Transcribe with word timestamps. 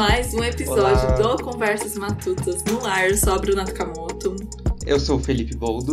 mais 0.00 0.32
um 0.32 0.42
episódio 0.42 1.08
Olá. 1.08 1.34
do 1.36 1.44
Conversas 1.44 1.94
Matutas 1.94 2.64
no 2.64 2.82
ar. 2.86 3.14
sobre 3.18 3.52
o 3.52 3.54
Natsukamoto. 3.54 4.34
Eu 4.86 4.98
sou 4.98 5.18
o 5.18 5.22
Felipe 5.22 5.54
Boldo. 5.54 5.92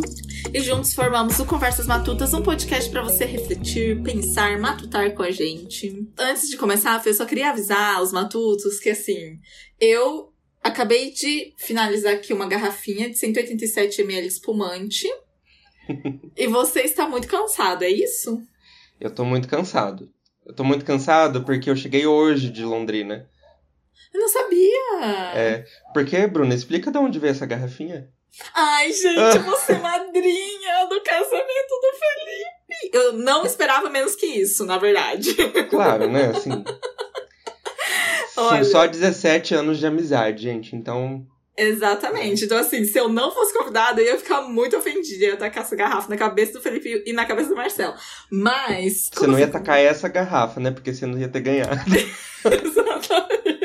E 0.54 0.62
juntos 0.62 0.94
formamos 0.94 1.38
o 1.42 1.46
Conversas 1.46 1.86
Matutas, 1.86 2.34
um 2.34 2.42
podcast 2.42 2.90
para 2.90 3.02
você 3.02 3.26
refletir, 3.26 4.02
pensar, 4.02 4.58
matutar 4.60 5.14
com 5.14 5.24
a 5.24 5.30
gente. 5.30 6.08
Antes 6.18 6.50
de 6.50 6.56
começar, 6.56 7.06
eu 7.06 7.14
só 7.14 7.26
queria 7.26 7.50
avisar 7.50 8.02
os 8.02 8.14
matutos 8.14 8.80
que, 8.80 8.92
assim, 8.92 9.42
eu 9.78 10.32
acabei 10.64 11.12
de 11.12 11.54
finalizar 11.58 12.14
aqui 12.14 12.32
uma 12.32 12.48
garrafinha 12.48 13.10
de 13.10 13.18
187 13.18 14.04
ml 14.04 14.26
espumante. 14.26 15.06
e 16.38 16.48
você 16.48 16.80
está 16.80 17.10
muito 17.10 17.28
cansado, 17.28 17.84
é 17.84 17.90
isso? 17.90 18.42
Eu 19.02 19.12
tô 19.12 19.26
muito 19.26 19.50
cansado. 19.50 20.10
Eu 20.46 20.54
tô 20.54 20.64
muito 20.64 20.86
cansado 20.86 21.44
porque 21.44 21.70
eu 21.70 21.76
cheguei 21.76 22.08
hoje 22.08 22.50
de 22.50 22.64
Londrina. 22.64 23.30
Eu 24.18 24.22
não 24.22 24.28
sabia! 24.28 25.36
É. 25.36 25.66
Por 25.94 26.04
que, 26.04 26.26
Bruna? 26.26 26.56
Explica 26.56 26.92
de 26.92 26.98
onde 26.98 27.20
veio 27.20 27.32
essa 27.32 27.46
garrafinha. 27.46 28.10
Ai, 28.54 28.92
gente, 28.92 29.40
você 29.40 29.74
madrinha 29.78 30.86
do 30.90 31.02
casamento 31.02 31.70
do 31.70 31.92
Felipe! 32.00 32.98
Eu 32.98 33.14
não 33.14 33.46
esperava 33.46 33.90
menos 33.92 34.16
que 34.16 34.26
isso, 34.26 34.66
na 34.66 34.80
verdade. 34.80 35.36
Claro, 35.70 36.10
né? 36.12 36.32
Assim. 36.36 36.64
Olha... 38.36 38.64
Só 38.64 38.88
17 38.88 39.54
anos 39.54 39.78
de 39.78 39.86
amizade, 39.86 40.44
gente. 40.44 40.76
Então, 40.76 41.26
Exatamente. 41.56 42.46
Então, 42.46 42.56
assim, 42.56 42.86
se 42.86 43.00
eu 43.00 43.10
não 43.10 43.32
fosse 43.32 43.52
convidada, 43.52 44.00
eu 44.00 44.06
ia 44.06 44.18
ficar 44.20 44.44
muito 44.44 44.78
ofendida. 44.78 45.26
Eu 45.26 45.30
ia 45.32 45.38
tacar 45.38 45.64
essa 45.64 45.76
garrafa 45.76 46.08
na 46.08 46.16
cabeça 46.16 46.54
do 46.54 46.62
Felipe 46.62 47.04
e 47.04 47.14
na 47.14 47.26
cabeça 47.26 47.50
do 47.50 47.56
Marcelo. 47.56 47.96
Mas. 48.32 49.10
Você 49.12 49.26
não 49.26 49.40
ia 49.40 49.48
tacar 49.48 49.80
essa 49.80 50.08
garrafa, 50.08 50.60
né? 50.60 50.70
Porque 50.70 50.94
você 50.94 51.08
não 51.08 51.18
ia 51.18 51.28
ter 51.28 51.40
ganhado. 51.40 51.82
Exatamente. 52.46 53.57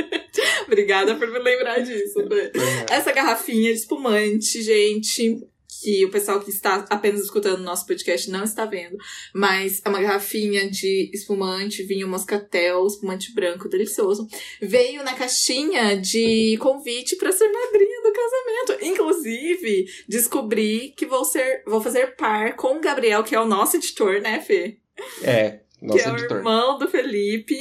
Obrigada 0.72 1.14
por 1.16 1.30
me 1.30 1.38
lembrar 1.38 1.80
disso. 1.80 2.20
Né? 2.22 2.50
Essa 2.90 3.12
garrafinha 3.12 3.70
de 3.72 3.78
espumante, 3.78 4.62
gente, 4.62 5.38
que 5.82 6.04
o 6.06 6.10
pessoal 6.10 6.40
que 6.40 6.48
está 6.48 6.86
apenas 6.88 7.20
escutando 7.20 7.60
o 7.60 7.64
nosso 7.64 7.86
podcast 7.86 8.30
não 8.30 8.42
está 8.42 8.64
vendo, 8.64 8.96
mas 9.34 9.82
é 9.84 9.88
uma 9.88 10.00
garrafinha 10.00 10.70
de 10.70 11.10
espumante, 11.12 11.82
vinho 11.82 12.08
moscatel, 12.08 12.86
espumante 12.86 13.34
branco 13.34 13.68
delicioso. 13.68 14.26
Veio 14.62 15.02
na 15.02 15.12
caixinha 15.12 15.96
de 15.96 16.56
convite 16.58 17.16
para 17.16 17.32
ser 17.32 17.48
madrinha 17.52 18.02
do 18.02 18.12
casamento. 18.12 18.84
Inclusive, 18.86 19.86
descobri 20.08 20.94
que 20.96 21.04
vou 21.04 21.24
ser, 21.24 21.64
vou 21.66 21.82
fazer 21.82 22.16
par 22.16 22.56
com 22.56 22.76
o 22.76 22.80
Gabriel, 22.80 23.22
que 23.22 23.34
é 23.34 23.40
o 23.40 23.46
nosso 23.46 23.76
editor, 23.76 24.22
né, 24.22 24.40
Fê? 24.40 24.78
É, 25.22 25.60
nosso 25.82 26.02
que 26.02 26.08
editor. 26.08 26.30
é 26.30 26.34
o 26.34 26.38
irmão 26.38 26.78
do 26.78 26.88
Felipe. 26.88 27.58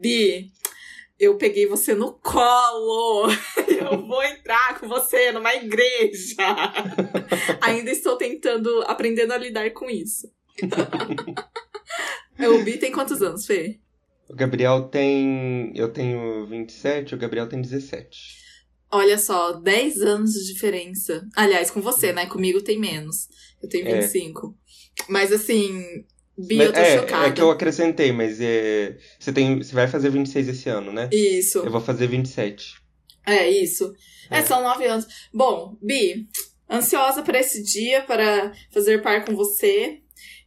Bi, 0.00 0.52
eu 1.22 1.36
peguei 1.36 1.66
você 1.66 1.94
no 1.94 2.14
colo. 2.14 3.28
Eu 3.78 4.06
vou 4.06 4.22
entrar 4.24 4.78
com 4.80 4.88
você 4.88 5.30
numa 5.30 5.54
igreja. 5.54 6.36
Ainda 7.62 7.90
estou 7.90 8.16
tentando, 8.16 8.82
aprendendo 8.82 9.32
a 9.32 9.38
lidar 9.38 9.70
com 9.70 9.88
isso. 9.88 10.32
o 12.38 12.64
Bi 12.64 12.76
tem 12.76 12.90
quantos 12.90 13.22
anos, 13.22 13.46
Fê? 13.46 13.78
O 14.28 14.34
Gabriel 14.34 14.88
tem. 14.88 15.72
Eu 15.74 15.92
tenho 15.92 16.46
27, 16.46 17.14
o 17.14 17.18
Gabriel 17.18 17.48
tem 17.48 17.60
17. 17.60 18.42
Olha 18.90 19.18
só, 19.18 19.52
10 19.52 20.02
anos 20.02 20.32
de 20.32 20.52
diferença. 20.52 21.26
Aliás, 21.36 21.70
com 21.70 21.80
você, 21.80 22.12
né? 22.12 22.26
Comigo 22.26 22.62
tem 22.62 22.78
menos. 22.78 23.28
Eu 23.62 23.68
tenho 23.68 23.84
25. 23.84 24.56
É. 25.00 25.04
Mas 25.08 25.32
assim, 25.32 25.84
Bia, 26.36 26.64
eu 26.64 26.72
tô 26.72 26.78
é, 26.78 26.98
chocada. 26.98 27.26
É 27.26 27.32
que 27.32 27.40
eu 27.40 27.50
acrescentei, 27.50 28.10
mas 28.12 28.40
é, 28.40 28.96
você, 29.18 29.32
tem, 29.32 29.58
você 29.58 29.74
vai 29.74 29.86
fazer 29.86 30.10
26 30.10 30.48
esse 30.48 30.68
ano, 30.68 30.92
né? 30.92 31.08
Isso. 31.12 31.58
Eu 31.58 31.70
vou 31.70 31.80
fazer 31.80 32.06
27. 32.06 32.74
É, 33.26 33.48
isso. 33.48 33.94
É, 34.30 34.38
é 34.38 34.42
são 34.42 34.62
nove 34.62 34.86
anos. 34.86 35.06
Bom, 35.32 35.76
Bi, 35.80 36.26
ansiosa 36.70 37.22
para 37.22 37.38
esse 37.38 37.62
dia, 37.62 38.02
para 38.02 38.52
fazer 38.72 39.02
par 39.02 39.24
com 39.24 39.34
você. 39.36 39.98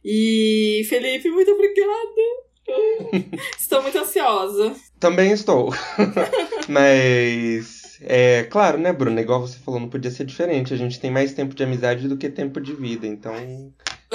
E, 0.04 0.84
Felipe, 0.88 1.30
muito 1.30 1.52
obrigada. 1.52 2.36
estou 3.58 3.82
muito 3.82 3.98
ansiosa. 3.98 4.74
Também 4.98 5.30
estou. 5.30 5.72
mas 6.68 7.98
é 8.00 8.44
claro, 8.44 8.78
né, 8.78 8.92
Bruna? 8.92 9.20
Igual 9.20 9.40
você 9.40 9.58
falou, 9.58 9.80
não 9.80 9.88
podia 9.88 10.10
ser 10.10 10.24
diferente. 10.24 10.74
A 10.74 10.76
gente 10.76 11.00
tem 11.00 11.10
mais 11.10 11.32
tempo 11.32 11.54
de 11.54 11.62
amizade 11.62 12.08
do 12.08 12.16
que 12.16 12.28
tempo 12.28 12.60
de 12.60 12.74
vida, 12.74 13.06
então. 13.06 13.34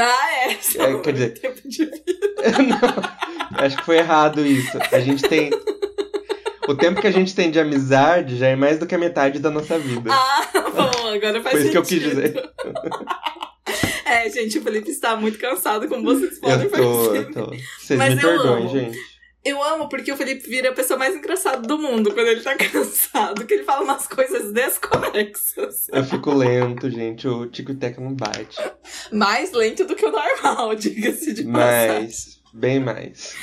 Ah, 0.01 0.33
é? 0.33 0.51
é 0.51 0.99
quer 0.99 1.13
dizer. 1.13 1.39
Tempo 1.39 1.61
de 1.69 1.85
vida. 1.85 2.03
não, 2.67 3.59
acho 3.63 3.77
que 3.77 3.85
foi 3.85 3.97
errado 3.97 4.45
isso. 4.45 4.77
A 4.91 4.99
gente 4.99 5.21
tem. 5.23 5.51
O 6.67 6.75
tempo 6.75 7.01
que 7.01 7.07
a 7.07 7.11
gente 7.11 7.35
tem 7.35 7.51
de 7.51 7.59
amizade 7.59 8.37
já 8.37 8.47
é 8.47 8.55
mais 8.55 8.79
do 8.79 8.87
que 8.87 8.95
a 8.95 8.97
metade 8.97 9.39
da 9.39 9.51
nossa 9.51 9.77
vida. 9.77 10.11
Ah, 10.11 10.47
bom, 10.73 11.07
agora 11.07 11.41
faz 11.41 11.53
Foi 11.53 11.61
isso 11.61 11.71
que 11.71 11.77
eu 11.77 11.83
quis 11.83 12.01
dizer. 12.01 12.33
É, 14.03 14.29
gente, 14.29 14.59
o 14.59 14.61
Felipe 14.61 14.89
está 14.89 15.15
muito 15.15 15.39
cansado, 15.39 15.87
como 15.87 16.03
vocês 16.03 16.37
podem 16.37 16.65
eu 16.65 16.69
tô, 16.69 17.15
Eu 17.15 17.31
tô. 17.31 17.45
Vocês 17.79 17.97
Mas 17.97 18.13
me 18.15 18.21
perdoem, 18.21 18.67
gente. 18.67 18.99
Eu 19.43 19.61
amo 19.63 19.89
porque 19.89 20.11
o 20.11 20.17
Felipe 20.17 20.47
vira 20.47 20.69
a 20.69 20.73
pessoa 20.73 20.99
mais 20.99 21.15
engraçada 21.15 21.67
do 21.67 21.77
mundo 21.77 22.13
quando 22.13 22.27
ele 22.27 22.41
tá 22.41 22.53
cansado, 22.55 23.45
que 23.45 23.55
ele 23.55 23.63
fala 23.63 23.83
umas 23.83 24.05
coisas 24.07 24.51
desconexas. 24.51 25.87
Eu 25.91 26.03
fico 26.03 26.31
lento, 26.31 26.89
gente. 26.91 27.27
O 27.27 27.47
tico 27.47 27.73
teco 27.73 28.01
não 28.01 28.13
bate. 28.13 28.57
Mais 29.11 29.51
lento 29.51 29.85
do 29.85 29.95
que 29.95 30.05
o 30.05 30.11
normal, 30.11 30.75
diga-se 30.75 31.33
de 31.33 31.43
passagem. 31.45 32.01
Mais, 32.01 32.41
bem 32.53 32.79
mais. 32.79 33.35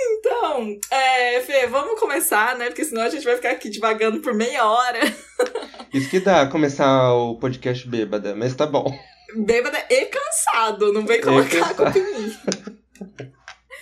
Então, 0.00 0.78
é, 0.90 1.40
Fê, 1.42 1.66
vamos 1.66 2.00
começar, 2.00 2.56
né? 2.56 2.66
Porque 2.66 2.86
senão 2.86 3.02
a 3.02 3.10
gente 3.10 3.24
vai 3.24 3.36
ficar 3.36 3.50
aqui 3.50 3.68
devagando 3.68 4.20
por 4.20 4.32
meia 4.32 4.64
hora. 4.66 5.00
Isso 5.92 6.08
que 6.08 6.20
dá, 6.20 6.46
começar 6.46 7.12
o 7.12 7.36
podcast 7.36 7.86
bêbada, 7.86 8.34
mas 8.34 8.54
tá 8.54 8.66
bom. 8.66 8.90
Bêbada 9.36 9.84
e 9.90 10.06
cansado, 10.06 10.94
não 10.94 11.04
vem 11.04 11.20
colocar 11.20 11.62
a 11.62 11.74
culpa 11.74 11.98
em 11.98 12.22
mim. 12.22 12.36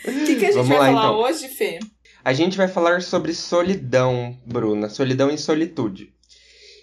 O 0.04 0.24
que, 0.24 0.36
que 0.36 0.46
a 0.46 0.52
gente 0.52 0.54
Vamos 0.54 0.68
vai 0.68 0.78
lá, 0.78 0.86
falar 0.86 1.08
então. 1.08 1.18
hoje, 1.20 1.48
Fê? 1.48 1.78
A 2.24 2.32
gente 2.32 2.56
vai 2.56 2.68
falar 2.68 3.02
sobre 3.02 3.34
solidão, 3.34 4.36
Bruna. 4.46 4.88
Solidão 4.88 5.30
e 5.30 5.38
solitude. 5.38 6.12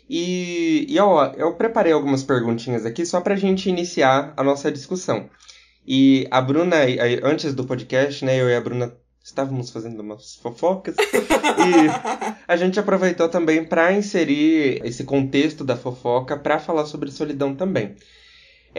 E, 0.09 0.85
e 0.89 0.99
ó, 0.99 1.33
eu 1.35 1.53
preparei 1.55 1.91
algumas 1.91 2.23
perguntinhas 2.23 2.85
aqui 2.85 3.05
só 3.05 3.19
pra 3.21 3.35
gente 3.35 3.69
iniciar 3.69 4.33
a 4.37 4.43
nossa 4.43 4.71
discussão. 4.71 5.29
E 5.85 6.27
a 6.31 6.41
Bruna, 6.41 6.77
antes 7.23 7.53
do 7.53 7.65
podcast, 7.65 8.23
né, 8.23 8.39
eu 8.39 8.49
e 8.49 8.55
a 8.55 8.61
Bruna 8.61 8.93
estávamos 9.23 9.69
fazendo 9.69 9.99
umas 9.99 10.35
fofocas. 10.35 10.95
e 11.03 12.41
a 12.47 12.55
gente 12.55 12.79
aproveitou 12.79 13.27
também 13.27 13.63
para 13.63 13.91
inserir 13.91 14.81
esse 14.85 15.03
contexto 15.03 15.63
da 15.63 15.75
fofoca 15.75 16.37
para 16.37 16.59
falar 16.59 16.85
sobre 16.85 17.11
solidão 17.11 17.53
também. 17.53 17.95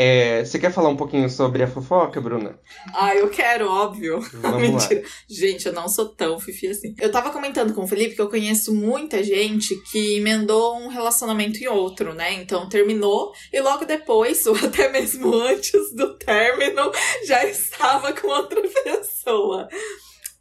É, 0.01 0.45
você 0.45 0.61
quer 0.61 0.73
falar 0.73 0.91
um 0.91 0.97
pouquinho 0.97 1.29
sobre 1.29 1.61
a 1.61 1.67
fofoca, 1.67 2.21
Bruna? 2.21 2.57
Ah, 2.95 3.17
eu 3.17 3.29
quero, 3.29 3.69
óbvio. 3.69 4.21
Mentira. 4.61 5.01
Lá. 5.01 5.09
Gente, 5.29 5.67
eu 5.67 5.73
não 5.73 5.89
sou 5.89 6.11
tão 6.11 6.39
fifi 6.39 6.69
assim. 6.69 6.95
Eu 7.01 7.11
tava 7.11 7.33
comentando 7.33 7.75
com 7.75 7.83
o 7.83 7.87
Felipe 7.89 8.15
que 8.15 8.21
eu 8.21 8.31
conheço 8.31 8.73
muita 8.73 9.25
gente 9.25 9.75
que 9.91 10.19
emendou 10.19 10.77
um 10.77 10.87
relacionamento 10.87 11.59
em 11.59 11.67
outro, 11.67 12.15
né? 12.15 12.33
Então 12.35 12.69
terminou 12.69 13.33
e 13.53 13.61
logo 13.61 13.85
depois, 13.85 14.47
ou 14.47 14.55
até 14.55 14.89
mesmo 14.89 15.35
antes 15.35 15.93
do 15.93 16.17
término, 16.17 16.93
já 17.27 17.45
estava 17.45 18.13
com 18.13 18.29
outra 18.29 18.63
pessoa. 18.85 19.67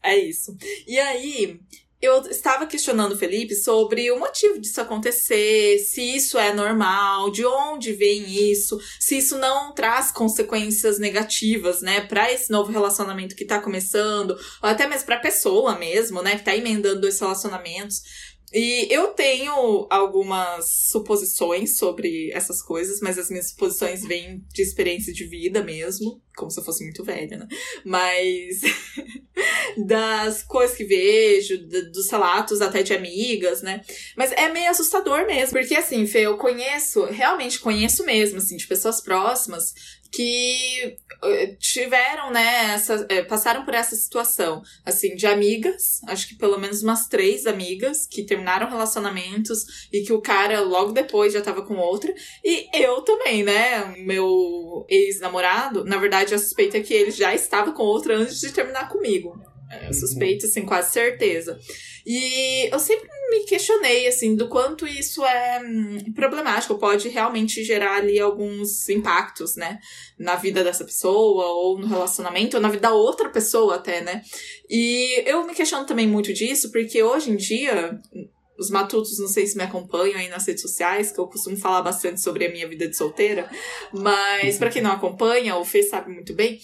É 0.03 0.15
isso. 0.15 0.55
E 0.87 0.99
aí, 0.99 1.59
eu 2.01 2.21
estava 2.29 2.67
questionando 2.67 3.13
o 3.13 3.17
Felipe 3.17 3.55
sobre 3.55 4.11
o 4.11 4.19
motivo 4.19 4.59
disso 4.59 4.79
acontecer, 4.79 5.79
se 5.79 6.01
isso 6.01 6.37
é 6.37 6.53
normal, 6.53 7.31
de 7.31 7.43
onde 7.45 7.93
vem 7.93 8.51
isso, 8.51 8.79
se 8.99 9.17
isso 9.17 9.37
não 9.37 9.73
traz 9.73 10.11
consequências 10.11 10.99
negativas, 10.99 11.81
né, 11.81 12.01
para 12.01 12.31
esse 12.31 12.51
novo 12.51 12.71
relacionamento 12.71 13.35
que 13.35 13.45
tá 13.45 13.59
começando, 13.59 14.31
ou 14.31 14.69
até 14.69 14.87
mesmo 14.87 15.07
pra 15.07 15.19
pessoa 15.19 15.77
mesmo, 15.77 16.21
né, 16.21 16.37
que 16.37 16.45
tá 16.45 16.55
emendando 16.55 17.01
dois 17.01 17.19
relacionamentos. 17.19 18.01
E 18.53 18.87
eu 18.89 19.07
tenho 19.09 19.87
algumas 19.89 20.89
suposições 20.89 21.77
sobre 21.77 22.31
essas 22.31 22.61
coisas, 22.61 23.01
mas 23.01 23.17
as 23.17 23.29
minhas 23.29 23.49
suposições 23.49 24.05
vêm 24.05 24.41
de 24.53 24.61
experiência 24.61 25.11
de 25.11 25.25
vida 25.25 25.61
mesmo, 25.61 26.21
como 26.35 26.49
se 26.49 26.59
eu 26.59 26.63
fosse 26.63 26.83
muito 26.83 27.03
velha, 27.03 27.37
né? 27.39 27.47
Mas 27.83 28.61
das 29.85 30.43
coisas 30.43 30.77
que 30.77 30.85
vejo, 30.85 31.57
dos 31.67 32.09
relatos 32.09 32.61
até 32.61 32.83
de 32.83 32.93
amigas, 32.93 33.61
né? 33.61 33.81
Mas 34.15 34.31
é 34.31 34.47
meio 34.47 34.69
assustador 34.69 35.25
mesmo, 35.27 35.59
porque 35.59 35.75
assim, 35.75 36.07
Fê, 36.07 36.21
eu 36.21 36.37
conheço, 36.37 37.03
realmente 37.05 37.59
conheço 37.59 38.05
mesmo, 38.05 38.37
assim, 38.37 38.55
de 38.55 38.65
pessoas 38.65 39.01
próximas 39.01 39.73
que 40.11 40.97
eh, 41.23 41.55
tiveram, 41.59 42.31
né, 42.31 42.73
essa, 42.73 43.05
é, 43.09 43.23
passaram 43.23 43.65
por 43.65 43.73
essa 43.73 43.95
situação, 43.95 44.61
assim, 44.85 45.15
de 45.15 45.25
amigas, 45.25 46.01
acho 46.07 46.27
que 46.27 46.35
pelo 46.35 46.59
menos 46.59 46.83
umas 46.83 47.07
três 47.07 47.45
amigas 47.45 48.05
que 48.05 48.23
terminaram 48.23 48.69
relacionamentos 48.69 49.87
e 49.91 50.01
que 50.01 50.13
o 50.13 50.21
cara 50.21 50.61
logo 50.61 50.91
depois 50.91 51.33
já 51.33 51.41
tava 51.41 51.63
com 51.63 51.75
outra, 51.77 52.13
e 52.43 52.69
eu 52.73 53.01
também, 53.01 53.43
né, 53.43 53.95
meu 53.97 54.85
ex-namorado, 54.89 55.83
na 55.83 55.97
verdade 55.97 56.33
a 56.33 56.39
suspeita 56.39 56.77
é 56.77 56.81
que 56.81 56.93
ele 56.93 57.11
já 57.11 57.33
estava 57.33 57.71
com 57.71 57.83
outra 57.83 58.15
antes 58.15 58.39
de 58.39 58.51
terminar 58.51 58.89
comigo. 58.89 59.39
É, 59.69 59.91
suspeito, 59.91 60.45
assim, 60.45 60.65
quase 60.65 60.91
certeza. 60.91 61.59
E 62.05 62.69
eu 62.73 62.79
sempre 62.79 63.09
me 63.29 63.43
questionei, 63.43 64.07
assim, 64.07 64.33
do 64.33 64.47
quanto 64.47 64.87
isso 64.87 65.25
é 65.25 65.61
hum, 65.61 66.13
problemático, 66.13 66.77
pode 66.77 67.09
realmente 67.09 67.63
gerar 67.65 67.97
ali 67.97 68.17
alguns 68.17 68.87
impactos, 68.87 69.57
né? 69.57 69.79
Na 70.17 70.35
vida 70.35 70.63
dessa 70.63 70.85
pessoa, 70.85 71.47
ou 71.47 71.77
no 71.77 71.85
relacionamento, 71.85 72.55
ou 72.55 72.61
na 72.61 72.69
vida 72.69 72.87
da 72.87 72.93
outra 72.93 73.29
pessoa 73.29 73.75
até, 73.75 73.99
né? 74.01 74.21
E 74.69 75.21
eu 75.25 75.45
me 75.45 75.53
questiono 75.53 75.85
também 75.85 76.07
muito 76.07 76.31
disso, 76.33 76.71
porque 76.71 77.03
hoje 77.03 77.31
em 77.31 77.35
dia, 77.35 77.99
os 78.57 78.69
matutos, 78.69 79.19
não 79.19 79.27
sei 79.27 79.45
se 79.45 79.55
me 79.55 79.63
acompanham 79.63 80.17
aí 80.17 80.27
nas 80.27 80.45
redes 80.45 80.61
sociais, 80.61 81.11
que 81.11 81.19
eu 81.19 81.27
costumo 81.27 81.57
falar 81.57 81.81
bastante 81.81 82.21
sobre 82.21 82.45
a 82.45 82.51
minha 82.51 82.67
vida 82.67 82.87
de 82.87 82.95
solteira, 82.95 83.49
mas 83.93 84.57
para 84.57 84.69
quem 84.69 84.81
não 84.81 84.91
acompanha, 84.91 85.57
o 85.57 85.65
Fê 85.65 85.83
sabe 85.83 86.11
muito 86.11 86.33
bem, 86.33 86.59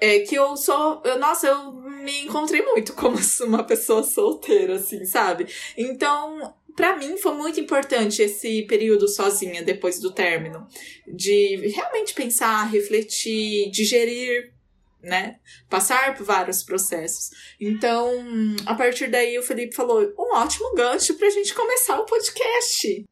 é 0.00 0.20
que 0.20 0.34
eu 0.34 0.56
sou, 0.56 1.02
eu, 1.04 1.18
nossa, 1.18 1.48
eu 1.48 1.72
me 1.72 2.24
encontrei 2.24 2.62
muito 2.62 2.92
como 2.94 3.16
uma 3.46 3.64
pessoa 3.64 4.02
solteira, 4.02 4.76
assim, 4.76 5.04
sabe? 5.04 5.46
Então, 5.76 6.54
para 6.76 6.96
mim 6.96 7.16
foi 7.18 7.34
muito 7.34 7.60
importante 7.60 8.22
esse 8.22 8.62
período 8.62 9.08
sozinha 9.08 9.62
depois 9.62 9.98
do 10.00 10.12
término, 10.12 10.66
de 11.06 11.56
realmente 11.68 12.14
pensar, 12.14 12.64
refletir, 12.70 13.70
digerir 13.70 14.51
né? 15.02 15.36
Passar 15.68 16.14
por 16.14 16.24
vários 16.24 16.62
processos. 16.62 17.30
Então, 17.60 18.10
a 18.66 18.74
partir 18.74 19.08
daí, 19.10 19.38
o 19.38 19.42
Felipe 19.42 19.74
falou: 19.74 20.02
um 20.18 20.36
ótimo 20.36 20.74
gancho 20.74 21.14
pra 21.14 21.30
gente 21.30 21.54
começar 21.54 21.98
o 21.98 22.06
podcast. 22.06 23.04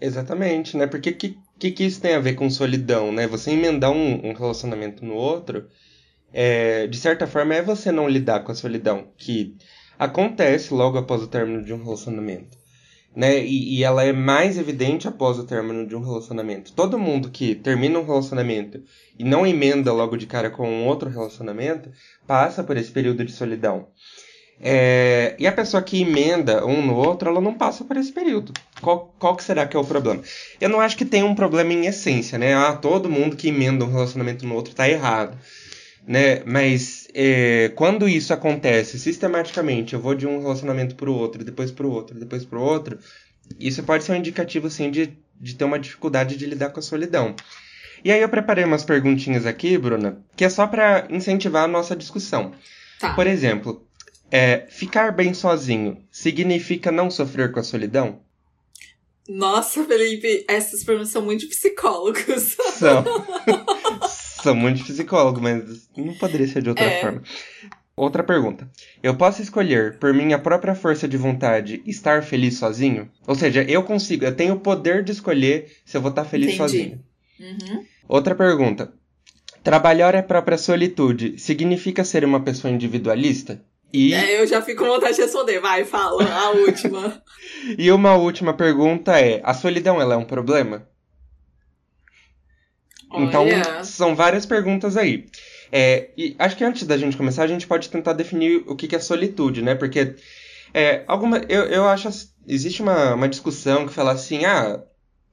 Exatamente, 0.00 0.76
né? 0.76 0.86
Porque 0.86 1.12
que, 1.12 1.36
que, 1.58 1.70
que 1.70 1.84
isso 1.84 2.00
tem 2.00 2.14
a 2.14 2.20
ver 2.20 2.34
com 2.34 2.48
solidão, 2.50 3.12
né? 3.12 3.26
Você 3.26 3.50
emendar 3.50 3.90
um, 3.90 4.28
um 4.28 4.32
relacionamento 4.32 5.04
no 5.04 5.14
outro, 5.14 5.68
é, 6.32 6.86
de 6.86 6.96
certa 6.98 7.26
forma, 7.26 7.54
é 7.54 7.62
você 7.62 7.90
não 7.92 8.08
lidar 8.08 8.40
com 8.40 8.52
a 8.52 8.54
solidão, 8.54 9.12
que 9.16 9.56
acontece 9.98 10.74
logo 10.74 10.98
após 10.98 11.22
o 11.22 11.28
término 11.28 11.64
de 11.64 11.72
um 11.72 11.82
relacionamento 11.82 12.63
né? 13.14 13.44
E, 13.44 13.78
e, 13.78 13.84
ela 13.84 14.02
é 14.02 14.12
mais 14.12 14.58
evidente 14.58 15.06
após 15.06 15.38
o 15.38 15.44
término 15.44 15.86
de 15.86 15.94
um 15.94 16.00
relacionamento. 16.00 16.72
Todo 16.72 16.98
mundo 16.98 17.30
que 17.30 17.54
termina 17.54 17.98
um 17.98 18.04
relacionamento 18.04 18.82
e 19.18 19.24
não 19.24 19.46
emenda 19.46 19.92
logo 19.92 20.16
de 20.16 20.26
cara 20.26 20.50
com 20.50 20.68
um 20.68 20.86
outro 20.86 21.08
relacionamento 21.08 21.90
passa 22.26 22.64
por 22.64 22.76
esse 22.76 22.90
período 22.90 23.24
de 23.24 23.32
solidão. 23.32 23.88
É, 24.60 25.34
e 25.38 25.46
a 25.46 25.52
pessoa 25.52 25.82
que 25.82 26.00
emenda 26.00 26.64
um 26.64 26.84
no 26.84 26.94
outro, 26.94 27.28
ela 27.28 27.40
não 27.40 27.54
passa 27.54 27.84
por 27.84 27.96
esse 27.96 28.12
período. 28.12 28.52
Qual, 28.80 29.14
qual 29.18 29.36
que 29.36 29.44
será 29.44 29.66
que 29.66 29.76
é 29.76 29.80
o 29.80 29.84
problema? 29.84 30.22
Eu 30.60 30.68
não 30.68 30.80
acho 30.80 30.96
que 30.96 31.04
tem 31.04 31.22
um 31.22 31.34
problema 31.34 31.72
em 31.72 31.86
essência, 31.86 32.38
né? 32.38 32.54
Ah, 32.54 32.72
todo 32.72 33.10
mundo 33.10 33.36
que 33.36 33.48
emenda 33.48 33.84
um 33.84 33.92
relacionamento 33.92 34.46
no 34.46 34.54
outro 34.54 34.74
tá 34.74 34.88
errado. 34.88 35.36
Né? 36.06 36.42
Mas 36.44 37.03
é, 37.14 37.70
quando 37.76 38.08
isso 38.08 38.34
acontece 38.34 38.98
sistematicamente, 38.98 39.94
eu 39.94 40.00
vou 40.00 40.14
de 40.14 40.26
um 40.26 40.40
relacionamento 40.40 40.96
para 40.96 41.08
o 41.08 41.14
outro, 41.14 41.44
depois 41.44 41.70
para 41.70 41.86
o 41.86 41.90
outro, 41.90 42.18
depois 42.18 42.44
para 42.44 42.58
o 42.58 42.62
outro, 42.62 42.98
isso 43.58 43.82
pode 43.84 44.02
ser 44.02 44.12
um 44.12 44.16
indicativo 44.16 44.66
assim 44.66 44.90
de, 44.90 45.16
de 45.40 45.54
ter 45.54 45.64
uma 45.64 45.78
dificuldade 45.78 46.36
de 46.36 46.44
lidar 46.44 46.70
com 46.70 46.80
a 46.80 46.82
solidão. 46.82 47.36
E 48.04 48.10
aí 48.10 48.20
eu 48.20 48.28
preparei 48.28 48.64
umas 48.64 48.84
perguntinhas 48.84 49.46
aqui, 49.46 49.78
Bruna, 49.78 50.18
que 50.36 50.44
é 50.44 50.48
só 50.48 50.66
para 50.66 51.06
incentivar 51.08 51.64
a 51.64 51.68
nossa 51.68 51.94
discussão. 51.94 52.52
Tá. 52.98 53.14
Por 53.14 53.26
exemplo, 53.26 53.86
é, 54.30 54.66
ficar 54.68 55.12
bem 55.12 55.32
sozinho 55.32 56.04
significa 56.10 56.90
não 56.90 57.10
sofrer 57.10 57.52
com 57.52 57.60
a 57.60 57.62
solidão? 57.62 58.20
Nossa, 59.28 59.84
Felipe, 59.84 60.44
essas 60.48 60.84
perguntas 60.84 61.12
são 61.12 61.22
muito 61.22 61.48
psicólogos. 61.48 62.56
São. 62.74 63.04
sou 64.44 64.54
muito 64.54 64.84
psicólogo, 64.84 65.40
mas 65.40 65.88
não 65.96 66.12
poderia 66.14 66.46
ser 66.46 66.62
de 66.62 66.68
outra 66.68 66.84
é. 66.84 67.00
forma. 67.00 67.22
Outra 67.96 68.22
pergunta. 68.22 68.68
Eu 69.02 69.16
posso 69.16 69.40
escolher, 69.40 69.98
por 69.98 70.12
minha 70.12 70.38
própria 70.38 70.74
força 70.74 71.08
de 71.08 71.16
vontade, 71.16 71.82
estar 71.86 72.22
feliz 72.22 72.58
sozinho? 72.58 73.08
Ou 73.26 73.34
seja, 73.34 73.62
eu 73.62 73.82
consigo, 73.82 74.24
eu 74.24 74.36
tenho 74.36 74.54
o 74.54 74.60
poder 74.60 75.02
de 75.02 75.12
escolher 75.12 75.72
se 75.84 75.96
eu 75.96 76.02
vou 76.02 76.10
estar 76.10 76.24
feliz 76.24 76.48
Entendi. 76.48 76.58
sozinho. 76.58 77.00
Uhum. 77.40 77.84
Outra 78.06 78.34
pergunta. 78.34 78.92
Trabalhar 79.62 80.14
a 80.14 80.22
própria 80.22 80.58
solitude 80.58 81.38
significa 81.38 82.04
ser 82.04 82.22
uma 82.24 82.40
pessoa 82.40 82.72
individualista? 82.72 83.64
E... 83.90 84.12
É, 84.12 84.42
eu 84.42 84.46
já 84.46 84.60
fico 84.60 84.84
com 84.84 84.90
vontade 84.90 85.14
de 85.14 85.22
responder. 85.22 85.60
Vai, 85.60 85.84
fala, 85.84 86.22
a 86.24 86.50
última. 86.50 87.22
e 87.78 87.90
uma 87.90 88.14
última 88.16 88.52
pergunta 88.52 89.18
é: 89.18 89.40
a 89.42 89.54
solidão 89.54 90.02
ela 90.02 90.14
é 90.14 90.18
um 90.18 90.24
problema? 90.24 90.86
Então, 93.22 93.46
são 93.82 94.14
várias 94.14 94.46
perguntas 94.46 94.96
aí. 94.96 95.26
É, 95.70 96.10
e 96.16 96.36
acho 96.38 96.56
que 96.56 96.64
antes 96.64 96.86
da 96.86 96.96
gente 96.96 97.16
começar, 97.16 97.42
a 97.42 97.48
gente 97.48 97.66
pode 97.66 97.88
tentar 97.88 98.12
definir 98.12 98.62
o 98.66 98.76
que, 98.76 98.86
que 98.86 98.96
é 98.96 99.00
solitude, 99.00 99.62
né? 99.62 99.74
Porque 99.74 100.14
é, 100.72 101.04
alguma, 101.06 101.38
eu, 101.48 101.64
eu 101.64 101.88
acho. 101.88 102.08
Existe 102.46 102.82
uma, 102.82 103.14
uma 103.14 103.28
discussão 103.28 103.86
que 103.86 103.92
fala 103.92 104.12
assim, 104.12 104.44
ah, 104.44 104.80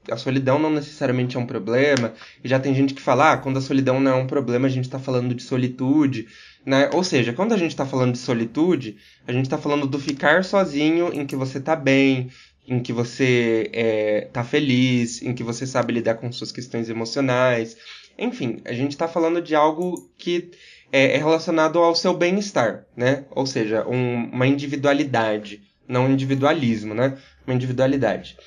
a 0.09 0.17
solidão 0.17 0.57
não 0.57 0.69
necessariamente 0.69 1.35
é 1.35 1.39
um 1.39 1.45
problema. 1.45 2.13
E 2.43 2.47
já 2.47 2.59
tem 2.59 2.73
gente 2.73 2.93
que 2.93 3.01
fala, 3.01 3.33
ah, 3.33 3.37
quando 3.37 3.57
a 3.57 3.61
solidão 3.61 3.99
não 3.99 4.11
é 4.11 4.15
um 4.15 4.27
problema, 4.27 4.67
a 4.67 4.69
gente 4.69 4.85
está 4.85 4.99
falando 4.99 5.35
de 5.35 5.43
solitude. 5.43 6.27
Né? 6.65 6.89
Ou 6.93 7.03
seja, 7.03 7.33
quando 7.33 7.53
a 7.53 7.57
gente 7.57 7.71
está 7.71 7.85
falando 7.85 8.13
de 8.13 8.19
solitude, 8.19 8.97
a 9.27 9.31
gente 9.31 9.45
está 9.45 9.57
falando 9.57 9.87
do 9.87 9.99
ficar 9.99 10.43
sozinho 10.43 11.11
em 11.13 11.25
que 11.25 11.35
você 11.35 11.57
está 11.57 11.75
bem, 11.75 12.29
em 12.67 12.79
que 12.81 12.93
você 12.93 13.69
é, 13.73 14.21
tá 14.31 14.43
feliz, 14.43 15.21
em 15.21 15.33
que 15.33 15.43
você 15.43 15.65
sabe 15.65 15.93
lidar 15.93 16.15
com 16.15 16.31
suas 16.31 16.51
questões 16.51 16.89
emocionais. 16.89 17.75
Enfim, 18.17 18.61
a 18.65 18.73
gente 18.73 18.91
está 18.91 19.07
falando 19.07 19.41
de 19.41 19.55
algo 19.55 20.09
que 20.17 20.51
é, 20.91 21.15
é 21.15 21.17
relacionado 21.17 21.79
ao 21.79 21.95
seu 21.95 22.13
bem-estar, 22.13 22.85
né? 22.95 23.25
Ou 23.31 23.45
seja, 23.45 23.87
um, 23.87 24.29
uma 24.31 24.45
individualidade, 24.45 25.61
não 25.87 26.05
um 26.05 26.11
individualismo, 26.11 26.93
né? 26.93 27.17
Uma 27.45 27.55
individualidade. 27.55 28.37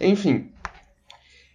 Enfim. 0.00 0.50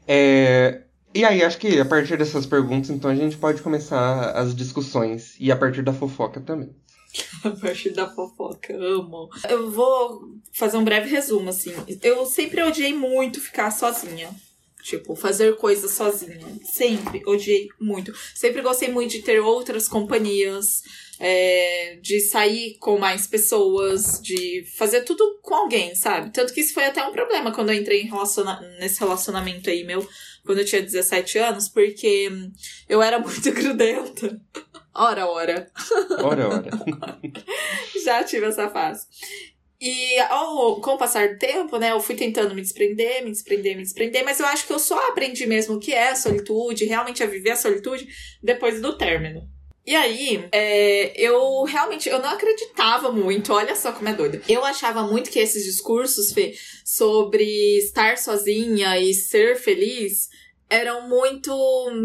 É... 0.07 0.81
E 1.13 1.25
aí, 1.25 1.44
acho 1.44 1.57
que 1.57 1.80
a 1.80 1.86
partir 1.86 2.18
dessas 2.18 2.45
perguntas, 2.45 2.89
então, 2.92 3.10
a 3.10 3.15
gente 3.15 3.36
pode 3.38 3.62
começar 3.62 4.31
as 4.31 4.56
discussões. 4.56 5.36
E 5.39 5.51
a 5.51 5.56
partir 5.56 5.81
da 5.81 5.94
fofoca 5.94 6.39
também. 6.39 6.69
A 7.44 7.52
partir 7.52 7.92
da 7.92 8.10
fofoca, 8.10 8.76
amo. 8.76 9.30
Eu 9.50 9.72
vou 9.72 10.38
fazer 10.54 10.78
um 10.78 10.84
breve 10.84 11.10
resumo, 11.10 11.50
assim. 11.50 11.74
Eu 12.02 12.26
sempre 12.26 12.62
odiei 12.62 12.94
muito 12.94 13.42
ficar 13.42 13.72
sozinha. 13.72 14.30
Tipo, 14.82 15.16
fazer 15.16 15.58
coisas 15.58 15.92
sozinha. 15.92 16.48
Sempre 16.64 17.22
odiei 17.26 17.68
muito. 17.80 18.14
Sempre 18.34 18.62
gostei 18.62 18.89
muito 18.89 19.12
de 19.12 19.22
ter 19.22 19.39
outras 19.39 19.88
companhias, 19.88 20.82
é, 21.20 22.00
de 22.01 22.22
sair 22.22 22.78
com 22.80 22.98
mais 22.98 23.28
pessoas, 23.28 24.22
de 24.22 24.63
fazer 24.78 25.01
tudo 25.01 25.39
com 25.42 25.54
alguém, 25.54 25.94
sabe? 25.96 26.32
Tanto 26.32 26.54
que 26.54 26.62
isso 26.62 26.74
foi 26.74 26.86
até 26.86 27.04
um 27.06 27.12
problema 27.12 27.51
quando 27.51 27.72
eu 27.72 27.75
entrei 27.75 28.04
relaciona 28.04 28.62
nesse 28.80 29.00
relacionamento 29.00 29.70
aí 29.70 29.84
meu, 29.84 30.08
quando 30.46 30.60
eu 30.60 30.66
tinha 30.66 30.82
17 30.82 31.38
anos, 31.38 31.68
porque 31.68 32.32
eu 32.88 33.01
era 33.01 33.20
muito 33.20 33.51
grudenta. 33.51 34.42
Ora, 35.00 35.25
ora. 35.27 35.72
Ora, 36.22 36.50
ora. 36.50 36.70
Já 38.03 38.22
tive 38.22 38.48
essa 38.48 38.70
fase. 38.70 39.08
E 39.79 40.20
ao, 40.20 40.82
com 40.82 40.91
o 40.91 40.98
passar 40.98 41.29
do 41.29 41.39
tempo, 41.39 41.77
né, 41.77 41.94
eu 41.94 42.01
fui 42.01 42.15
tentando 42.15 42.53
me 42.53 42.62
desprender, 42.62 43.24
me 43.24 43.32
desprender, 43.32 43.77
me 43.77 43.84
desprender, 43.84 44.25
mas 44.25 44.41
eu 44.41 44.46
acho 44.46 44.68
que 44.68 44.74
eu 44.74 44.79
só 44.79 45.08
aprendi 45.08 45.48
mesmo 45.48 45.75
o 45.75 45.79
que 45.79 45.94
é 45.94 46.10
a 46.10 46.15
solitude, 46.15 46.84
realmente 46.84 47.24
a 47.24 47.27
viver 47.27 47.51
a 47.51 47.56
solitude, 47.56 48.10
depois 48.44 48.82
do 48.82 48.98
término. 48.98 49.48
E 49.86 49.96
aí, 49.96 50.46
é, 50.51 51.13
eu 51.20 51.63
realmente 51.63 52.10
eu 52.10 52.20
não 52.20 52.29
acreditava 52.29 53.10
muito, 53.10 53.53
olha 53.53 53.75
só 53.75 53.94
como 53.94 54.10
é 54.10 54.13
doida. 54.13 54.41
Eu 54.50 54.65
achava 54.65 55.03
muito 55.03 55.32
que 55.32 55.39
esses 55.39 55.63
discursos, 55.63 56.34
Fê, 56.34 56.53
sobre 56.84 57.77
estar 57.77 58.18
sozinha 58.18 59.00
e 59.00 59.13
ser 59.13 59.56
feliz 59.56 60.27
eram 60.70 61.10
muito 61.10 61.52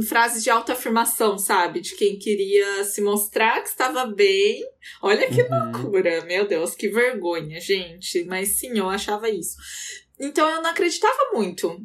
frases 0.09 0.43
de 0.43 0.49
autoafirmação, 0.49 1.39
sabe? 1.39 1.81
De 1.81 1.95
quem 1.95 2.19
queria 2.19 2.85
se 2.85 3.03
mostrar 3.03 3.61
que 3.61 3.69
estava 3.69 4.07
bem. 4.07 4.65
Olha 5.03 5.29
que 5.29 5.43
uhum. 5.43 5.73
loucura, 5.73 6.25
meu 6.25 6.49
Deus, 6.49 6.75
que 6.75 6.89
vergonha, 6.89 7.61
gente. 7.61 8.25
Mas 8.25 8.59
sim, 8.59 8.79
eu 8.79 8.89
achava 8.89 9.29
isso. 9.29 9.57
Então 10.19 10.49
eu 10.49 10.63
não 10.63 10.71
acreditava 10.71 11.33
muito 11.35 11.85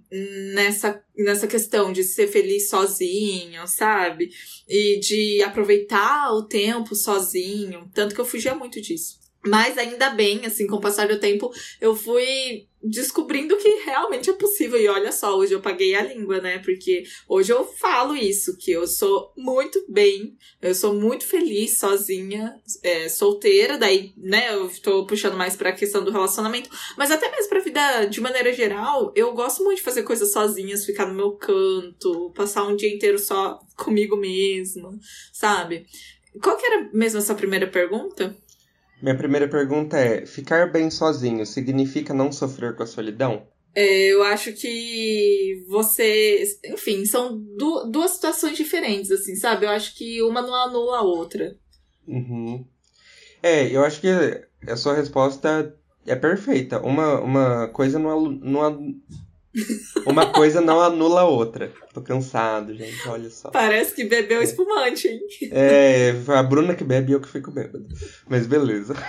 nessa, 0.54 1.04
nessa 1.18 1.48
questão 1.48 1.92
de 1.92 2.04
ser 2.04 2.28
feliz 2.28 2.70
sozinho, 2.70 3.68
sabe? 3.68 4.30
E 4.68 5.00
de 5.00 5.44
aproveitar 5.44 6.32
o 6.32 6.44
tempo 6.44 6.96
sozinho. 6.96 7.90
Tanto 7.94 8.16
que 8.16 8.22
eu 8.22 8.26
fugia 8.26 8.56
muito 8.56 8.80
disso. 8.80 9.20
Mas 9.46 9.78
ainda 9.78 10.12
bem, 10.12 10.46
assim, 10.46 10.68
com 10.68 10.76
o 10.76 10.82
passar 10.82 11.08
do 11.08 11.20
tempo, 11.20 11.52
eu 11.82 11.96
fui 11.96 12.68
descobrindo 12.82 13.58
que 13.58 13.70
realmente 13.86 14.30
é 14.30 14.34
possível. 14.34 14.80
E 14.80 14.88
olha 14.88 15.12
só, 15.12 15.38
hoje 15.38 15.54
eu 15.54 15.62
paguei 15.62 15.96
a 15.96 16.02
língua, 16.02 16.40
né? 16.40 16.60
Porque 16.60 17.04
hoje 17.28 17.52
eu 17.52 17.66
falo 17.66 18.16
isso, 18.16 18.58
que 18.58 18.72
eu 18.72 18.88
sou 18.88 19.34
muito 19.38 19.84
bem, 19.88 20.36
eu 20.62 20.74
sou 20.74 20.94
muito 20.94 21.26
feliz 21.26 21.78
sozinha, 21.78 22.56
é, 22.84 23.10
solteira, 23.10 23.78
daí, 23.78 24.14
né, 24.18 24.54
eu 24.54 24.70
tô 24.82 25.06
puxando 25.06 25.38
mais 25.38 25.56
pra 25.56 25.72
questão 25.72 26.04
do 26.04 26.12
relacionamento, 26.12 26.70
mas 26.98 27.12
até 27.12 27.30
mesmo 27.30 27.50
pra 27.50 27.60
vida 27.60 28.06
de 28.06 28.22
maneira 28.22 28.54
geral, 28.54 29.12
eu 29.16 29.34
gosto 29.34 29.64
muito 29.64 29.78
de 29.78 29.84
fazer 29.84 30.04
coisas 30.04 30.32
sozinhas, 30.32 30.86
ficar 30.86 31.06
no 31.06 31.14
meu 31.14 31.32
canto, 31.32 32.32
passar 32.36 32.64
um 32.64 32.76
dia 32.76 32.94
inteiro 32.94 33.20
só 33.20 33.60
comigo 33.76 34.16
mesma, 34.16 34.98
sabe? 35.34 35.86
Qual 36.42 36.58
que 36.58 36.66
era 36.66 36.90
mesmo 36.94 37.20
essa 37.20 37.36
primeira 37.36 37.68
pergunta? 37.68 38.36
Minha 39.02 39.16
primeira 39.16 39.48
pergunta 39.48 39.98
é: 39.98 40.26
ficar 40.26 40.72
bem 40.72 40.90
sozinho 40.90 41.46
significa 41.46 42.14
não 42.14 42.32
sofrer 42.32 42.76
com 42.76 42.84
a 42.84 42.88
solidão? 42.88 43.48
É, 43.74 44.08
eu 44.08 44.24
acho 44.24 44.54
que 44.54 45.64
você. 45.68 46.44
Enfim, 46.66 47.06
são 47.06 47.38
du 47.38 47.90
duas 47.92 48.12
situações 48.12 48.58
diferentes, 48.58 49.12
assim, 49.12 49.36
sabe? 49.36 49.66
Eu 49.66 49.70
acho 49.70 49.96
que 49.96 50.22
uma 50.24 50.42
não 50.42 50.54
anula 50.54 50.98
a 50.98 51.04
outra. 51.04 51.56
Uhum. 52.08 52.66
É, 53.42 53.68
eu 53.70 53.84
acho 53.84 54.02
que 54.02 54.10
a 54.68 54.76
sua 54.76 54.96
resposta 54.96 55.74
é 56.06 56.16
perfeita. 56.16 56.82
Uma, 56.82 57.22
uma 57.22 57.68
coisa 57.70 58.00
não, 58.00 58.30
não, 58.30 58.96
uma 60.06 60.28
coisa 60.28 60.62
não 60.62 60.80
anula 60.80 61.22
a 61.22 61.26
outra. 61.26 61.72
Tô 61.94 62.02
cansado, 62.02 62.74
gente, 62.76 63.08
olha 63.08 63.30
só. 63.30 63.50
Parece 63.50 63.96
que 63.96 64.04
bebeu 64.04 64.42
espumante, 64.42 65.08
hein? 65.08 65.22
É, 65.52 66.14
a 66.28 66.44
Bruna 66.44 66.76
que 66.76 66.84
bebe 66.84 67.12
e 67.12 67.16
eu 67.16 67.22
que 67.22 67.28
fico 67.28 67.52
bêbado. 67.52 67.88
Mas 68.28 68.46
beleza. 68.48 68.96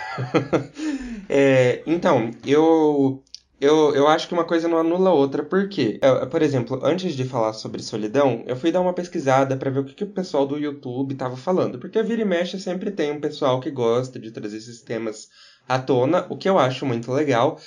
É, 1.32 1.84
então, 1.86 2.32
eu 2.44 3.22
eu, 3.60 3.94
eu 3.94 4.08
acho 4.08 4.26
que 4.26 4.32
uma 4.32 4.44
coisa 4.44 4.66
não 4.66 4.78
anula 4.78 5.10
a 5.10 5.14
outra, 5.14 5.44
porque, 5.44 5.98
é, 6.00 6.24
por 6.26 6.40
exemplo, 6.40 6.80
antes 6.82 7.14
de 7.14 7.24
falar 7.24 7.52
sobre 7.52 7.82
solidão, 7.82 8.42
eu 8.46 8.56
fui 8.56 8.72
dar 8.72 8.80
uma 8.80 8.94
pesquisada 8.94 9.54
para 9.54 9.70
ver 9.70 9.80
o 9.80 9.84
que, 9.84 9.92
que 9.94 10.04
o 10.04 10.10
pessoal 10.10 10.46
do 10.46 10.56
YouTube 10.56 11.14
tava 11.14 11.36
falando. 11.36 11.78
Porque 11.78 11.98
a 11.98 12.02
Vira 12.02 12.22
e 12.22 12.24
Mexe 12.24 12.58
sempre 12.58 12.90
tem 12.90 13.12
um 13.12 13.20
pessoal 13.20 13.60
que 13.60 13.70
gosta 13.70 14.18
de 14.18 14.30
trazer 14.30 14.56
esses 14.56 14.80
temas 14.80 15.28
à 15.68 15.78
tona, 15.78 16.26
o 16.30 16.38
que 16.38 16.48
eu 16.48 16.58
acho 16.58 16.86
muito 16.86 17.12
legal. 17.12 17.60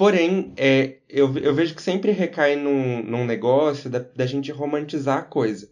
Porém, 0.00 0.54
é, 0.56 0.96
eu, 1.10 1.36
eu 1.36 1.54
vejo 1.54 1.74
que 1.74 1.82
sempre 1.82 2.10
recai 2.10 2.56
num, 2.56 3.02
num 3.02 3.26
negócio 3.26 3.90
da, 3.90 3.98
da 3.98 4.24
gente 4.24 4.50
romantizar 4.50 5.18
a 5.18 5.22
coisa. 5.22 5.68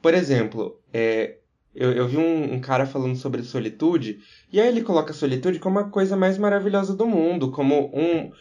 Por 0.00 0.14
exemplo, 0.14 0.80
é, 0.94 1.36
eu, 1.74 1.92
eu 1.92 2.08
vi 2.08 2.16
um, 2.16 2.54
um, 2.54 2.58
cara 2.58 2.86
falando 2.86 3.16
sobre 3.16 3.42
solitude, 3.42 4.20
e 4.50 4.58
aí 4.58 4.68
ele 4.68 4.80
coloca 4.80 5.10
a 5.10 5.14
solitude 5.14 5.58
como 5.58 5.78
a 5.78 5.90
coisa 5.90 6.16
mais 6.16 6.38
maravilhosa 6.38 6.96
do 6.96 7.06
mundo, 7.06 7.50
como 7.50 7.94
um 7.94 8.32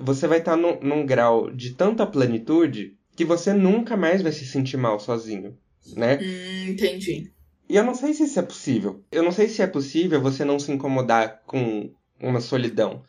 você 0.00 0.26
vai 0.26 0.38
estar 0.40 0.56
tá 0.56 0.56
num, 0.56 0.80
num 0.80 1.06
grau 1.06 1.52
de 1.52 1.70
tanta 1.74 2.04
plenitude 2.04 2.96
que 3.14 3.24
você 3.24 3.52
nunca 3.52 3.96
mais 3.96 4.22
vai 4.22 4.32
se 4.32 4.44
sentir 4.44 4.76
mal 4.76 4.98
sozinho, 4.98 5.56
né? 5.94 6.18
Hum, 6.20 6.70
entendi. 6.70 7.30
E 7.68 7.76
eu 7.76 7.84
não 7.84 7.94
sei 7.94 8.12
se 8.12 8.24
isso 8.24 8.40
é 8.40 8.42
possível. 8.42 9.04
Eu 9.12 9.22
não 9.22 9.30
sei 9.30 9.48
se 9.48 9.62
é 9.62 9.68
possível 9.68 10.20
você 10.20 10.44
não 10.44 10.58
se 10.58 10.72
incomodar 10.72 11.42
com 11.46 11.92
uma 12.20 12.40
solidão. 12.40 13.04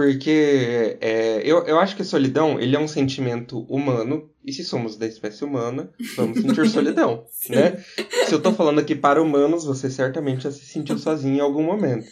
Porque 0.00 0.96
é, 0.98 1.42
eu, 1.44 1.58
eu 1.66 1.78
acho 1.78 1.94
que 1.94 2.00
a 2.00 2.06
solidão 2.06 2.58
ele 2.58 2.74
é 2.74 2.80
um 2.80 2.88
sentimento 2.88 3.66
humano, 3.68 4.30
e 4.42 4.50
se 4.50 4.64
somos 4.64 4.96
da 4.96 5.06
espécie 5.06 5.44
humana, 5.44 5.90
vamos 6.16 6.40
sentir 6.40 6.64
solidão, 6.70 7.26
né? 7.50 7.84
Se 8.24 8.32
eu 8.32 8.40
tô 8.40 8.50
falando 8.50 8.78
aqui 8.78 8.94
para 8.94 9.20
humanos, 9.22 9.66
você 9.66 9.90
certamente 9.90 10.44
já 10.44 10.50
se 10.50 10.64
sentiu 10.64 10.96
sozinho 10.96 11.36
em 11.36 11.40
algum 11.40 11.62
momento. 11.62 12.06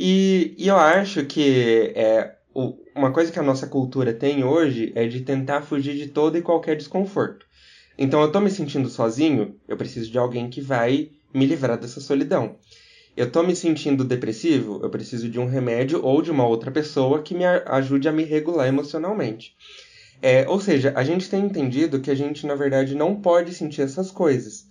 E, 0.00 0.52
e 0.58 0.66
eu 0.66 0.76
acho 0.76 1.24
que 1.26 1.92
é, 1.94 2.34
o, 2.52 2.76
uma 2.92 3.12
coisa 3.12 3.30
que 3.30 3.38
a 3.38 3.44
nossa 3.44 3.68
cultura 3.68 4.12
tem 4.12 4.42
hoje 4.42 4.90
é 4.96 5.06
de 5.06 5.20
tentar 5.20 5.62
fugir 5.62 5.94
de 5.94 6.08
todo 6.08 6.36
e 6.36 6.42
qualquer 6.42 6.74
desconforto. 6.74 7.46
Então 7.96 8.20
eu 8.20 8.32
tô 8.32 8.40
me 8.40 8.50
sentindo 8.50 8.88
sozinho, 8.88 9.54
eu 9.68 9.76
preciso 9.76 10.10
de 10.10 10.18
alguém 10.18 10.50
que 10.50 10.60
vai 10.60 11.10
me 11.32 11.46
livrar 11.46 11.78
dessa 11.78 12.00
solidão. 12.00 12.56
Eu 13.16 13.30
tô 13.30 13.42
me 13.42 13.56
sentindo 13.56 14.04
depressivo, 14.04 14.80
eu 14.82 14.90
preciso 14.90 15.28
de 15.28 15.38
um 15.38 15.46
remédio 15.46 16.04
ou 16.04 16.20
de 16.20 16.30
uma 16.30 16.46
outra 16.46 16.70
pessoa 16.70 17.22
que 17.22 17.34
me 17.34 17.44
ajude 17.44 18.08
a 18.08 18.12
me 18.12 18.24
regular 18.24 18.68
emocionalmente. 18.68 19.56
É, 20.20 20.46
ou 20.48 20.60
seja, 20.60 20.92
a 20.96 21.02
gente 21.02 21.28
tem 21.28 21.44
entendido 21.44 22.00
que 22.00 22.10
a 22.10 22.14
gente, 22.14 22.46
na 22.46 22.54
verdade, 22.54 22.94
não 22.94 23.20
pode 23.20 23.54
sentir 23.54 23.82
essas 23.82 24.10
coisas. 24.10 24.66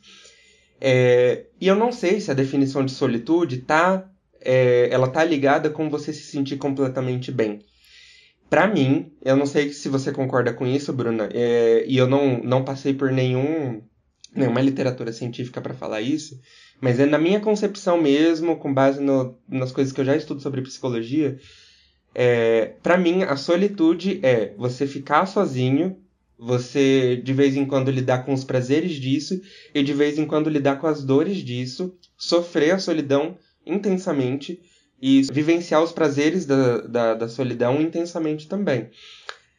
É, 0.80 1.46
e 1.60 1.68
eu 1.68 1.76
não 1.76 1.92
sei 1.92 2.20
se 2.20 2.30
a 2.30 2.36
definição 2.36 2.86
de 2.86 2.92
solitude 2.92 3.58
tá, 3.60 4.10
é, 4.42 4.90
ela 4.92 5.08
tá 5.08 5.24
ligada 5.24 5.70
com 5.70 5.90
você 5.90 6.14
se 6.14 6.24
sentir 6.24 6.58
completamente 6.58 7.32
bem 7.32 7.64
para 8.50 8.68
mim, 8.68 9.12
eu 9.24 9.36
não 9.36 9.46
sei 9.46 9.74
se 9.74 9.90
você 9.90 10.12
concorda 10.12 10.54
com 10.54 10.66
isso, 10.66 10.94
Bruna, 10.94 11.30
é, 11.34 11.84
e 11.88 11.98
eu 11.98 12.08
não, 12.08 12.42
não 12.44 12.64
passei 12.64 12.94
por 12.94 13.12
nenhum, 13.12 13.82
nenhuma 14.34 14.62
literatura 14.62 15.12
científica 15.12 15.60
para 15.60 15.74
falar 15.74 16.02
isso, 16.02 16.40
mas 16.82 17.00
é 17.00 17.06
na 17.06 17.18
minha 17.18 17.40
concepção 17.40 18.02
mesmo, 18.02 18.58
com 18.58 18.74
base 18.74 19.02
no, 19.02 19.38
nas 19.48 19.72
coisas 19.72 19.94
que 19.94 20.02
eu 20.02 20.06
já 20.06 20.16
estudo 20.16 20.42
sobre 20.42 20.62
psicologia, 20.62 21.38
é, 22.14 22.74
para 22.82 22.98
mim 22.98 23.24
a 23.24 23.36
solitude 23.36 24.20
é 24.24 24.54
você 24.58 24.88
ficar 24.88 25.26
sozinho, 25.26 25.98
você 26.38 27.18
de 27.18 27.34
vez 27.34 27.56
em 27.56 27.66
quando 27.66 27.92
lidar 27.92 28.26
com 28.26 28.34
os 28.34 28.44
prazeres 28.44 28.94
disso 28.94 29.42
e 29.74 29.84
de 29.84 29.94
vez 29.94 30.18
em 30.18 30.26
quando 30.26 30.50
lidar 30.50 30.80
com 30.80 30.88
as 30.88 31.04
dores 31.04 31.38
disso, 31.38 31.96
sofrer 32.18 32.72
a 32.72 32.80
solidão 32.80 33.38
intensamente 33.66 34.62
e 35.02 35.24
vivenciar 35.32 35.84
os 35.84 35.92
prazeres 35.92 36.46
da, 36.46 36.82
da, 36.82 37.14
da 37.14 37.28
solidão 37.28 37.82
intensamente 37.82 38.48
também. 38.48 38.90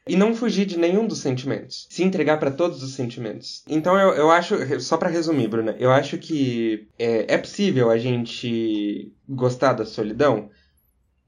E 0.08 0.14
não 0.14 0.36
fugir 0.36 0.66
de 0.66 0.78
nenhum 0.78 1.06
dos 1.06 1.18
sentimentos. 1.18 1.86
Se 1.90 2.04
entregar 2.04 2.38
para 2.38 2.50
todos 2.50 2.82
os 2.82 2.94
sentimentos. 2.94 3.64
Então 3.68 3.98
eu, 3.98 4.14
eu 4.14 4.30
acho, 4.30 4.80
só 4.80 4.96
para 4.96 5.10
resumir, 5.10 5.48
Bruna, 5.48 5.74
eu 5.80 5.90
acho 5.90 6.16
que 6.16 6.86
é, 6.98 7.34
é 7.34 7.38
possível 7.38 7.90
a 7.90 7.98
gente 7.98 9.12
gostar 9.28 9.72
da 9.72 9.84
solidão? 9.84 10.48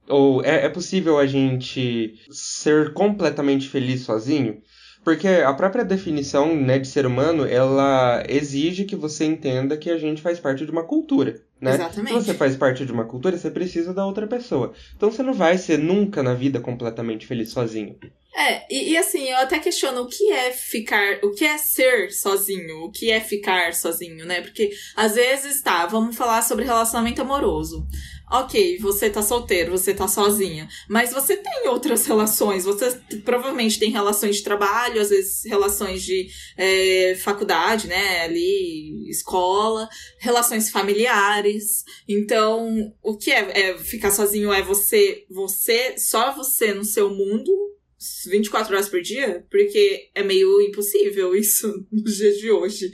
Ou 0.09 0.45
é, 0.45 0.67
é 0.67 0.69
possível 0.69 1.19
a 1.19 1.27
gente 1.27 2.15
ser 2.31 2.93
completamente 2.93 3.69
feliz 3.69 4.03
sozinho? 4.03 4.63
Porque 5.05 5.27
a 5.27 5.53
própria 5.55 5.85
definição 5.85 6.55
né, 6.55 6.79
de 6.79 6.87
ser 6.87 7.07
humano, 7.07 7.47
ela 7.47 8.23
exige 8.29 8.85
que 8.85 8.97
você 8.97 9.25
entenda 9.25 9.77
que 9.77 9.91
a 9.91 9.99
gente 9.99 10.23
faz 10.23 10.39
parte 10.39 10.65
de 10.65 10.71
uma 10.71 10.85
cultura. 10.85 11.41
Né? 11.61 11.75
Exatamente. 11.75 12.21
Se 12.21 12.27
você 12.27 12.35
faz 12.35 12.57
parte 12.57 12.87
de 12.87 12.93
uma 12.93 13.05
cultura, 13.05 13.37
você 13.37 13.51
precisa 13.51 13.93
da 13.93 14.07
outra 14.07 14.27
pessoa. 14.27 14.73
Então 14.97 15.11
você 15.11 15.23
não 15.23 15.33
vai 15.33 15.59
ser 15.59 15.79
nunca 15.79 16.23
na 16.23 16.35
vida 16.35 16.61
completamente 16.61 17.27
feliz 17.27 17.51
sozinho. 17.51 17.99
É, 18.37 18.65
e, 18.71 18.93
e, 18.93 18.97
assim, 18.97 19.29
eu 19.29 19.39
até 19.39 19.59
questiono 19.59 20.03
o 20.03 20.07
que 20.07 20.31
é 20.31 20.53
ficar, 20.53 21.19
o 21.25 21.33
que 21.33 21.45
é 21.45 21.59
ser 21.59 22.13
sozinho, 22.13 22.85
o 22.85 22.93
que 22.93 23.11
é 23.11 23.21
ficar 23.21 23.75
sozinho, 23.75 24.25
né? 24.25 24.41
Porque 24.43 24.71
às 24.95 25.17
vezes, 25.17 25.61
tá, 25.61 25.87
vamos 25.87 26.15
falar 26.15 26.43
sobre 26.43 26.65
relacionamento 26.65 27.21
amoroso 27.21 27.85
ok, 28.31 28.79
você 28.79 29.09
tá 29.11 29.23
solteiro, 29.23 29.73
você 29.73 29.95
tá 29.95 30.07
sozinha, 30.07 30.69
mas 30.89 31.13
você 31.13 31.37
tem 31.37 31.69
outras 31.69 32.07
relações, 32.07 32.65
você 32.65 33.01
provavelmente 33.25 33.79
tem 33.79 33.91
relações 33.91 34.37
de 34.37 34.43
trabalho, 34.43 35.01
às 35.01 35.11
vezes 35.11 35.45
relações 35.45 36.03
de 36.03 36.29
é, 36.57 37.17
faculdade, 37.23 37.87
né, 37.87 38.23
ali, 38.23 39.09
escola, 39.09 39.89
relações 40.19 40.71
familiares. 40.71 41.85
Então, 42.09 42.93
o 43.03 43.17
que 43.17 43.31
é, 43.31 43.71
é 43.71 43.79
ficar 43.79 44.11
sozinho 44.11 44.53
é 44.53 44.63
você, 44.63 45.25
você, 45.31 45.97
só 45.99 46.35
você 46.35 46.75
no 46.75 46.85
seu 46.85 47.11
mundo, 47.11 47.78
24 48.27 48.75
horas 48.75 48.89
por 48.89 49.01
dia? 49.01 49.45
Porque 49.51 50.11
é 50.15 50.23
meio 50.23 50.61
impossível 50.61 51.35
isso 51.35 51.85
nos 51.91 52.17
dias 52.17 52.37
de 52.37 52.51
hoje. 52.51 52.93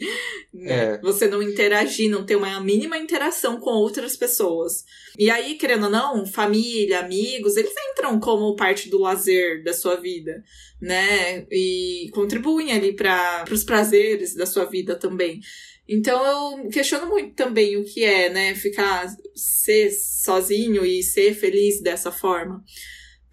Né? 0.52 0.94
É. 0.94 1.00
Você 1.02 1.28
não 1.28 1.42
interagir, 1.42 2.11
não 2.11 2.25
ter 2.25 2.37
uma 2.37 2.61
mínima 2.61 2.96
interação 2.96 3.61
com 3.61 3.70
outras 3.70 4.16
pessoas. 4.16 4.84
E 5.18 5.30
aí, 5.30 5.56
querendo 5.56 5.84
ou 5.84 5.90
não, 5.90 6.26
família, 6.26 7.00
amigos, 7.00 7.56
eles 7.56 7.75
entram 7.92 8.18
como 8.18 8.56
parte 8.56 8.88
do 8.88 8.99
lazer 8.99 9.62
da 9.62 9.75
sua 9.75 9.96
vida, 9.96 10.42
né? 10.80 11.46
E 11.50 12.08
contribuem 12.12 12.73
ali 12.73 12.94
para 12.94 13.44
os 13.50 13.62
prazeres 13.62 14.34
da 14.34 14.46
sua 14.46 14.64
vida 14.64 14.96
também. 14.96 15.40
Então 15.87 16.25
eu 16.25 16.68
questiono 16.70 17.06
muito 17.06 17.34
também 17.34 17.76
o 17.76 17.84
que 17.84 18.02
é, 18.02 18.30
né, 18.30 18.54
ficar 18.54 19.06
ser 19.34 19.90
sozinho 19.90 20.84
e 20.84 21.02
ser 21.02 21.34
feliz 21.34 21.82
dessa 21.82 22.11
forma. 22.11 22.64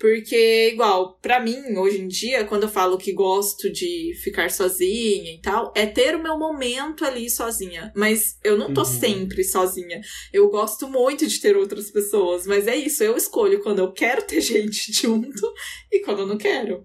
Porque, 0.02 0.72
igual, 0.74 1.20
para 1.22 1.40
mim, 1.40 1.78
hoje 1.78 2.02
em 2.02 2.08
dia, 2.08 2.44
quando 2.44 2.64
eu 2.64 2.70
falo 2.70 2.98
que 2.98 3.14
gosto 3.14 3.72
de 3.72 4.16
ficar 4.24 4.50
sozinha 4.50 5.32
e 5.32 5.40
tal, 5.40 5.72
é 5.76 5.86
ter 5.86 6.16
o 6.16 6.24
meu 6.24 6.40
momento 6.40 7.06
ali 7.06 7.30
sozinha. 7.30 7.94
Mas 7.96 8.36
eu 8.44 8.58
não 8.58 8.74
tô 8.74 8.82
uhum. 8.82 8.86
sempre 8.86 9.44
sozinha. 9.44 10.02
Eu 10.34 10.50
gosto 10.50 10.90
muito 10.90 11.28
de 11.28 11.40
ter 11.40 11.56
outras 11.56 11.92
pessoas, 11.92 12.48
mas 12.48 12.68
é 12.68 12.76
isso, 12.76 13.04
eu 13.04 13.16
escolho 13.16 13.62
quando 13.62 13.78
eu 13.78 13.92
quero 13.92 14.24
ter 14.24 14.42
gente 14.42 14.92
junto 14.92 15.48
e 15.92 16.00
quando 16.00 16.22
eu 16.22 16.28
não 16.28 16.38
quero. 16.38 16.84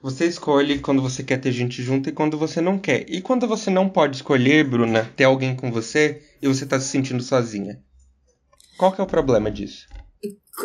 Você 0.00 0.24
escolhe 0.24 0.78
quando 0.78 1.02
você 1.02 1.24
quer 1.24 1.38
ter 1.38 1.50
gente 1.50 1.82
junto 1.82 2.08
e 2.08 2.12
quando 2.12 2.38
você 2.38 2.60
não 2.60 2.78
quer. 2.78 3.06
E 3.10 3.20
quando 3.20 3.48
você 3.48 3.70
não 3.70 3.88
pode 3.88 4.14
escolher, 4.14 4.62
Bruna, 4.62 5.12
ter 5.16 5.24
alguém 5.24 5.56
com 5.56 5.72
você 5.72 6.22
e 6.40 6.46
você 6.46 6.64
tá 6.64 6.78
se 6.78 6.86
sentindo 6.86 7.24
sozinha. 7.24 7.82
Qual 8.78 8.92
que 8.92 9.00
é 9.00 9.04
o 9.04 9.08
problema 9.08 9.50
disso? 9.50 9.88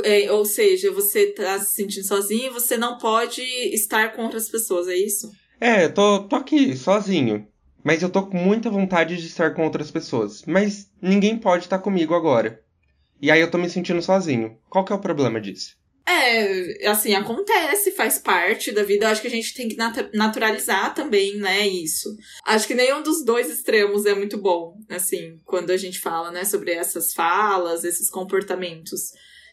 É, 0.04 0.32
ou 0.32 0.46
seja, 0.46 0.92
você 0.92 1.28
tá 1.28 1.60
se 1.60 1.74
sentindo 1.74 2.06
sozinho 2.06 2.48
e 2.48 2.54
você 2.54 2.78
não 2.78 2.98
pode 2.98 3.42
estar 3.42 4.14
com 4.14 4.24
outras 4.24 4.50
pessoas, 4.50 4.88
é 4.88 4.96
isso? 4.96 5.32
É, 5.60 5.86
eu 5.86 5.94
tô, 5.94 6.24
tô 6.28 6.36
aqui, 6.36 6.76
sozinho. 6.76 7.48
Mas 7.84 8.02
eu 8.02 8.10
tô 8.10 8.26
com 8.26 8.38
muita 8.38 8.70
vontade 8.70 9.16
de 9.16 9.28
estar 9.28 9.54
com 9.54 9.64
outras 9.64 9.92
pessoas. 9.92 10.44
Mas 10.46 10.90
ninguém 11.02 11.38
pode 11.38 11.66
estar 11.66 11.80
comigo 11.80 12.16
agora. 12.16 12.64
E 13.22 13.30
aí 13.30 13.40
eu 13.40 13.50
tô 13.50 13.58
me 13.58 13.70
sentindo 13.70 14.02
sozinho. 14.02 14.58
Qual 14.70 14.84
que 14.84 14.92
é 14.92 14.96
o 14.96 15.00
problema 15.00 15.40
disso? 15.40 15.76
É, 16.08 16.88
assim, 16.88 17.16
acontece, 17.16 17.92
faz 17.92 18.20
parte 18.20 18.72
da 18.72 18.84
vida. 18.84 19.10
Acho 19.10 19.22
que 19.22 19.28
a 19.28 19.32
gente 19.32 19.54
tem 19.56 19.68
que 19.68 19.78
naturalizar 20.14 20.94
também, 20.94 21.38
né, 21.38 21.68
isso. 21.68 22.16
Acho 22.46 22.68
que 22.68 22.76
nenhum 22.76 23.02
dos 23.02 23.26
dois 23.26 23.50
extremos 23.50 24.06
é 24.06 24.14
muito 24.14 24.38
bom, 24.38 24.78
assim, 24.88 25.40
quando 25.44 25.72
a 25.72 25.78
gente 25.78 26.00
fala, 26.00 26.32
né, 26.32 26.44
sobre 26.44 26.72
essas 26.72 27.12
falas, 27.14 27.84
esses 27.84 28.10
comportamentos. 28.10 29.12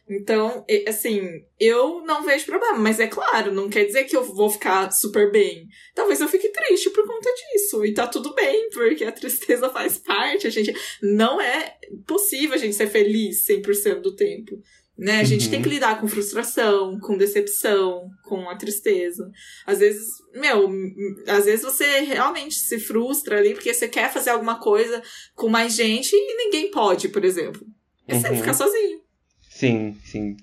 Então, 0.08 0.64
assim, 0.86 1.44
eu 1.58 2.02
não 2.04 2.24
vejo 2.24 2.46
problema, 2.46 2.78
mas 2.78 2.98
é 2.98 3.06
claro, 3.06 3.52
não 3.52 3.70
quer 3.70 3.84
dizer 3.84 4.04
que 4.04 4.16
eu 4.16 4.24
vou 4.24 4.50
ficar 4.50 4.90
super 4.90 5.30
bem. 5.30 5.66
Talvez 5.94 6.20
eu 6.20 6.28
fique 6.28 6.48
triste 6.50 6.90
por 6.90 7.06
conta 7.06 7.30
disso. 7.32 7.84
E 7.84 7.94
tá 7.94 8.06
tudo 8.06 8.34
bem, 8.34 8.68
porque 8.70 9.04
a 9.04 9.12
tristeza 9.12 9.68
faz 9.70 9.98
parte. 9.98 10.46
A 10.46 10.50
gente 10.50 10.74
não 11.00 11.40
é 11.40 11.76
possível 12.06 12.54
a 12.54 12.58
gente 12.58 12.74
ser 12.74 12.88
feliz 12.88 13.44
100% 13.46 14.00
do 14.00 14.14
tempo. 14.14 14.60
Né? 14.98 15.20
A 15.20 15.24
gente 15.24 15.46
uhum. 15.46 15.50
tem 15.50 15.62
que 15.62 15.68
lidar 15.68 16.00
com 16.00 16.06
frustração, 16.06 16.98
com 17.00 17.16
decepção, 17.16 18.10
com 18.24 18.50
a 18.50 18.56
tristeza. 18.56 19.30
Às 19.66 19.78
vezes, 19.78 20.06
meu, 20.34 20.68
às 21.26 21.46
vezes 21.46 21.64
você 21.64 22.00
realmente 22.00 22.56
se 22.56 22.78
frustra 22.78 23.38
ali 23.38 23.54
porque 23.54 23.72
você 23.72 23.88
quer 23.88 24.12
fazer 24.12 24.30
alguma 24.30 24.58
coisa 24.60 25.02
com 25.34 25.48
mais 25.48 25.74
gente 25.74 26.14
e 26.14 26.36
ninguém 26.36 26.70
pode, 26.70 27.08
por 27.08 27.24
exemplo. 27.24 27.66
É 28.06 28.18
você 28.18 28.28
uhum. 28.28 28.36
ficar 28.36 28.54
sozinho. 28.54 29.01
Sim, 29.62 29.96
sim. 30.04 30.36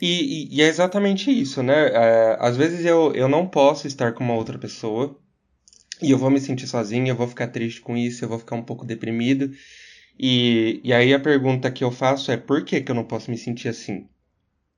E, 0.00 0.46
e, 0.54 0.56
e, 0.56 0.62
é 0.62 0.66
exatamente 0.68 1.30
isso, 1.30 1.62
né? 1.62 1.88
É, 1.88 2.36
às 2.40 2.56
vezes 2.56 2.82
eu, 2.86 3.12
eu 3.14 3.28
não 3.28 3.46
posso 3.46 3.86
estar 3.86 4.12
com 4.14 4.24
uma 4.24 4.34
outra 4.34 4.58
pessoa 4.58 5.20
e 6.02 6.10
eu 6.10 6.18
vou 6.18 6.30
me 6.30 6.40
sentir 6.40 6.66
sozinho, 6.66 7.08
eu 7.08 7.16
vou 7.16 7.28
ficar 7.28 7.48
triste 7.48 7.80
com 7.82 7.96
isso, 7.96 8.24
eu 8.24 8.28
vou 8.30 8.38
ficar 8.38 8.56
um 8.56 8.62
pouco 8.62 8.86
deprimido. 8.86 9.50
E, 10.18 10.80
e 10.84 10.92
aí 10.94 11.14
a 11.14 11.20
pergunta 11.20 11.70
que 11.70 11.84
eu 11.84 11.92
faço 11.92 12.32
é 12.32 12.36
por 12.38 12.64
que, 12.64 12.80
que 12.82 12.90
eu 12.90 12.96
não 12.96 13.04
posso 13.04 13.30
me 13.30 13.38
sentir 13.38 13.68
assim? 13.68 14.08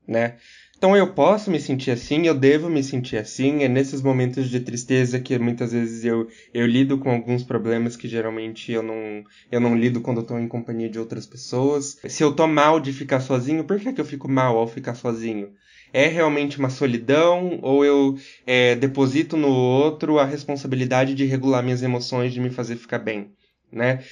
Né? 0.08 0.36
Então 0.78 0.94
eu 0.94 1.14
posso 1.14 1.50
me 1.50 1.58
sentir 1.58 1.90
assim, 1.90 2.26
eu 2.26 2.34
devo 2.34 2.68
me 2.68 2.82
sentir 2.82 3.16
assim. 3.16 3.62
É 3.62 3.68
nesses 3.68 4.02
momentos 4.02 4.50
de 4.50 4.60
tristeza 4.60 5.18
que 5.18 5.38
muitas 5.38 5.72
vezes 5.72 6.04
eu, 6.04 6.28
eu 6.52 6.66
lido 6.66 6.98
com 6.98 7.10
alguns 7.10 7.42
problemas 7.42 7.96
que 7.96 8.06
geralmente 8.06 8.72
eu 8.72 8.82
não, 8.82 9.24
eu 9.50 9.58
não 9.58 9.74
lido 9.74 10.02
quando 10.02 10.20
eu 10.20 10.26
tô 10.26 10.38
em 10.38 10.46
companhia 10.46 10.90
de 10.90 10.98
outras 10.98 11.26
pessoas. 11.26 11.98
Se 12.06 12.22
eu 12.22 12.34
tô 12.34 12.46
mal 12.46 12.78
de 12.78 12.92
ficar 12.92 13.20
sozinho, 13.20 13.64
por 13.64 13.80
que, 13.80 13.92
que 13.92 14.00
eu 14.00 14.04
fico 14.04 14.28
mal 14.30 14.58
ao 14.58 14.68
ficar 14.68 14.94
sozinho? 14.94 15.50
É 15.92 16.08
realmente 16.08 16.58
uma 16.58 16.68
solidão 16.68 17.58
ou 17.62 17.82
eu 17.82 18.18
é, 18.46 18.74
deposito 18.74 19.36
no 19.36 19.48
outro 19.48 20.18
a 20.18 20.26
responsabilidade 20.26 21.14
de 21.14 21.24
regular 21.24 21.62
minhas 21.62 21.82
emoções, 21.82 22.34
de 22.34 22.40
me 22.40 22.50
fazer 22.50 22.76
ficar 22.76 22.98
bem, 22.98 23.30
né? 23.72 24.04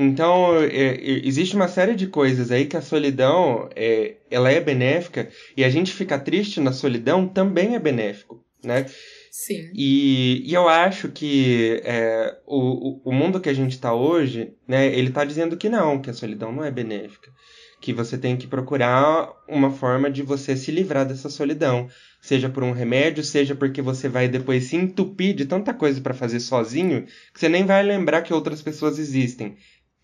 Então, 0.00 0.54
é, 0.62 0.96
existe 1.26 1.56
uma 1.56 1.66
série 1.66 1.96
de 1.96 2.06
coisas 2.06 2.52
aí 2.52 2.66
que 2.66 2.76
a 2.76 2.80
solidão 2.80 3.68
é, 3.74 4.14
ela 4.30 4.48
é 4.48 4.60
benéfica 4.60 5.28
e 5.56 5.64
a 5.64 5.68
gente 5.68 5.92
ficar 5.92 6.20
triste 6.20 6.60
na 6.60 6.72
solidão 6.72 7.26
também 7.26 7.74
é 7.74 7.80
benéfico, 7.80 8.40
né? 8.62 8.86
Sim. 9.32 9.70
E, 9.74 10.48
e 10.48 10.54
eu 10.54 10.68
acho 10.68 11.08
que 11.08 11.82
é, 11.84 12.38
o, 12.46 13.00
o 13.10 13.12
mundo 13.12 13.40
que 13.40 13.48
a 13.48 13.54
gente 13.54 13.72
está 13.72 13.92
hoje, 13.92 14.52
né, 14.68 14.86
ele 14.86 15.08
está 15.08 15.24
dizendo 15.24 15.56
que 15.56 15.68
não, 15.68 16.00
que 16.00 16.10
a 16.10 16.14
solidão 16.14 16.52
não 16.52 16.64
é 16.64 16.70
benéfica. 16.70 17.32
Que 17.80 17.92
você 17.92 18.16
tem 18.16 18.36
que 18.36 18.46
procurar 18.46 19.32
uma 19.48 19.70
forma 19.70 20.08
de 20.08 20.22
você 20.22 20.56
se 20.56 20.70
livrar 20.70 21.06
dessa 21.06 21.28
solidão. 21.28 21.88
Seja 22.20 22.48
por 22.48 22.62
um 22.62 22.72
remédio, 22.72 23.22
seja 23.24 23.54
porque 23.54 23.82
você 23.82 24.08
vai 24.08 24.28
depois 24.28 24.64
se 24.64 24.76
entupir 24.76 25.34
de 25.34 25.44
tanta 25.44 25.74
coisa 25.74 26.00
para 26.00 26.14
fazer 26.14 26.40
sozinho 26.40 27.04
que 27.32 27.38
você 27.38 27.48
nem 27.48 27.64
vai 27.64 27.82
lembrar 27.82 28.22
que 28.22 28.34
outras 28.34 28.62
pessoas 28.62 28.98
existem. 28.98 29.56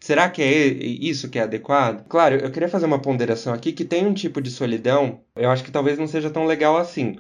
Será 0.05 0.29
que 0.29 0.43
é 0.43 0.67
isso 0.67 1.31
que 1.31 1.39
é 1.39 1.43
adequado? 1.45 2.05
Claro, 2.07 2.37
eu 2.37 2.51
queria 2.51 2.69
fazer 2.69 2.85
uma 2.85 3.01
ponderação 3.01 3.55
aqui 3.55 3.73
que 3.73 3.87
tem 3.87 4.07
um 4.07 4.13
tipo 4.13 4.39
de 4.39 4.51
solidão, 4.51 5.23
eu 5.35 5.49
acho 5.49 5.65
que 5.65 5.71
talvez 5.71 5.97
não 5.99 6.07
seja 6.07 6.29
tão 6.29 6.45
legal 6.45 6.77
assim. 6.77 7.17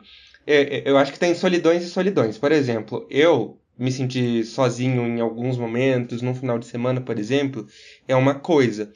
É, 0.47 0.81
é, 0.81 0.83
eu 0.85 0.99
acho 0.99 1.11
que 1.11 1.19
tem 1.19 1.35
solidões 1.35 1.83
e 1.83 1.88
solidões. 1.88 2.37
Por 2.37 2.53
exemplo, 2.53 3.07
eu 3.09 3.59
me 3.79 3.91
sentir 3.91 4.45
sozinho 4.45 5.07
em 5.07 5.19
alguns 5.19 5.57
momentos, 5.57 6.21
num 6.21 6.35
final 6.35 6.59
de 6.59 6.67
semana, 6.67 7.00
por 7.00 7.19
exemplo, 7.19 7.67
é 8.07 8.14
uma 8.14 8.35
coisa. 8.35 8.93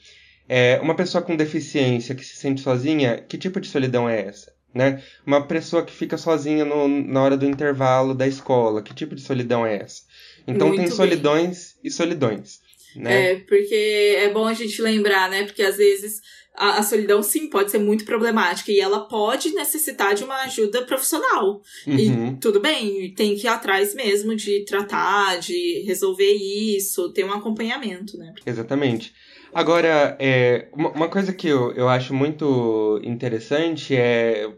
É, 0.47 0.79
uma 0.83 0.95
pessoa 0.95 1.23
com 1.23 1.35
deficiência 1.35 2.15
que 2.15 2.27
se 2.27 2.37
sente 2.37 2.61
sozinha, 2.61 3.17
que 3.27 3.39
tipo 3.39 3.59
de 3.59 3.69
solidão 3.69 4.07
é 4.07 4.21
essa? 4.21 4.53
Né? 4.75 5.03
Uma 5.25 5.47
pessoa 5.47 5.83
que 5.83 5.95
fica 5.95 6.19
sozinha 6.19 6.63
no, 6.63 6.87
na 6.89 7.23
hora 7.23 7.39
do 7.39 7.47
intervalo 7.47 8.15
da 8.15 8.27
escola, 8.27 8.83
que 8.83 8.95
tipo 8.95 9.15
de 9.15 9.23
solidão 9.23 9.65
é 9.65 9.77
essa? 9.77 10.03
Então 10.47 10.69
Muito 10.69 10.81
tem 10.83 10.91
solidões 10.91 11.75
bem. 11.77 11.89
e 11.89 11.91
solidões. 11.91 12.68
Né? 12.99 13.33
É, 13.33 13.37
porque 13.37 14.17
é 14.19 14.29
bom 14.31 14.47
a 14.47 14.55
gente 14.55 14.83
lembrar, 14.83 15.31
né? 15.31 15.45
Porque 15.45 15.63
às 15.63 15.77
vezes 15.77 16.21
a, 16.59 16.79
a, 16.79 16.83
solidão, 16.83 17.23
sim, 17.23 17.49
pode 17.49 17.71
ser 17.71 17.79
muito 17.79 18.05
problemática 18.05 18.73
e 18.73 18.81
ela 18.81 19.07
pode 19.07 19.55
necessitar 19.55 20.15
de 20.15 20.25
uma 20.25 20.43
ajuda 20.43 20.83
profissional. 20.83 21.63
Uhum. 21.87 22.33
E 22.33 22.37
tudo 22.41 22.61
bem, 22.61 23.15
tem 23.15 23.37
que 23.37 23.47
ir 23.47 23.49
atrás 23.49 23.95
mesmo 23.95 24.35
de 24.35 24.65
tratar, 24.65 25.39
de 25.39 25.85
resolver 25.87 26.33
isso, 26.33 27.13
ter 27.13 27.25
um 27.25 27.33
acompanhamento, 27.33 28.19
né? 28.19 28.35
Exatamente. 28.45 29.15
Agora, 29.55 30.17
é, 30.19 30.69
uma 30.75 31.09
coisa 31.09 31.33
que 31.33 31.49
eu, 31.49 31.73
eu 31.73 31.89
acho 31.89 32.13
muito 32.13 33.01
interessante 33.05 33.95
é. 33.97 34.51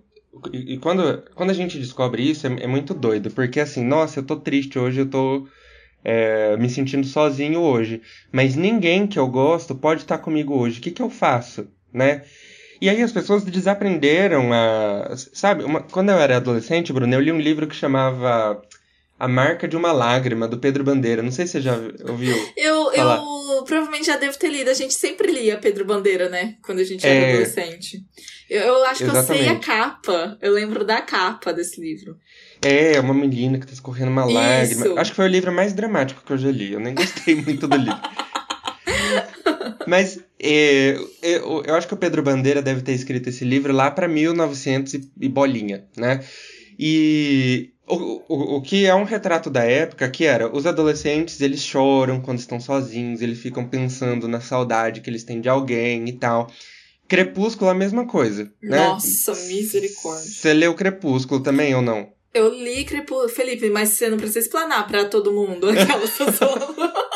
E 0.53 0.79
quando, 0.79 1.23
quando 1.35 1.51
a 1.51 1.55
gente 1.55 1.79
descobre 1.79 2.23
isso, 2.23 2.47
é, 2.47 2.63
é 2.63 2.67
muito 2.67 2.95
doido, 2.95 3.31
porque 3.31 3.61
assim, 3.61 3.85
nossa, 3.85 4.21
eu 4.21 4.25
tô 4.25 4.37
triste 4.37 4.79
hoje, 4.79 5.01
eu 5.01 5.11
tô 5.11 5.47
é, 6.05 6.57
me 6.57 6.69
sentindo 6.69 7.07
sozinho 7.07 7.61
hoje. 7.61 8.03
Mas 8.33 8.57
ninguém 8.57 9.07
que 9.07 9.19
eu 9.19 9.27
gosto 9.27 9.75
pode 9.75 10.03
estar 10.03 10.19
comigo 10.19 10.55
hoje. 10.55 10.79
O 10.79 10.83
que, 10.83 10.91
que 10.91 11.03
eu 11.03 11.11
faço, 11.11 11.69
né? 11.93 12.23
E 12.81 12.89
aí 12.89 13.03
as 13.03 13.13
pessoas 13.13 13.45
desaprenderam 13.45 14.53
a. 14.53 15.15
Sabe, 15.33 15.65
uma, 15.65 15.83
quando 15.83 16.11
eu 16.11 16.17
era 16.17 16.39
adolescente, 16.39 16.93
Bruno, 16.93 17.13
eu 17.13 17.21
li 17.21 17.31
um 17.31 17.39
livro 17.39 17.67
que 17.67 17.77
chamava 17.77 18.63
A 19.19 19.29
Marca 19.29 19.69
de 19.69 19.77
uma 19.77 19.93
Lágrima, 19.93 20.49
do 20.49 20.59
Pedro 20.59 20.83
Bandeira. 20.83 21.23
Não 21.23 21.31
sei 21.31 21.47
se 21.47 21.53
você 21.53 21.61
já 21.61 21.79
ouviu. 22.09 22.35
Eu, 22.57 22.91
falar. 22.93 23.17
eu 23.17 23.65
provavelmente 23.65 24.07
já 24.07 24.17
devo 24.17 24.39
ter 24.39 24.49
lido. 24.49 24.71
A 24.71 24.75
gente 24.75 24.95
sempre 24.95 25.31
lia 25.31 25.59
Pedro 25.59 25.85
Bandeira, 25.85 26.31
né? 26.31 26.57
Quando 26.63 26.79
a 26.79 26.85
gente 26.85 27.07
era 27.07 27.15
é... 27.15 27.31
adolescente. 27.33 28.03
Eu, 28.49 28.63
eu 28.63 28.85
acho 28.87 29.05
Exatamente. 29.05 29.27
que 29.27 29.33
eu 29.33 29.37
sei 29.37 29.49
a 29.49 29.59
capa. 29.59 30.39
Eu 30.41 30.53
lembro 30.55 30.83
da 30.83 31.03
capa 31.03 31.53
desse 31.53 31.79
livro. 31.81 32.17
É, 32.63 33.01
uma 33.01 33.15
menina 33.15 33.59
que 33.59 33.67
tá 33.67 33.73
escorrendo 33.73 34.11
uma 34.11 34.25
Isso. 34.25 34.33
lágrima. 34.33 35.01
Acho 35.01 35.11
que 35.13 35.17
foi 35.17 35.27
o 35.27 35.31
livro 35.31 35.53
mais 35.53 35.73
dramático 35.73 36.23
que 36.25 36.33
eu 36.33 36.39
já 36.39 36.51
li. 36.51 36.73
Eu 36.73 36.81
nem 36.81 36.95
gostei 36.95 37.35
muito 37.43 37.67
do 37.67 37.77
livro. 37.77 38.01
Mas 39.87 40.21
é, 40.39 40.97
eu, 41.23 41.63
eu 41.65 41.75
acho 41.75 41.89
que 41.89 41.95
o 41.95 41.97
Pedro 41.97 42.23
Bandeira 42.23 42.63
deve 42.63 42.83
ter 42.83 42.93
escrito 42.93 43.29
esse 43.29 43.45
livro 43.45 43.73
lá 43.73 43.91
para 43.91 44.07
1900 44.07 44.95
e, 44.95 45.11
e 45.21 45.29
bolinha, 45.29 45.85
né? 45.97 46.23
E 46.79 47.73
o, 47.87 48.23
o, 48.29 48.57
o 48.57 48.63
que 48.63 48.87
é 48.87 48.95
um 48.95 49.05
retrato 49.05 49.51
da 49.51 49.65
época 49.65 50.09
que 50.09 50.25
era 50.25 50.55
os 50.55 50.67
adolescentes 50.67 51.41
eles 51.41 51.61
choram 51.61 52.21
quando 52.21 52.39
estão 52.39 52.61
sozinhos, 52.61 53.21
eles 53.21 53.41
ficam 53.41 53.67
pensando 53.67 54.29
na 54.29 54.41
saudade 54.41 55.01
que 55.01 55.11
eles 55.11 55.25
têm 55.25 55.41
de 55.41 55.49
alguém 55.49 56.09
e 56.09 56.13
tal. 56.13 56.51
Crepúsculo 57.09 57.71
a 57.71 57.75
mesma 57.75 58.07
coisa, 58.07 58.53
né? 58.63 58.89
Nossa, 58.89 59.35
misericórdia. 59.49 60.31
Você 60.31 60.55
leu 60.55 60.75
Crepúsculo 60.75 61.41
também 61.41 61.75
ou 61.75 61.83
não? 61.83 62.09
Eu 62.33 62.49
li 62.55 62.85
Crepúsculo, 62.85 63.29
Felipe, 63.29 63.69
mas 63.71 63.91
você 63.91 64.09
não 64.09 64.17
precisa 64.17 64.39
explanar 64.39 64.87
pra 64.87 65.05
todo 65.05 65.33
mundo 65.33 65.69
aquela 65.69 66.01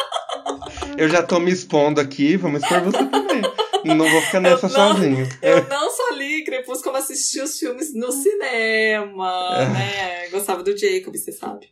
Eu 0.99 1.09
já 1.09 1.23
tô 1.23 1.39
me 1.39 1.53
expondo 1.53 2.01
aqui, 2.01 2.37
vamos 2.37 2.63
expor 2.63 2.81
você 2.83 3.05
também. 3.07 3.43
Não 3.85 4.11
vou 4.11 4.21
ficar 4.23 4.41
nessa 4.41 4.67
eu 4.67 4.71
não, 4.71 4.95
sozinho. 4.95 5.29
Eu 5.43 5.69
não 5.69 5.91
só 5.91 6.11
li 6.15 6.43
Crepúsculo, 6.45 6.85
como 6.85 6.97
assisti 6.97 7.41
os 7.41 7.59
filmes 7.59 7.95
no 7.95 8.11
cinema, 8.11 9.57
é. 9.57 9.69
né? 9.69 10.29
Gostava 10.31 10.63
do 10.63 10.77
Jacob, 10.77 11.15
você 11.17 11.33
sabe. 11.33 11.69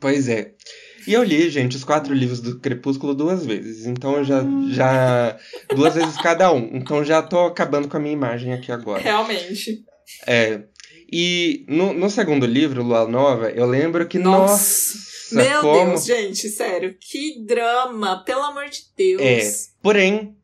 Pois 0.00 0.28
é. 0.28 0.52
E 1.06 1.12
eu 1.12 1.22
li, 1.22 1.50
gente, 1.50 1.76
os 1.76 1.84
quatro 1.84 2.14
livros 2.14 2.40
do 2.40 2.58
Crepúsculo 2.58 3.14
duas 3.14 3.44
vezes. 3.44 3.86
Então 3.86 4.16
eu 4.16 4.24
já. 4.24 4.42
já 4.70 5.38
duas 5.74 5.94
vezes 5.94 6.16
cada 6.16 6.50
um. 6.52 6.70
Então 6.72 7.04
já 7.04 7.22
tô 7.22 7.46
acabando 7.46 7.88
com 7.88 7.96
a 7.96 8.00
minha 8.00 8.14
imagem 8.14 8.52
aqui 8.52 8.72
agora. 8.72 9.02
Realmente. 9.02 9.84
É. 10.26 10.62
E 11.10 11.64
no, 11.68 11.92
no 11.92 12.10
segundo 12.10 12.46
livro, 12.46 12.82
Lua 12.82 13.06
Nova, 13.06 13.50
eu 13.50 13.66
lembro 13.66 14.06
que, 14.06 14.18
nossa, 14.18 14.94
nossa 15.32 15.34
meu 15.34 15.60
como... 15.60 15.90
Deus, 15.90 16.04
gente, 16.04 16.48
sério, 16.48 16.96
que 16.98 17.44
drama, 17.44 18.22
pelo 18.24 18.42
amor 18.42 18.68
de 18.68 18.80
Deus. 18.96 19.22
É, 19.22 19.52
porém, 19.82 20.34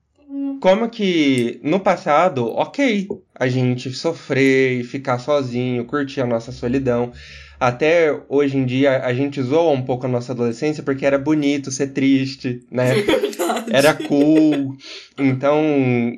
como 0.61 0.89
que 0.89 1.59
no 1.63 1.81
passado, 1.81 2.47
ok, 2.47 3.09
a 3.35 3.49
gente 3.49 3.91
sofrer 3.93 4.81
e 4.81 4.85
ficar 4.85 5.19
sozinho, 5.19 5.85
curtir 5.85 6.21
a 6.21 6.27
nossa 6.27 6.53
solidão. 6.53 7.13
Até 7.61 8.19
hoje 8.27 8.57
em 8.57 8.65
dia 8.65 9.05
a 9.05 9.13
gente 9.13 9.43
zoa 9.43 9.71
um 9.71 9.83
pouco 9.83 10.07
a 10.07 10.09
nossa 10.09 10.33
adolescência 10.33 10.83
porque 10.83 11.05
era 11.05 11.19
bonito 11.19 11.71
ser 11.71 11.89
triste, 11.89 12.61
né? 12.71 12.95
É 13.73 13.79
era 13.79 13.95
cool. 13.95 14.77
Então, 15.19 15.61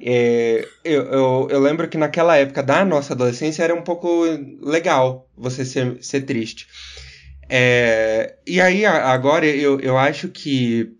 é, 0.02 0.66
eu, 0.84 1.02
eu, 1.04 1.48
eu, 1.50 1.60
lembro 1.60 1.88
que 1.88 1.96
naquela 1.96 2.36
época 2.36 2.62
da 2.62 2.84
nossa 2.84 3.14
adolescência 3.14 3.62
era 3.62 3.74
um 3.74 3.82
pouco 3.82 4.24
legal 4.60 5.28
você 5.36 5.64
ser, 5.64 5.96
ser 6.02 6.22
triste. 6.22 6.66
É, 7.48 8.34
e 8.46 8.60
aí, 8.60 8.84
agora, 8.86 9.46
eu, 9.46 9.80
eu 9.80 9.98
acho 9.98 10.28
que 10.28 10.92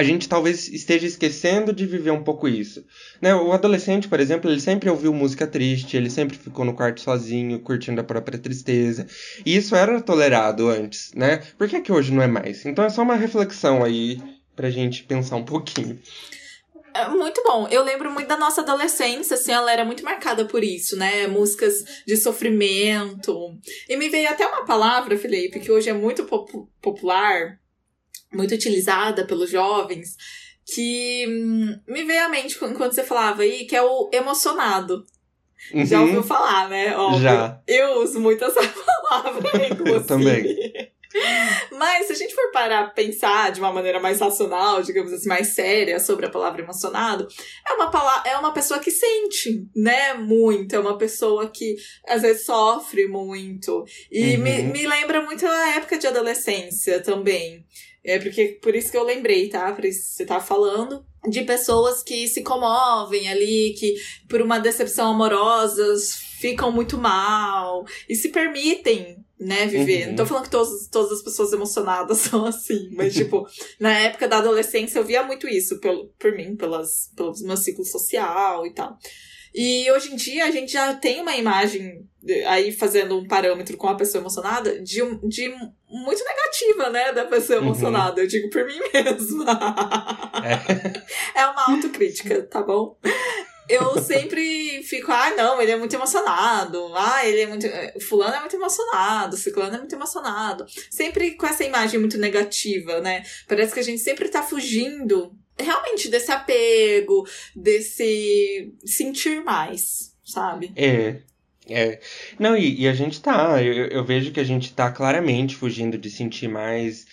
a 0.00 0.02
gente 0.02 0.30
talvez 0.30 0.66
esteja 0.68 1.06
esquecendo 1.06 1.74
de 1.74 1.84
viver 1.84 2.10
um 2.10 2.24
pouco 2.24 2.48
isso. 2.48 2.82
Né? 3.20 3.34
O 3.34 3.52
adolescente, 3.52 4.08
por 4.08 4.18
exemplo, 4.18 4.50
ele 4.50 4.58
sempre 4.58 4.88
ouviu 4.88 5.12
música 5.12 5.46
triste, 5.46 5.94
ele 5.94 6.08
sempre 6.08 6.38
ficou 6.38 6.64
no 6.64 6.72
quarto 6.72 7.02
sozinho, 7.02 7.60
curtindo 7.60 8.00
a 8.00 8.04
própria 8.04 8.38
tristeza. 8.38 9.06
E 9.44 9.54
isso 9.54 9.76
era 9.76 10.00
tolerado 10.00 10.70
antes, 10.70 11.12
né? 11.14 11.42
Por 11.58 11.68
que, 11.68 11.82
que 11.82 11.92
hoje 11.92 12.14
não 12.14 12.22
é 12.22 12.26
mais? 12.26 12.64
Então 12.64 12.82
é 12.82 12.88
só 12.88 13.02
uma 13.02 13.14
reflexão 13.14 13.84
aí 13.84 14.18
pra 14.56 14.70
gente 14.70 15.04
pensar 15.04 15.36
um 15.36 15.44
pouquinho. 15.44 16.00
É 16.94 17.06
muito 17.08 17.42
bom. 17.44 17.68
Eu 17.70 17.84
lembro 17.84 18.10
muito 18.10 18.26
da 18.26 18.38
nossa 18.38 18.62
adolescência, 18.62 19.34
assim, 19.34 19.52
ela 19.52 19.70
era 19.70 19.84
muito 19.84 20.02
marcada 20.02 20.46
por 20.46 20.64
isso, 20.64 20.96
né? 20.96 21.26
Músicas 21.26 21.74
de 22.06 22.16
sofrimento. 22.16 23.54
E 23.86 23.96
me 23.96 24.08
veio 24.08 24.30
até 24.30 24.46
uma 24.46 24.64
palavra, 24.64 25.18
Felipe, 25.18 25.60
que 25.60 25.70
hoje 25.70 25.90
é 25.90 25.92
muito 25.92 26.24
pop 26.24 26.50
popular, 26.80 27.59
muito 28.32 28.54
utilizada 28.54 29.24
pelos 29.24 29.50
jovens, 29.50 30.16
que 30.66 31.26
hum, 31.28 31.80
me 31.88 32.04
veio 32.04 32.24
à 32.24 32.28
mente 32.28 32.56
quando 32.58 32.92
você 32.92 33.02
falava 33.02 33.42
aí, 33.42 33.66
que 33.66 33.76
é 33.76 33.82
o 33.82 34.10
emocionado. 34.12 35.04
Uhum. 35.72 35.84
Já 35.84 36.00
ouviu 36.00 36.22
falar, 36.22 36.68
né? 36.68 36.96
Óbvio. 36.96 37.20
Já. 37.20 37.60
Eu 37.66 38.02
uso 38.02 38.18
muito 38.20 38.44
essa 38.44 38.60
palavra, 39.08 39.66
inclusive. 39.68 39.96
Eu 39.96 40.06
também. 40.06 40.90
Mas 41.72 42.06
se 42.06 42.12
a 42.12 42.16
gente 42.16 42.34
for 42.34 42.50
parar 42.52 42.80
a 42.84 42.90
pensar 42.90 43.50
de 43.50 43.58
uma 43.58 43.72
maneira 43.72 43.98
mais 43.98 44.20
racional, 44.20 44.80
digamos 44.80 45.12
assim, 45.12 45.28
mais 45.28 45.48
séria 45.48 45.98
sobre 45.98 46.26
a 46.26 46.30
palavra 46.30 46.62
emocionado, 46.62 47.26
é 47.66 47.72
uma, 47.72 47.90
palavra, 47.90 48.30
é 48.30 48.36
uma 48.36 48.52
pessoa 48.52 48.78
que 48.78 48.92
sente, 48.92 49.66
né, 49.74 50.14
muito. 50.14 50.74
É 50.74 50.78
uma 50.78 50.96
pessoa 50.96 51.48
que 51.48 51.76
às 52.06 52.22
vezes 52.22 52.44
sofre 52.44 53.08
muito. 53.08 53.84
E 54.10 54.36
uhum. 54.36 54.42
me, 54.42 54.62
me 54.62 54.86
lembra 54.86 55.20
muito 55.22 55.44
a 55.46 55.76
época 55.76 55.98
de 55.98 56.06
adolescência 56.06 57.00
também. 57.00 57.64
É 58.04 58.18
porque 58.18 58.58
por 58.62 58.74
isso 58.74 58.90
que 58.90 58.96
eu 58.96 59.04
lembrei, 59.04 59.48
tá? 59.48 59.72
Por 59.72 59.84
isso 59.84 60.00
que 60.00 60.16
você 60.16 60.26
tá 60.26 60.40
falando 60.40 61.04
de 61.28 61.42
pessoas 61.42 62.02
que 62.02 62.26
se 62.28 62.42
comovem 62.42 63.28
ali, 63.28 63.74
que 63.78 63.94
por 64.28 64.40
uma 64.40 64.58
decepção 64.58 65.10
amorosa 65.10 65.84
ficam 66.40 66.72
muito 66.72 66.96
mal 66.96 67.84
e 68.08 68.14
se 68.14 68.30
permitem, 68.30 69.22
né, 69.38 69.66
viver. 69.66 70.04
Uhum. 70.04 70.08
Não 70.08 70.16
tô 70.16 70.26
falando 70.26 70.44
que 70.44 70.50
todos, 70.50 70.88
todas 70.88 71.12
as 71.12 71.22
pessoas 71.22 71.52
emocionadas 71.52 72.18
são 72.24 72.46
assim, 72.46 72.90
mas, 72.92 73.14
tipo, 73.14 73.46
na 73.78 73.92
época 73.98 74.26
da 74.26 74.38
adolescência 74.38 74.98
eu 74.98 75.04
via 75.04 75.22
muito 75.22 75.46
isso 75.46 75.78
pelo, 75.78 76.08
por 76.18 76.32
mim, 76.34 76.56
pelas, 76.56 77.10
pelo 77.14 77.32
meu 77.42 77.56
ciclo 77.56 77.84
social 77.84 78.66
e 78.66 78.72
tal. 78.72 78.96
E 79.54 79.90
hoje 79.90 80.12
em 80.12 80.16
dia 80.16 80.44
a 80.44 80.50
gente 80.50 80.72
já 80.72 80.94
tem 80.94 81.20
uma 81.20 81.36
imagem, 81.36 82.06
aí 82.46 82.72
fazendo 82.72 83.18
um 83.18 83.26
parâmetro 83.26 83.76
com 83.76 83.88
a 83.88 83.96
pessoa 83.96 84.22
emocionada, 84.22 84.80
de, 84.80 85.00
de 85.26 85.48
muito 85.88 86.24
negativa, 86.24 86.90
né, 86.90 87.12
da 87.12 87.24
pessoa 87.24 87.58
uhum. 87.58 87.66
emocionada. 87.66 88.16
Uhum. 88.16 88.22
Eu 88.22 88.28
digo 88.28 88.50
por 88.50 88.64
mim 88.64 88.78
mesma. 88.94 89.44
É. 91.34 91.40
é 91.40 91.46
uma 91.46 91.74
autocrítica, 91.74 92.42
tá 92.42 92.62
bom? 92.62 92.96
eu 93.70 94.02
sempre 94.02 94.82
fico, 94.82 95.12
ah, 95.12 95.30
não, 95.36 95.62
ele 95.62 95.70
é 95.70 95.76
muito 95.76 95.94
emocionado. 95.94 96.92
Ah, 96.94 97.24
ele 97.24 97.42
é 97.42 97.46
muito. 97.46 97.66
Fulano 98.00 98.34
é 98.34 98.40
muito 98.40 98.56
emocionado, 98.56 99.36
Ciclano 99.36 99.76
é 99.76 99.78
muito 99.78 99.94
emocionado. 99.94 100.66
Sempre 100.90 101.36
com 101.36 101.46
essa 101.46 101.62
imagem 101.62 102.00
muito 102.00 102.18
negativa, 102.18 103.00
né? 103.00 103.22
Parece 103.46 103.72
que 103.72 103.80
a 103.80 103.84
gente 103.84 104.00
sempre 104.00 104.28
tá 104.28 104.42
fugindo 104.42 105.32
realmente 105.60 106.08
desse 106.08 106.30
apego, 106.30 107.26
desse 107.54 108.72
sentir 108.84 109.42
mais, 109.44 110.14
sabe? 110.24 110.72
É. 110.76 111.16
É. 111.68 112.00
Não, 112.38 112.56
e, 112.56 112.80
e 112.80 112.88
a 112.88 112.92
gente 112.92 113.20
tá. 113.20 113.62
Eu, 113.62 113.86
eu, 113.86 114.04
vejo 114.04 114.32
que 114.32 114.40
a 114.40 114.44
gente 114.44 114.72
tá 114.72 114.90
claramente 114.90 115.54
fugindo 115.54 115.96
de 115.96 116.10
sentir 116.10 116.48
mais. 116.48 117.06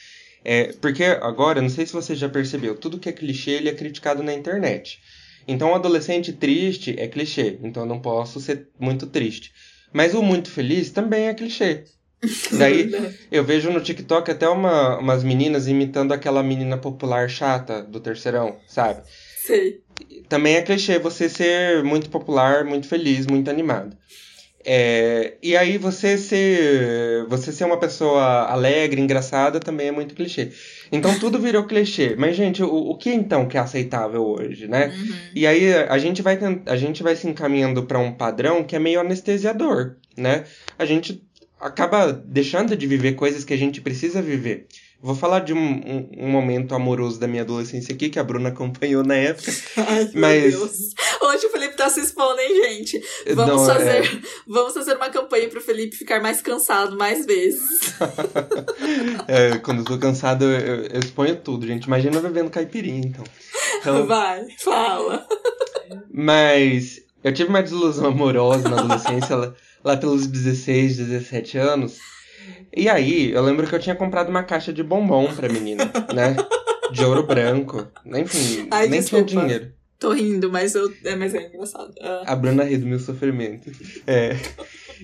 É, 0.44 0.74
porque 0.74 1.04
agora, 1.04 1.62
não 1.62 1.70
sei 1.70 1.86
se 1.86 1.94
você 1.94 2.16
já 2.16 2.28
percebeu, 2.28 2.76
tudo 2.76 3.00
que 3.00 3.10
é 3.10 3.12
clichê 3.12 3.52
ele 3.52 3.70
é 3.70 3.74
criticado 3.74 4.24
na 4.24 4.34
internet. 4.34 5.00
Então, 5.48 5.72
o 5.72 5.76
adolescente 5.76 6.34
triste 6.34 6.96
é 6.98 7.08
clichê, 7.08 7.58
então 7.62 7.84
eu 7.84 7.88
não 7.88 8.02
posso 8.02 8.40
ser 8.40 8.68
muito 8.80 9.08
triste. 9.08 9.52
Mas 9.94 10.14
o 10.14 10.22
muito 10.22 10.50
feliz 10.52 10.90
também 10.90 11.28
é 11.28 11.34
clichê. 11.34 11.86
Daí 12.58 12.92
eu 13.32 13.44
vejo 13.44 13.72
no 13.72 13.82
TikTok 13.82 14.32
até 14.32 14.48
uma, 14.48 14.98
umas 14.98 15.24
meninas 15.24 15.68
imitando 15.68 16.14
aquela 16.14 16.42
menina 16.42 16.78
popular 16.78 17.30
chata 17.30 17.82
do 17.84 18.00
terceirão, 18.00 18.58
sabe? 18.68 19.02
Sei. 19.46 19.82
Também 20.28 20.56
é 20.56 20.62
clichê 20.62 21.00
você 21.00 21.30
ser 21.30 21.84
muito 21.84 22.10
popular, 22.10 22.66
muito 22.66 22.88
feliz, 22.88 23.26
muito 23.28 23.50
animado. 23.50 23.96
É, 24.70 25.36
e 25.42 25.56
aí 25.56 25.78
você 25.78 26.18
ser, 26.18 27.26
você 27.28 27.54
ser 27.54 27.64
uma 27.64 27.80
pessoa 27.80 28.52
alegre, 28.52 29.00
engraçada, 29.00 29.62
também 29.62 29.88
é 29.88 29.92
muito 29.92 30.14
clichê. 30.14 30.52
Então 30.92 31.16
tudo 31.20 31.40
virou 31.40 31.64
clichê. 31.64 32.16
Mas, 32.18 32.36
gente, 32.36 32.62
o, 32.62 32.76
o 32.76 32.98
que 32.98 33.10
então 33.10 33.48
que 33.48 33.56
é 33.56 33.62
aceitável 33.62 34.26
hoje, 34.26 34.68
né? 34.68 34.88
Uhum. 34.88 35.16
E 35.34 35.48
aí 35.48 35.74
a 35.74 35.98
gente 35.98 36.22
vai, 36.22 36.38
a 36.66 36.76
gente 36.76 37.02
vai 37.02 37.16
se 37.16 37.30
encaminhando 37.30 37.84
para 37.84 37.98
um 37.98 38.12
padrão 38.12 38.62
que 38.62 38.76
é 38.76 38.80
meio 38.80 39.00
anestesiador, 39.00 39.96
né? 40.18 40.44
A 40.78 40.84
gente 40.84 41.26
acaba 41.60 42.12
deixando 42.12 42.76
de 42.76 42.88
viver 42.88 43.14
coisas 43.14 43.44
que 43.44 43.54
a 43.54 43.58
gente 43.58 43.82
precisa 43.82 44.22
viver. 44.22 44.68
Vou 45.00 45.14
falar 45.14 45.42
de 45.42 45.54
um, 45.54 45.58
um, 45.58 46.10
um, 46.26 46.28
momento 46.28 46.74
amoroso 46.74 47.20
da 47.20 47.28
minha 47.28 47.44
adolescência 47.44 47.94
aqui, 47.94 48.10
que 48.10 48.18
a 48.18 48.24
Bruna 48.24 48.50
acompanhou 48.50 49.04
na 49.04 49.16
época. 49.16 49.52
Ai, 49.78 50.10
mas... 50.16 50.54
meu 50.54 50.60
Deus. 50.60 50.78
Hoje 51.22 51.46
o 51.46 51.52
Felipe 51.52 51.76
tá 51.76 51.88
se 51.88 52.00
expondo, 52.00 52.40
hein, 52.40 52.64
gente? 52.64 53.04
Vamos, 53.36 53.56
Não, 53.58 53.66
fazer, 53.66 54.04
é... 54.04 54.22
vamos 54.48 54.74
fazer 54.74 54.96
uma 54.96 55.10
campanha 55.10 55.48
pro 55.50 55.62
Felipe 55.62 55.96
ficar 55.96 56.20
mais 56.20 56.42
cansado 56.42 56.98
mais 56.98 57.26
vezes. 57.28 57.94
é, 59.28 59.60
quando 59.60 59.80
eu 59.80 59.86
tô 59.86 60.00
cansado, 60.00 60.46
eu, 60.46 60.86
eu, 60.86 61.00
exponho 61.00 61.36
tudo, 61.36 61.68
gente. 61.68 61.86
Imagina 61.86 62.20
bebendo 62.20 62.50
caipirinha, 62.50 63.02
então. 63.06 63.24
então. 63.80 64.08
Vai, 64.08 64.48
fala. 64.60 65.28
Mas 66.12 67.04
eu 67.24 67.34
tive 67.34 67.50
uma 67.50 67.62
desilusão 67.62 68.08
amorosa 68.08 68.68
na 68.68 68.80
adolescência, 68.80 69.36
lá, 69.36 69.54
lá 69.84 69.98
pelos 69.98 70.28
16, 70.28 70.98
17 70.98 71.58
anos. 71.58 71.98
E 72.76 72.88
aí, 72.88 73.32
eu 73.32 73.42
lembro 73.44 73.68
que 73.68 73.76
eu 73.76 73.80
tinha 73.80 73.96
comprado 73.96 74.30
uma 74.30 74.44
caixa 74.44 74.72
de 74.72 74.84
bombom 74.84 75.34
pra 75.34 75.50
menina, 75.50 75.86
né? 76.14 76.36
De 76.92 77.04
ouro 77.04 77.24
branco. 77.24 77.88
Enfim, 78.06 78.68
Ai, 78.72 78.88
nem 78.88 79.00
desculpa. 79.00 79.26
tinha 79.26 79.42
dinheiro. 79.42 79.74
Tô 80.00 80.14
rindo, 80.14 80.52
mas, 80.52 80.76
eu, 80.76 80.94
é, 81.04 81.16
mas 81.16 81.34
é 81.34 81.48
engraçado. 81.48 81.90
Uh. 82.00 82.24
A 82.26 82.36
Bruna 82.36 82.64
ri 82.64 82.78
do 82.78 82.86
meu 82.86 83.00
sofrimento. 83.00 83.72
É. 84.06 84.36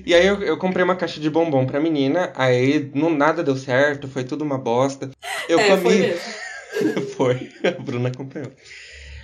E 0.05 0.13
aí 0.13 0.25
eu, 0.25 0.41
eu 0.43 0.57
comprei 0.57 0.83
uma 0.83 0.95
caixa 0.95 1.19
de 1.19 1.29
bombom 1.29 1.65
pra 1.65 1.79
menina, 1.79 2.31
aí 2.35 2.91
não, 2.93 3.09
nada 3.09 3.43
deu 3.43 3.55
certo, 3.55 4.07
foi 4.07 4.23
tudo 4.23 4.43
uma 4.43 4.57
bosta. 4.57 5.09
Eu 5.49 5.59
é, 5.59 5.69
comi. 5.69 6.13
Foi, 7.15 7.35
foi, 7.49 7.51
a 7.67 7.71
Bruna 7.71 8.09
acompanhou. 8.09 8.51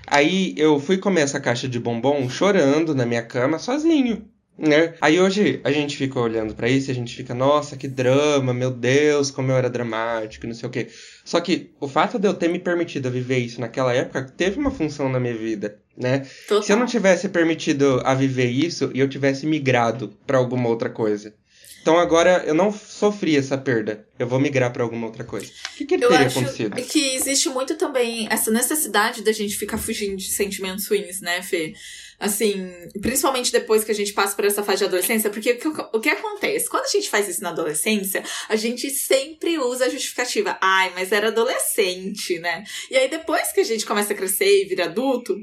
Aí 0.08 0.56
eu 0.58 0.80
fui 0.80 0.98
comer 0.98 1.22
essa 1.22 1.40
caixa 1.40 1.68
de 1.68 1.80
bombom 1.80 2.28
chorando 2.30 2.96
na 2.96 3.06
minha 3.06 3.22
cama 3.22 3.60
sozinho 3.60 4.28
né? 4.60 4.94
Aí 5.00 5.20
hoje 5.20 5.62
a 5.64 5.72
gente 5.72 5.96
fica 5.96 6.20
olhando 6.20 6.54
para 6.54 6.70
isso 6.70 6.92
a 6.92 6.94
gente 6.94 7.16
fica, 7.16 7.34
nossa, 7.34 7.78
que 7.78 7.88
drama, 7.88 8.54
meu 8.54 8.72
Deus, 8.72 9.32
como 9.32 9.52
eu 9.52 9.56
era 9.56 9.70
dramático, 9.70 10.46
não 10.46 10.54
sei 10.54 10.68
o 10.68 10.72
quê. 10.72 10.88
Só 11.24 11.40
que 11.40 11.72
o 11.80 11.88
fato 11.88 12.20
de 12.20 12.28
eu 12.28 12.34
ter 12.34 12.50
me 12.50 12.60
permitido 12.60 13.10
viver 13.10 13.38
isso 13.38 13.62
naquela 13.62 13.94
época 13.94 14.24
teve 14.36 14.60
uma 14.60 14.72
função 14.72 15.08
na 15.10 15.20
minha 15.20 15.36
vida, 15.36 15.80
né? 15.96 16.28
Total. 16.48 16.64
Se 16.64 16.72
eu 16.74 16.78
não 16.78 16.86
tivesse 16.86 17.30
permitido 17.30 18.02
a 18.04 18.14
viver 18.14 18.50
isso 18.50 18.92
e 18.94 19.00
eu 19.00 19.08
tivesse 19.08 19.46
migrado 19.46 20.14
para 20.28 20.38
alguma 20.38 20.68
outra 20.68 20.90
coisa. 20.90 21.34
Então 21.82 21.98
agora 21.98 22.44
eu 22.46 22.54
não 22.54 22.72
sofri 22.72 23.38
essa 23.38 23.58
perda. 23.58 24.06
Eu 24.18 24.28
vou 24.28 24.40
migrar 24.40 24.72
para 24.74 24.84
alguma 24.84 25.08
outra 25.08 25.24
coisa. 25.24 25.48
O 25.74 25.78
que, 25.78 25.86
que 25.86 25.96
eu 25.96 26.10
teria 26.10 26.26
acho 26.26 26.40
acontecido? 26.40 26.76
Que 26.76 27.16
existe 27.16 27.50
muito 27.50 27.76
também 27.76 28.28
essa 28.30 28.52
necessidade 28.52 29.24
da 29.24 29.32
gente 29.32 29.56
ficar 29.56 29.78
fugindo 29.78 30.18
de 30.18 30.30
sentimentos 30.30 30.88
ruins, 30.88 31.22
né, 31.22 31.42
Fê? 31.42 31.74
Assim, 32.20 32.70
principalmente 33.02 33.52
depois 33.52 33.84
que 33.84 33.92
a 33.92 33.96
gente 33.96 34.12
passa 34.12 34.36
por 34.36 34.44
essa 34.44 34.62
fase 34.62 34.80
de 34.80 34.86
adolescência, 34.86 35.30
porque 35.30 35.52
o 35.52 35.58
que, 35.58 35.68
o 35.68 36.00
que 36.02 36.10
acontece? 36.10 36.70
Quando 36.70 36.84
a 36.84 36.90
gente 36.90 37.10
faz 37.10 37.30
isso 37.30 37.42
na 37.42 37.50
adolescência, 37.50 38.24
a 38.50 38.56
gente 38.58 38.90
sempre 38.90 39.58
usa 39.58 39.86
a 39.86 39.90
justificativa. 39.90 40.58
Ai, 40.62 40.92
mas 40.94 41.12
era 41.12 41.30
adolescente, 41.30 42.38
né? 42.40 42.64
E 42.92 42.98
aí 42.98 43.10
depois 43.10 43.54
que 43.54 43.62
a 43.62 43.64
gente 43.64 43.86
começa 43.86 44.12
a 44.12 44.16
crescer 44.16 44.64
e 44.64 44.66
vira 44.66 44.86
adulto, 44.86 45.34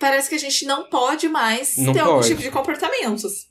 parece 0.00 0.28
que 0.28 0.34
a 0.34 0.38
gente 0.38 0.64
não 0.64 0.88
pode 0.88 1.28
mais 1.28 1.76
não 1.76 1.92
ter 1.92 2.00
pode. 2.00 2.10
algum 2.10 2.26
tipo 2.26 2.42
de 2.42 2.50
comportamentos. 2.50 3.46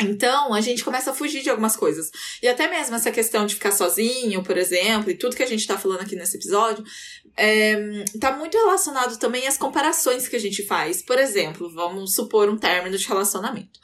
Então, 0.00 0.52
a 0.52 0.60
gente 0.60 0.84
começa 0.84 1.10
a 1.10 1.14
fugir 1.14 1.42
de 1.42 1.48
algumas 1.48 1.74
coisas. 1.74 2.10
E 2.42 2.48
até 2.48 2.68
mesmo 2.68 2.94
essa 2.94 3.10
questão 3.10 3.46
de 3.46 3.54
ficar 3.54 3.72
sozinho, 3.72 4.42
por 4.42 4.58
exemplo, 4.58 5.10
e 5.10 5.16
tudo 5.16 5.34
que 5.34 5.42
a 5.42 5.48
gente 5.48 5.66
tá 5.66 5.78
falando 5.78 6.02
aqui 6.02 6.14
nesse 6.14 6.36
episódio, 6.36 6.84
é, 7.34 8.04
tá 8.20 8.36
muito 8.36 8.56
relacionado 8.58 9.18
também 9.18 9.46
às 9.46 9.56
comparações 9.56 10.28
que 10.28 10.36
a 10.36 10.40
gente 10.40 10.66
faz. 10.66 11.00
Por 11.02 11.18
exemplo, 11.18 11.72
vamos 11.72 12.14
supor 12.14 12.48
um 12.50 12.58
término 12.58 12.98
de 12.98 13.08
relacionamento. 13.08 13.80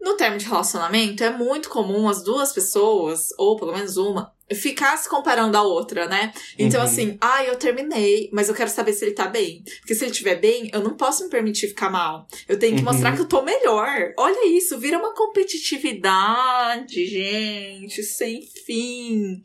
No 0.00 0.16
término 0.16 0.40
de 0.40 0.46
relacionamento, 0.46 1.24
é 1.24 1.30
muito 1.30 1.70
comum 1.70 2.08
as 2.08 2.22
duas 2.22 2.52
pessoas, 2.52 3.28
ou 3.38 3.56
pelo 3.56 3.72
menos 3.72 3.96
uma, 3.96 4.32
ficar 4.54 4.96
se 4.96 5.08
comparando 5.08 5.56
a 5.56 5.62
outra, 5.62 6.06
né? 6.06 6.32
Então, 6.58 6.80
uhum. 6.80 6.86
assim, 6.86 7.18
ah, 7.20 7.44
eu 7.44 7.56
terminei, 7.56 8.30
mas 8.32 8.48
eu 8.48 8.54
quero 8.54 8.70
saber 8.70 8.92
se 8.92 9.04
ele 9.04 9.14
tá 9.14 9.26
bem. 9.26 9.62
Porque 9.80 9.94
se 9.94 10.04
ele 10.04 10.10
estiver 10.10 10.36
bem, 10.36 10.70
eu 10.72 10.80
não 10.80 10.96
posso 10.96 11.24
me 11.24 11.30
permitir 11.30 11.68
ficar 11.68 11.90
mal. 11.90 12.26
Eu 12.48 12.58
tenho 12.58 12.74
que 12.74 12.82
uhum. 12.82 12.92
mostrar 12.92 13.14
que 13.14 13.20
eu 13.20 13.28
tô 13.28 13.42
melhor. 13.42 14.14
Olha 14.18 14.48
isso, 14.48 14.78
vira 14.78 14.98
uma 14.98 15.14
competitividade, 15.14 17.06
gente, 17.06 18.02
sem 18.02 18.42
fim. 18.64 19.42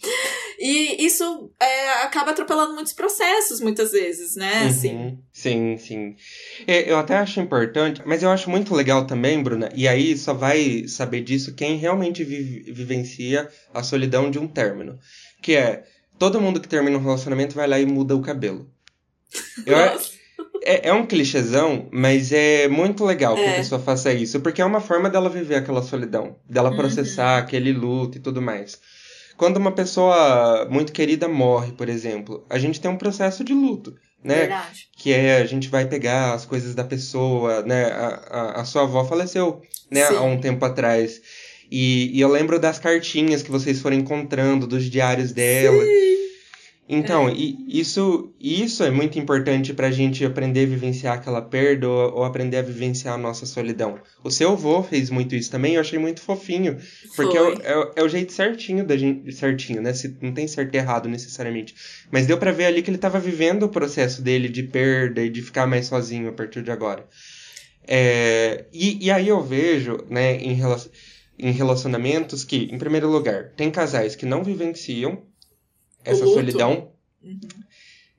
E 0.60 1.06
isso 1.06 1.52
é, 1.60 1.90
acaba 2.04 2.32
atropelando 2.32 2.74
muitos 2.74 2.94
processos, 2.94 3.60
muitas 3.60 3.92
vezes, 3.92 4.36
né? 4.36 4.64
Uhum. 4.66 5.18
Sim, 5.34 5.78
sim. 5.80 6.16
É, 6.68 6.90
eu 6.90 6.96
até 6.96 7.18
acho 7.18 7.40
importante, 7.42 8.04
mas 8.06 8.22
eu 8.22 8.30
acho 8.30 8.52
muito 8.52 8.76
legal 8.76 9.08
também, 9.08 9.42
Bruna, 9.42 9.68
e 9.74 9.88
aí 9.88 10.16
só 10.16 10.32
vai 10.32 10.88
saber 10.88 11.22
disso 11.22 11.56
quem 11.56 11.76
realmente 11.78 12.24
vive, 12.24 12.72
vivencia 12.72 13.50
a 13.74 13.82
solidão 13.82 14.30
de 14.30 14.38
um 14.38 14.48
término. 14.48 15.00
Que 15.42 15.56
é, 15.56 15.84
todo 16.20 16.40
mundo 16.40 16.62
que 16.62 16.68
termina 16.68 16.96
um 16.98 17.02
relacionamento 17.02 17.56
vai 17.56 17.68
lá 17.68 17.80
e 17.80 17.86
muda 17.86 18.16
o 18.16 18.22
cabelo. 18.22 18.70
Eu, 19.66 19.76
é, 20.62 20.90
é 20.90 20.94
um 20.94 21.06
clichêzão, 21.06 21.90
mas 21.92 22.32
é 22.32 22.68
muito 22.68 23.04
legal 23.04 23.36
que 23.36 23.50
a 23.50 23.56
pessoa 23.56 23.82
faça 23.82 24.14
isso, 24.14 24.40
porque 24.40 24.62
é 24.62 24.66
uma 24.66 24.80
forma 24.80 25.10
dela 25.10 25.30
viver 25.30 25.56
aquela 25.56 25.82
solidão, 25.82 26.36
dela 26.48 26.70
Uhum. 26.70 26.76
processar 26.78 27.40
aquele 27.40 27.72
luto 27.74 28.18
e 28.20 28.22
tudo 28.22 28.40
mais. 28.40 28.80
Quando 29.36 29.58
uma 29.58 29.72
pessoa 29.72 30.68
muito 30.70 30.94
querida 30.94 31.28
morre, 31.28 31.72
por 31.72 31.90
exemplo, 31.90 32.46
a 32.50 32.60
gente 32.60 32.80
tem 32.80 32.90
um 32.90 32.98
processo 32.98 33.44
de 33.44 33.52
luto, 33.52 33.96
né? 34.24 34.36
Verdade. 34.36 34.88
Que 34.96 35.12
é 35.12 35.38
a 35.38 35.46
gente 35.46 35.68
vai 35.68 35.86
pegar 35.86 36.34
as 36.34 36.46
coisas 36.46 36.74
da 36.74 36.84
pessoa, 36.84 37.62
né? 37.64 37.86
A, 37.86 38.08
a, 38.30 38.62
a 38.62 38.66
sua 38.66 38.84
avó 38.84 39.04
faleceu, 39.04 39.62
né? 39.92 40.06
Sim. 40.08 40.16
Há 40.16 40.22
um 40.22 40.40
tempo 40.40 40.64
atrás. 40.64 41.22
E, 41.70 42.12
e 42.16 42.22
eu 42.22 42.30
lembro 42.30 42.60
das 42.60 42.80
cartinhas 42.80 43.42
que 43.42 43.52
vocês 43.52 43.82
foram 43.82 43.98
encontrando, 43.98 44.68
dos 44.68 44.86
diários 44.90 45.32
dela. 45.32 45.84
Então, 46.96 47.28
É. 47.30 47.34
e 47.34 47.58
isso, 47.80 48.34
isso 48.40 48.84
é 48.84 48.92
muito 48.92 49.18
importante 49.18 49.74
pra 49.74 49.90
gente 49.92 50.24
aprender 50.24 50.64
a 50.64 50.70
vivenciar 50.70 51.16
aquela 51.16 51.42
perda 51.42 51.88
ou, 51.90 52.18
ou 52.18 52.24
aprender 52.24 52.58
a 52.58 52.62
vivenciar 52.62 53.16
a 53.16 53.18
nossa 53.18 53.46
solidão. 53.46 54.00
O 54.24 54.30
seu 54.30 54.52
avô 54.52 54.84
fez 54.84 55.10
muito 55.10 55.34
isso 55.36 55.50
também, 55.50 55.76
eu 55.76 55.82
achei 55.82 55.98
muito 55.98 56.22
fofinho. 56.22 56.78
Porque 57.16 57.38
é, 57.38 57.42
é 57.42 57.92
é 57.98 58.04
o 58.04 58.08
jeito 58.10 58.32
certinho 58.34 58.86
da 58.86 58.96
gente. 58.98 59.32
Certinho, 59.34 59.82
né? 59.82 59.94
Se, 59.94 60.16
não 60.22 60.34
tem 60.34 60.48
certo 60.48 60.74
e 60.76 60.78
errado 60.78 61.08
necessariamente. 61.10 61.74
Mas 62.12 62.28
deu 62.28 62.38
pra 62.38 62.52
ver 62.52 62.66
ali 62.66 62.82
que 62.82 62.90
ele 62.90 62.98
tava 62.98 63.20
vivendo 63.20 63.64
o 63.64 63.70
processo 63.70 64.22
dele 64.22 64.48
de 64.50 64.64
perda 64.64 65.22
e 65.24 65.30
de 65.30 65.42
ficar 65.42 65.66
mais 65.66 65.88
sozinho 65.88 66.30
a 66.30 66.34
partir 66.34 66.62
de 66.64 66.72
agora. 66.72 67.06
É, 67.88 68.66
e, 68.72 69.06
e 69.06 69.12
aí 69.12 69.28
eu 69.28 69.42
vejo, 69.42 69.98
né, 70.10 70.36
em, 70.38 70.54
rela- 70.54 70.82
em 71.38 71.52
relacionamentos 71.52 72.44
que, 72.44 72.70
em 72.72 72.78
primeiro 72.78 73.10
lugar, 73.10 73.52
tem 73.58 73.70
casais 73.70 74.16
que 74.16 74.26
não 74.26 74.44
vivenciam 74.44 75.22
essa 76.04 76.24
luto. 76.26 76.34
solidão, 76.36 76.92
Uhum. 77.24 77.40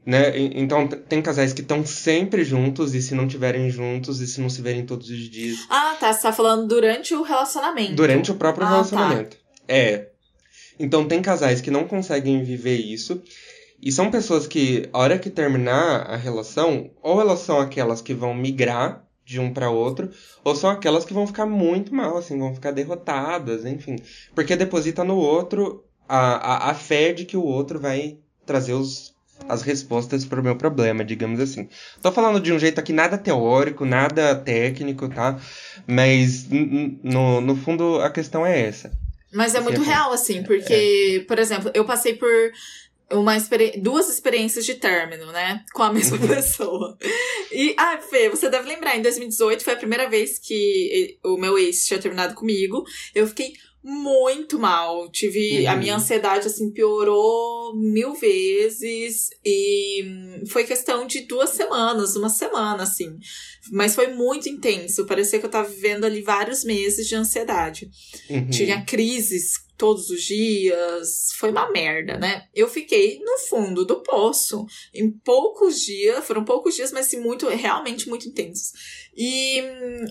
né? 0.06 0.32
Então 0.38 0.86
tem 0.88 1.20
casais 1.22 1.52
que 1.52 1.60
estão 1.60 1.84
sempre 1.84 2.44
juntos 2.44 2.94
e 2.94 3.02
se 3.02 3.14
não 3.14 3.26
tiverem 3.28 3.68
juntos 3.70 4.20
e 4.20 4.26
se 4.26 4.40
não 4.40 4.48
se 4.48 4.60
verem 4.62 4.84
todos 4.86 5.08
os 5.10 5.18
dias 5.30 5.58
Ah, 5.70 5.96
tá. 6.00 6.12
Você 6.12 6.22
tá 6.22 6.32
falando 6.32 6.66
durante 6.66 7.14
o 7.14 7.22
relacionamento. 7.22 7.94
durante 7.94 8.30
o 8.30 8.34
próprio 8.34 8.66
Ah, 8.66 8.70
relacionamento. 8.70 9.36
É. 9.68 10.08
Então 10.78 11.06
tem 11.06 11.22
casais 11.22 11.60
que 11.60 11.70
não 11.70 11.84
conseguem 11.86 12.42
viver 12.42 12.76
isso 12.76 13.22
e 13.80 13.92
são 13.92 14.10
pessoas 14.10 14.46
que 14.46 14.88
a 14.92 14.98
hora 14.98 15.18
que 15.18 15.28
terminar 15.30 16.02
a 16.10 16.16
relação, 16.16 16.90
ou 17.02 17.20
elas 17.20 17.40
são 17.40 17.60
aquelas 17.60 18.00
que 18.00 18.14
vão 18.14 18.34
migrar 18.34 19.04
de 19.26 19.38
um 19.40 19.52
para 19.52 19.70
outro, 19.70 20.10
ou 20.42 20.54
são 20.54 20.68
aquelas 20.70 21.04
que 21.04 21.14
vão 21.14 21.26
ficar 21.26 21.46
muito 21.46 21.94
mal, 21.94 22.16
assim, 22.18 22.38
vão 22.38 22.54
ficar 22.54 22.72
derrotadas, 22.72 23.64
enfim, 23.64 23.96
porque 24.34 24.54
deposita 24.56 25.02
no 25.04 25.16
outro 25.16 25.83
a, 26.08 26.68
a, 26.68 26.70
a 26.70 26.74
fé 26.74 27.12
de 27.12 27.24
que 27.24 27.36
o 27.36 27.42
outro 27.42 27.78
vai 27.80 28.18
trazer 28.46 28.72
os, 28.74 29.14
as 29.48 29.62
respostas 29.62 30.24
para 30.24 30.40
o 30.40 30.44
meu 30.44 30.56
problema, 30.56 31.04
digamos 31.04 31.40
assim. 31.40 31.68
Tô 32.02 32.12
falando 32.12 32.40
de 32.40 32.52
um 32.52 32.58
jeito 32.58 32.78
aqui 32.78 32.92
nada 32.92 33.18
teórico, 33.18 33.84
nada 33.84 34.34
técnico, 34.34 35.08
tá? 35.08 35.40
Mas 35.86 36.46
no, 36.48 37.40
no 37.40 37.56
fundo 37.56 38.00
a 38.00 38.10
questão 38.10 38.44
é 38.44 38.60
essa. 38.66 38.92
Mas 39.32 39.54
é 39.54 39.60
muito 39.60 39.82
Sim. 39.82 39.88
real, 39.88 40.12
assim, 40.12 40.42
porque, 40.44 41.24
por 41.26 41.38
exemplo, 41.40 41.70
eu 41.74 41.84
passei 41.84 42.14
por 42.14 42.30
uma 43.10 43.36
experi- 43.36 43.80
duas 43.80 44.08
experiências 44.08 44.64
de 44.64 44.74
término, 44.74 45.26
né? 45.32 45.64
Com 45.74 45.82
a 45.82 45.92
mesma 45.92 46.18
pessoa. 46.26 46.96
E, 47.52 47.74
ah, 47.78 47.98
Fê, 47.98 48.28
você 48.28 48.48
deve 48.48 48.68
lembrar, 48.68 48.96
em 48.96 49.02
2018 49.02 49.64
foi 49.64 49.72
a 49.74 49.76
primeira 49.76 50.08
vez 50.08 50.38
que 50.38 51.18
o 51.24 51.36
meu 51.36 51.58
ex 51.58 51.84
tinha 51.84 51.98
terminado 51.98 52.34
comigo. 52.34 52.84
Eu 53.14 53.26
fiquei 53.26 53.54
muito 53.84 54.58
mal. 54.58 55.10
Tive. 55.10 55.66
A 55.66 55.74
Uhum. 55.74 55.78
minha 55.78 55.96
ansiedade, 55.96 56.46
assim, 56.46 56.72
piorou 56.72 57.76
mil 57.76 58.14
vezes. 58.14 59.28
E 59.44 60.02
foi 60.48 60.64
questão 60.64 61.06
de 61.06 61.20
duas 61.20 61.50
semanas, 61.50 62.16
uma 62.16 62.30
semana, 62.30 62.82
assim. 62.84 63.18
Mas 63.70 63.94
foi 63.94 64.08
muito 64.08 64.48
intenso. 64.48 65.04
Parecia 65.06 65.38
que 65.38 65.44
eu 65.44 65.50
tava 65.50 65.68
vivendo 65.68 66.04
ali 66.04 66.22
vários 66.22 66.64
meses 66.64 67.06
de 67.06 67.14
ansiedade. 67.14 67.90
Uhum. 68.30 68.48
Tinha 68.50 68.82
crises 68.84 69.62
todos 69.76 70.08
os 70.08 70.22
dias. 70.22 71.28
Foi 71.36 71.50
uma 71.50 71.70
merda, 71.70 72.16
né? 72.16 72.44
Eu 72.54 72.68
fiquei 72.68 73.18
no 73.20 73.38
fundo 73.48 73.84
do 73.84 74.02
poço. 74.02 74.64
Em 74.94 75.10
poucos 75.10 75.80
dias, 75.80 76.24
foram 76.24 76.44
poucos 76.44 76.74
dias, 76.74 76.90
mas 76.92 77.06
assim, 77.06 77.20
muito, 77.20 77.46
realmente 77.48 78.08
muito 78.08 78.28
intensos. 78.28 78.70
E 79.16 79.60
hum, 79.62 80.04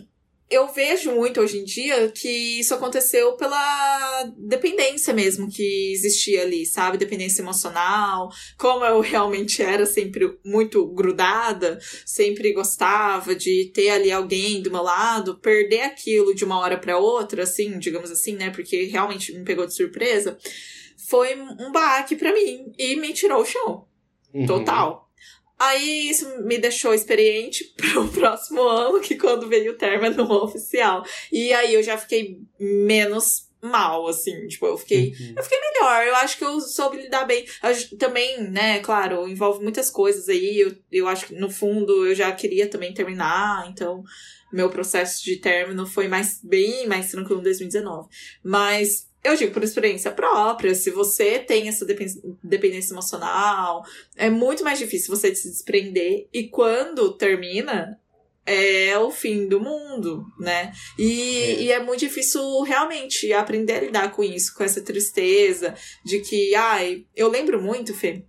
eu 0.53 0.67
vejo 0.71 1.11
muito 1.11 1.41
hoje 1.41 1.57
em 1.57 1.63
dia 1.63 2.11
que 2.11 2.59
isso 2.59 2.73
aconteceu 2.73 3.33
pela 3.33 4.31
dependência 4.37 5.13
mesmo 5.13 5.49
que 5.49 5.91
existia 5.91 6.43
ali, 6.43 6.65
sabe? 6.65 6.97
Dependência 6.97 7.41
emocional. 7.41 8.29
Como 8.57 8.85
eu 8.85 8.99
realmente 8.99 9.61
era 9.61 9.85
sempre 9.85 10.37
muito 10.45 10.85
grudada, 10.87 11.79
sempre 12.05 12.53
gostava 12.53 13.35
de 13.35 13.71
ter 13.73 13.89
ali 13.89 14.11
alguém 14.11 14.61
do 14.61 14.71
meu 14.71 14.83
lado, 14.83 15.39
perder 15.39 15.81
aquilo 15.81 16.35
de 16.35 16.45
uma 16.45 16.59
hora 16.59 16.77
para 16.77 16.97
outra, 16.97 17.43
assim, 17.43 17.79
digamos 17.79 18.11
assim, 18.11 18.35
né? 18.35 18.49
Porque 18.51 18.83
realmente 18.85 19.33
me 19.33 19.43
pegou 19.43 19.65
de 19.65 19.75
surpresa. 19.75 20.37
Foi 21.09 21.35
um 21.35 21.71
baque 21.71 22.15
para 22.15 22.33
mim 22.33 22.71
e 22.77 22.95
me 22.95 23.11
tirou 23.13 23.41
o 23.41 23.45
chão. 23.45 23.87
Uhum. 24.33 24.45
Total. 24.45 25.02
Aí 25.67 26.09
isso 26.09 26.27
me 26.43 26.57
deixou 26.57 26.93
experiente 26.93 27.63
para 27.77 27.99
o 28.01 28.07
próximo 28.09 28.61
ano, 28.61 28.99
que 28.99 29.15
quando 29.15 29.47
veio 29.47 29.73
o 29.73 29.77
término 29.77 30.23
oficial. 30.43 31.03
E 31.31 31.53
aí 31.53 31.73
eu 31.73 31.83
já 31.83 31.97
fiquei 31.97 32.39
menos 32.59 33.47
mal, 33.61 34.07
assim. 34.07 34.45
Tipo, 34.47 34.65
eu 34.67 34.77
fiquei 34.77 35.13
Uhum. 35.19 35.35
melhor. 35.73 36.05
Eu 36.07 36.15
acho 36.17 36.37
que 36.37 36.43
eu 36.43 36.59
soube 36.59 36.97
lidar 36.97 37.25
bem. 37.25 37.45
Eu 37.63 37.97
também, 37.97 38.41
né, 38.49 38.79
claro, 38.79 39.27
envolve 39.27 39.63
muitas 39.63 39.89
coisas 39.89 40.27
aí. 40.27 40.59
Eu, 40.59 40.75
eu 40.91 41.07
acho 41.07 41.27
que 41.27 41.35
no 41.35 41.49
fundo 41.49 42.05
eu 42.05 42.13
já 42.13 42.31
queria 42.33 42.67
também 42.67 42.93
terminar, 42.93 43.67
então 43.69 44.03
meu 44.51 44.69
processo 44.69 45.23
de 45.23 45.37
término 45.37 45.85
foi 45.85 46.07
mais 46.07 46.39
bem 46.43 46.85
mais 46.87 47.09
tranquilo 47.09 47.39
em 47.39 47.43
2019. 47.43 48.07
Mas 48.43 49.07
eu 49.23 49.35
digo 49.35 49.51
por 49.53 49.63
experiência 49.63 50.11
própria, 50.11 50.75
se 50.75 50.89
você 50.91 51.39
tem 51.39 51.67
essa 51.67 51.85
depen- 51.85 52.37
dependência 52.43 52.93
emocional, 52.93 53.83
é 54.15 54.29
muito 54.29 54.63
mais 54.63 54.77
difícil 54.79 55.15
você 55.15 55.33
se 55.35 55.49
desprender. 55.49 56.27
E 56.33 56.47
quando 56.49 57.15
termina, 57.17 57.97
é 58.45 58.97
o 58.99 59.09
fim 59.09 59.47
do 59.47 59.59
mundo, 59.61 60.25
né? 60.39 60.73
E 60.99 61.39
É. 61.39 61.61
e 61.61 61.71
é 61.71 61.79
muito 61.81 62.01
difícil 62.01 62.41
realmente 62.63 63.31
aprender 63.31 63.73
a 63.75 63.79
lidar 63.81 64.11
com 64.11 64.21
isso, 64.23 64.53
com 64.53 64.63
essa 64.63 64.81
tristeza 64.81 65.73
de 66.05 66.19
que, 66.19 66.53
ai, 66.53 67.05
eu 67.15 67.29
lembro 67.29 67.61
muito, 67.61 67.93
Fê. 67.93 68.23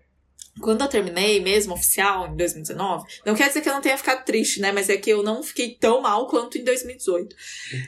Quando 0.60 0.82
eu 0.82 0.88
terminei 0.88 1.40
mesmo 1.40 1.74
oficial 1.74 2.28
em 2.28 2.36
2019, 2.36 3.04
não 3.26 3.34
quer 3.34 3.48
dizer 3.48 3.60
que 3.60 3.68
eu 3.68 3.72
não 3.72 3.80
tenha 3.80 3.98
ficado 3.98 4.24
triste, 4.24 4.60
né? 4.60 4.70
Mas 4.70 4.88
é 4.88 4.96
que 4.96 5.10
eu 5.10 5.22
não 5.22 5.42
fiquei 5.42 5.74
tão 5.74 6.00
mal 6.00 6.28
quanto 6.28 6.58
em 6.58 6.64
2018. 6.64 7.34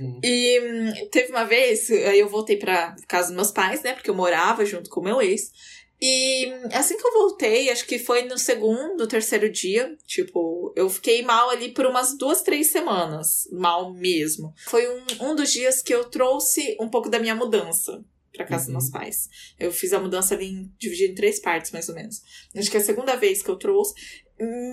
Uhum. 0.01 0.21
E 0.23 0.61
hum, 0.61 1.09
teve 1.11 1.31
uma 1.31 1.45
vez, 1.45 1.91
aí 1.91 2.19
eu 2.19 2.29
voltei 2.29 2.57
pra 2.57 2.97
casa 3.07 3.29
dos 3.29 3.37
meus 3.37 3.51
pais, 3.53 3.83
né? 3.83 3.93
Porque 3.93 4.11
eu 4.11 4.15
morava 4.15 4.65
junto 4.65 4.91
com 4.91 5.01
o 5.01 5.05
meu 5.05 5.23
ex. 5.23 5.53
E 6.01 6.47
hum, 6.49 6.69
assim 6.73 6.97
que 6.97 7.07
eu 7.07 7.13
voltei, 7.13 7.71
acho 7.71 7.87
que 7.87 7.99
foi 7.99 8.25
no 8.25 8.37
segundo, 8.37 9.07
terceiro 9.07 9.49
dia, 9.49 9.97
tipo, 10.05 10.73
eu 10.77 10.91
fiquei 10.91 11.23
mal 11.23 11.49
ali 11.51 11.73
por 11.73 11.87
umas 11.87 12.19
duas, 12.19 12.43
três 12.43 12.73
semanas. 12.73 13.49
Mal 13.53 13.95
mesmo. 13.95 14.53
Foi 14.67 14.87
um, 14.89 15.31
um 15.31 15.35
dos 15.37 15.53
dias 15.53 15.81
que 15.81 15.95
eu 15.95 16.05
trouxe 16.05 16.77
um 16.81 16.89
pouco 16.89 17.09
da 17.09 17.21
minha 17.21 17.35
mudança 17.35 18.05
pra 18.37 18.47
casa 18.47 18.69
Uhum. 18.71 18.75
dos 18.75 18.85
meus 18.85 18.91
pais. 18.91 19.29
Eu 19.59 19.73
fiz 19.73 19.93
a 19.93 20.01
mudança 20.01 20.35
ali 20.35 20.47
em, 20.47 20.73
dividida 20.79 21.13
em 21.13 21.15
três 21.15 21.41
partes, 21.41 21.73
mais 21.73 21.89
ou 21.89 21.95
menos. 21.95 22.23
Acho 22.57 22.71
que 22.71 22.77
é 22.77 22.81
a 22.81 22.85
segunda 22.85 23.17
vez 23.17 23.43
que 23.43 23.51
eu 23.51 23.57
trouxe. 23.57 23.95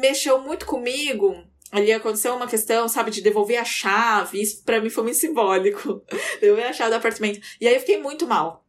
Mexeu 0.01 0.41
muito 0.41 0.65
comigo 0.65 1.35
Ali 1.73 1.91
aconteceu 1.91 2.35
uma 2.35 2.45
questão, 2.45 2.87
sabe, 2.87 3.09
de 3.09 3.19
devolver 3.19 3.57
a 3.57 3.65
chave. 3.65 4.39
Isso 4.39 4.63
pra 4.63 4.79
mim 4.79 4.91
foi 4.91 5.05
muito 5.05 5.17
simbólico. 5.17 6.03
devolver 6.39 6.67
a 6.67 6.71
chave 6.73 6.91
do 6.91 6.97
apartamento. 6.97 7.41
E 7.59 7.67
aí 7.67 7.73
eu 7.73 7.79
fiquei 7.79 7.97
muito 7.97 8.27
mal. 8.27 8.63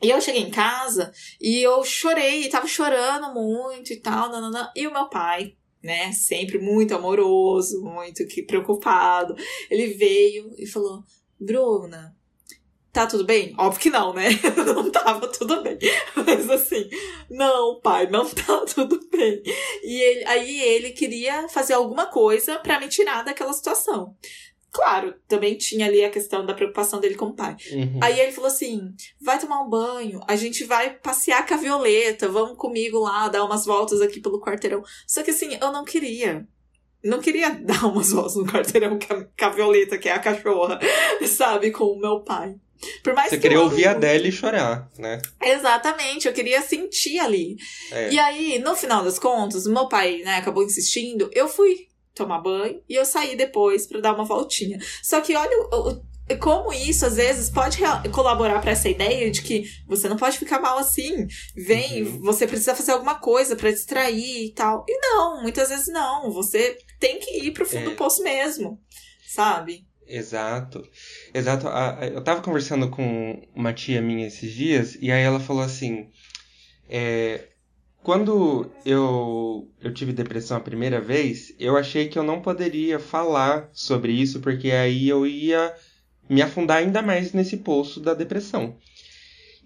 E 0.00 0.10
eu 0.10 0.20
cheguei 0.20 0.42
em 0.42 0.50
casa 0.50 1.10
e 1.40 1.60
eu 1.60 1.82
chorei, 1.82 2.48
tava 2.48 2.68
chorando 2.68 3.34
muito 3.34 3.92
e 3.92 3.96
tal. 3.96 4.30
E 4.76 4.86
o 4.86 4.92
meu 4.92 5.08
pai, 5.08 5.56
né, 5.82 6.12
sempre 6.12 6.58
muito 6.60 6.94
amoroso, 6.94 7.82
muito 7.82 8.24
que 8.28 8.42
preocupado, 8.44 9.34
ele 9.68 9.88
veio 9.94 10.54
e 10.56 10.66
falou: 10.68 11.02
Bruna, 11.40 12.16
tá 12.96 13.06
tudo 13.06 13.24
bem? 13.24 13.54
Óbvio 13.58 13.80
que 13.80 13.90
não, 13.90 14.14
né? 14.14 14.28
não 14.64 14.90
tava 14.90 15.28
tudo 15.28 15.62
bem. 15.62 15.78
Mas 16.14 16.48
assim, 16.48 16.88
não, 17.30 17.78
pai, 17.80 18.08
não 18.08 18.24
tá 18.30 18.64
tudo 18.74 18.98
bem. 19.12 19.42
E 19.84 20.00
ele, 20.02 20.24
aí 20.24 20.60
ele 20.62 20.90
queria 20.90 21.46
fazer 21.48 21.74
alguma 21.74 22.06
coisa 22.06 22.58
pra 22.58 22.80
me 22.80 22.88
tirar 22.88 23.22
daquela 23.22 23.52
situação. 23.52 24.16
Claro, 24.72 25.14
também 25.28 25.56
tinha 25.56 25.86
ali 25.86 26.04
a 26.04 26.10
questão 26.10 26.44
da 26.44 26.54
preocupação 26.54 26.98
dele 26.98 27.14
com 27.14 27.26
o 27.26 27.34
pai. 27.34 27.56
Uhum. 27.72 28.00
Aí 28.02 28.18
ele 28.18 28.32
falou 28.32 28.48
assim: 28.48 28.94
vai 29.20 29.38
tomar 29.38 29.62
um 29.62 29.68
banho, 29.68 30.20
a 30.26 30.36
gente 30.36 30.64
vai 30.64 30.90
passear 30.90 31.46
com 31.46 31.54
a 31.54 31.58
Violeta, 31.58 32.28
vamos 32.28 32.56
comigo 32.56 32.98
lá, 32.98 33.28
dar 33.28 33.44
umas 33.44 33.64
voltas 33.64 34.00
aqui 34.00 34.20
pelo 34.20 34.40
quarteirão. 34.40 34.82
Só 35.06 35.22
que 35.22 35.30
assim, 35.30 35.56
eu 35.60 35.72
não 35.72 35.84
queria. 35.84 36.46
Não 37.04 37.20
queria 37.20 37.50
dar 37.60 37.86
umas 37.86 38.10
voltas 38.10 38.36
no 38.36 38.46
quarteirão 38.46 38.98
com 38.98 39.44
a 39.44 39.48
Violeta, 39.50 39.98
que 39.98 40.08
é 40.08 40.12
a 40.12 40.18
cachorra, 40.18 40.78
sabe, 41.26 41.70
com 41.70 41.84
o 41.84 41.98
meu 41.98 42.20
pai. 42.20 42.56
Por 43.02 43.14
mais 43.14 43.30
Você 43.30 43.36
que 43.36 43.42
queria 43.42 43.58
eu 43.58 43.62
ouvir 43.62 43.86
a 43.86 43.92
Adele 43.92 44.30
chorar, 44.30 44.90
né? 44.98 45.20
Exatamente, 45.42 46.26
eu 46.26 46.32
queria 46.32 46.62
sentir 46.62 47.18
ali. 47.18 47.56
É. 47.90 48.12
E 48.12 48.18
aí, 48.18 48.58
no 48.58 48.74
final 48.76 49.04
das 49.04 49.18
contas, 49.18 49.66
meu 49.66 49.88
pai, 49.88 50.18
né, 50.18 50.36
acabou 50.36 50.62
insistindo, 50.62 51.30
eu 51.32 51.48
fui. 51.48 51.88
tomar 52.14 52.40
banho 52.40 52.80
e 52.88 52.94
eu 52.94 53.04
sair 53.04 53.36
depois 53.36 53.86
para 53.86 54.00
dar 54.00 54.14
uma 54.14 54.24
voltinha. 54.24 54.78
Só 55.02 55.20
que 55.20 55.36
olha 55.36 55.58
o, 55.70 55.90
o 55.90 56.02
como 56.34 56.72
isso 56.72 57.06
às 57.06 57.16
vezes 57.16 57.50
pode 57.50 57.78
colaborar 58.12 58.60
para 58.60 58.72
essa 58.72 58.88
ideia 58.88 59.30
de 59.30 59.42
que 59.42 59.70
você 59.86 60.08
não 60.08 60.16
pode 60.16 60.38
ficar 60.38 60.58
mal 60.58 60.76
assim, 60.78 61.28
vem, 61.54 62.02
uhum. 62.02 62.20
você 62.20 62.46
precisa 62.48 62.74
fazer 62.74 62.92
alguma 62.92 63.14
coisa 63.16 63.54
para 63.54 63.70
distrair 63.70 64.46
e 64.46 64.52
tal. 64.52 64.84
E 64.88 64.98
não, 64.98 65.42
muitas 65.42 65.68
vezes 65.68 65.86
não, 65.86 66.32
você 66.32 66.76
tem 66.98 67.20
que 67.20 67.46
ir 67.46 67.52
pro 67.52 67.66
fundo 67.66 67.88
é... 67.88 67.90
do 67.90 67.96
poço 67.96 68.24
mesmo, 68.24 68.80
sabe? 69.28 69.86
Exato. 70.04 70.82
Exato. 71.36 71.66
Eu 72.14 72.22
tava 72.22 72.40
conversando 72.40 72.88
com 72.88 73.42
uma 73.54 73.70
tia 73.74 74.00
minha 74.00 74.26
esses 74.26 74.50
dias 74.54 74.96
e 75.02 75.12
aí 75.12 75.22
ela 75.22 75.38
falou 75.38 75.62
assim: 75.62 76.08
é, 76.88 77.48
quando 78.02 78.70
eu, 78.86 79.70
eu 79.82 79.92
tive 79.92 80.14
depressão 80.14 80.56
a 80.56 80.60
primeira 80.60 80.98
vez, 80.98 81.54
eu 81.58 81.76
achei 81.76 82.08
que 82.08 82.18
eu 82.18 82.22
não 82.22 82.40
poderia 82.40 82.98
falar 82.98 83.68
sobre 83.74 84.12
isso 84.12 84.40
porque 84.40 84.70
aí 84.70 85.10
eu 85.10 85.26
ia 85.26 85.74
me 86.26 86.40
afundar 86.40 86.78
ainda 86.78 87.02
mais 87.02 87.34
nesse 87.34 87.58
poço 87.58 88.00
da 88.00 88.14
depressão. 88.14 88.78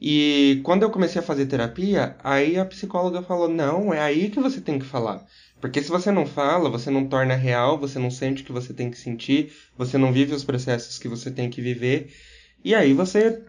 E 0.03 0.61
quando 0.65 0.83
eu 0.83 0.91
comecei 0.91 1.21
a 1.21 1.25
fazer 1.25 1.47
terapia, 1.47 2.17
aí 2.25 2.59
a 2.59 2.65
psicóloga 2.65 3.23
falou: 3.23 3.49
não, 3.49 3.95
é 3.95 4.01
aí 4.01 4.29
que 4.29 4.41
você 4.41 4.61
tem 4.61 4.77
que 4.77 4.87
falar. 4.87 5.25
Porque 5.61 5.83
se 5.83 5.89
você 5.89 6.11
não 6.11 6.27
fala, 6.27 6.71
você 6.71 6.91
não 6.91 7.07
torna 7.07 7.35
real, 7.35 7.79
você 7.79 7.99
não 7.99 8.11
sente 8.11 8.43
o 8.43 8.47
que 8.47 8.53
você 8.53 8.73
tem 8.73 8.91
que 8.91 8.99
sentir, 8.99 9.53
você 9.77 9.99
não 9.99 10.13
vive 10.13 10.35
os 10.35 10.45
processos 10.45 10.99
que 10.99 11.09
você 11.09 11.31
tem 11.31 11.51
que 11.51 11.61
viver, 11.61 12.13
e 12.65 12.75
aí 12.75 12.93
você 12.93 13.43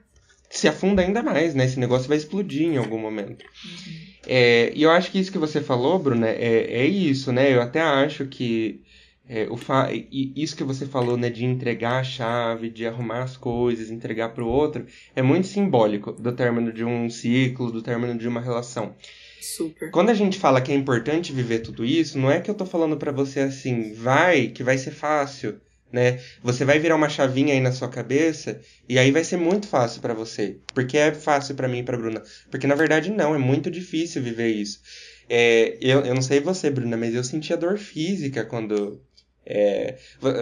se 0.50 0.67
afunda 0.67 1.02
ainda 1.02 1.24
mais, 1.24 1.56
né? 1.56 1.65
Esse 1.65 1.80
negócio 1.80 2.10
vai 2.10 2.17
explodir 2.17 2.63
em 2.63 2.78
algum 2.78 3.00
momento. 3.00 3.43
Uhum. 3.43 4.12
É, 4.28 4.71
e 4.76 4.84
eu 4.84 4.91
acho 4.91 5.12
que 5.12 5.19
isso 5.19 5.32
que 5.32 5.38
você 5.38 5.62
falou, 5.62 5.97
Bruna, 5.97 6.28
é, 6.28 6.82
é 6.82 6.86
isso, 6.86 7.32
né? 7.32 7.54
Eu 7.54 7.62
até 7.62 7.82
acho 7.82 8.26
que 8.28 8.82
é, 9.28 9.47
o 9.50 9.56
fa... 9.56 9.89
Isso 10.12 10.58
que 10.58 10.63
você 10.63 10.86
falou, 10.86 11.15
né, 11.15 11.30
de 11.30 11.45
entregar 11.45 12.00
a 12.00 12.04
chave, 12.04 12.69
de 12.69 12.86
arrumar 12.86 13.24
as 13.24 13.38
coisas, 13.38 13.89
entregar 13.89 14.30
para 14.34 14.43
o 14.43 14.47
outro, 14.47 14.86
é 15.15 15.21
muito 15.21 15.47
simbólico 15.47 16.12
do 16.12 16.34
término 16.34 16.74
de 16.74 16.84
um 16.84 17.10
ciclo, 17.10 17.71
do 17.71 17.82
término 17.82 18.17
de 18.17 18.28
uma 18.28 18.41
relação. 18.41 18.93
Super. 19.41 19.89
Quando 19.91 20.10
a 20.10 20.13
gente 20.13 20.39
fala 20.39 20.62
que 20.62 20.71
é 20.71 20.75
importante 20.75 21.34
viver 21.34 21.60
tudo 21.60 21.84
isso, 21.84 22.17
não 22.17 22.30
é 22.30 22.39
que 22.39 22.49
eu 22.49 22.56
tô 22.56 22.65
falando 22.65 22.95
para 22.95 23.12
você 23.12 23.41
assim, 23.41 23.93
vai, 23.93 24.47
que 24.49 24.63
vai 24.63 24.77
ser 24.77 24.91
fácil, 24.91 25.60
né? 25.91 26.19
Você 26.43 26.63
vai 26.63 26.80
virar 26.80 26.95
uma 26.95 27.10
chavinha 27.10 27.54
aí 27.54 27.60
na 27.60 27.71
sua 27.71 27.89
cabeça 27.89 28.62
e 28.88 28.97
aí 28.97 29.12
vai 29.12 29.23
ser 29.23 29.38
muito 29.38 29.67
fácil 29.67 30.01
para 30.01 30.13
você. 30.13 30.58
Porque 30.73 30.97
é 30.97 31.13
fácil 31.13 31.56
para 31.56 31.67
mim 31.67 31.80
e 31.80 31.84
pra 31.84 31.97
Bruna. 31.97 32.21
Porque 32.49 32.67
na 32.67 32.75
verdade 32.75 33.12
não, 33.12 33.36
é 33.36 33.38
muito 33.38 33.69
difícil 33.69 34.21
viver 34.21 34.49
isso. 34.49 34.80
É, 35.27 35.77
eu, 35.82 36.01
eu 36.01 36.13
não 36.13 36.21
sei 36.21 36.39
você, 36.39 36.69
Bruna, 36.69 36.95
mas 36.95 37.15
eu 37.15 37.23
sentia 37.23 37.58
dor 37.58 37.77
física 37.77 38.45
quando 38.45 39.01
é, 39.45 39.97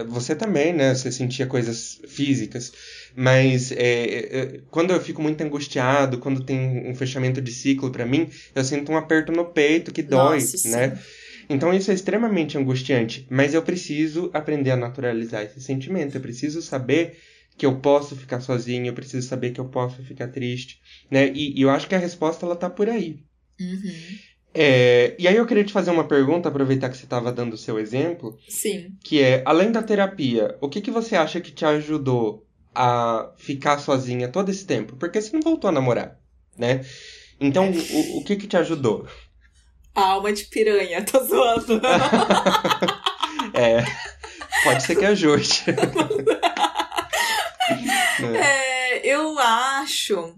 você 0.08 0.34
também, 0.34 0.72
né? 0.72 0.94
Você 0.94 1.10
sentia 1.10 1.46
coisas 1.46 2.00
físicas. 2.06 2.72
Mas 3.14 3.72
é, 3.72 3.76
é, 3.76 4.60
quando 4.70 4.92
eu 4.92 5.00
fico 5.00 5.20
muito 5.20 5.40
angustiado, 5.42 6.18
quando 6.18 6.44
tem 6.44 6.88
um 6.88 6.94
fechamento 6.94 7.40
de 7.40 7.52
ciclo 7.52 7.90
para 7.90 8.06
mim, 8.06 8.28
eu 8.54 8.64
sinto 8.64 8.92
um 8.92 8.96
aperto 8.96 9.32
no 9.32 9.44
peito 9.44 9.92
que 9.92 10.02
dói, 10.02 10.40
Nossa, 10.40 10.68
né? 10.68 10.96
Sim. 10.96 11.02
Então 11.50 11.74
isso 11.74 11.90
é 11.90 11.94
extremamente 11.94 12.56
angustiante. 12.56 13.26
Mas 13.28 13.54
eu 13.54 13.62
preciso 13.62 14.30
aprender 14.32 14.70
a 14.70 14.76
naturalizar 14.76 15.42
esse 15.42 15.60
sentimento. 15.60 16.14
Eu 16.14 16.20
preciso 16.20 16.62
saber 16.62 17.18
que 17.56 17.66
eu 17.66 17.76
posso 17.76 18.16
ficar 18.16 18.40
sozinho, 18.40 18.86
eu 18.86 18.94
preciso 18.94 19.26
saber 19.26 19.50
que 19.50 19.60
eu 19.60 19.66
posso 19.66 20.02
ficar 20.02 20.28
triste, 20.28 20.80
né? 21.10 21.28
E, 21.34 21.58
e 21.58 21.62
eu 21.62 21.68
acho 21.68 21.88
que 21.88 21.94
a 21.94 21.98
resposta 21.98 22.46
ela 22.46 22.56
tá 22.56 22.70
por 22.70 22.88
aí. 22.88 23.18
Uhum. 23.60 23.92
É, 24.54 25.14
e 25.18 25.28
aí 25.28 25.36
eu 25.36 25.46
queria 25.46 25.64
te 25.64 25.72
fazer 25.72 25.90
uma 25.90 26.06
pergunta, 26.06 26.48
aproveitar 26.48 26.88
que 26.88 26.96
você 26.96 27.04
estava 27.04 27.30
dando 27.32 27.54
o 27.54 27.58
seu 27.58 27.78
exemplo. 27.78 28.38
Sim. 28.48 28.96
Que 29.02 29.20
é, 29.20 29.42
além 29.44 29.70
da 29.70 29.82
terapia, 29.82 30.56
o 30.60 30.68
que, 30.68 30.80
que 30.80 30.90
você 30.90 31.16
acha 31.16 31.40
que 31.40 31.52
te 31.52 31.64
ajudou 31.64 32.46
a 32.74 33.32
ficar 33.36 33.78
sozinha 33.78 34.28
todo 34.28 34.50
esse 34.50 34.64
tempo? 34.64 34.96
Porque 34.96 35.20
você 35.20 35.32
não 35.32 35.40
voltou 35.40 35.68
a 35.68 35.72
namorar, 35.72 36.18
né? 36.56 36.84
Então, 37.40 37.70
o, 37.70 38.18
o 38.18 38.24
que 38.24 38.36
que 38.36 38.46
te 38.46 38.56
ajudou? 38.56 39.08
A 39.94 40.02
alma 40.02 40.32
de 40.32 40.44
piranha, 40.44 41.04
tô 41.04 41.22
zoando. 41.24 41.80
é, 43.54 43.84
pode 44.62 44.82
ser 44.82 44.96
que 44.96 45.04
ajude. 45.04 45.64
é, 48.36 49.06
eu 49.06 49.38
acho 49.38 50.34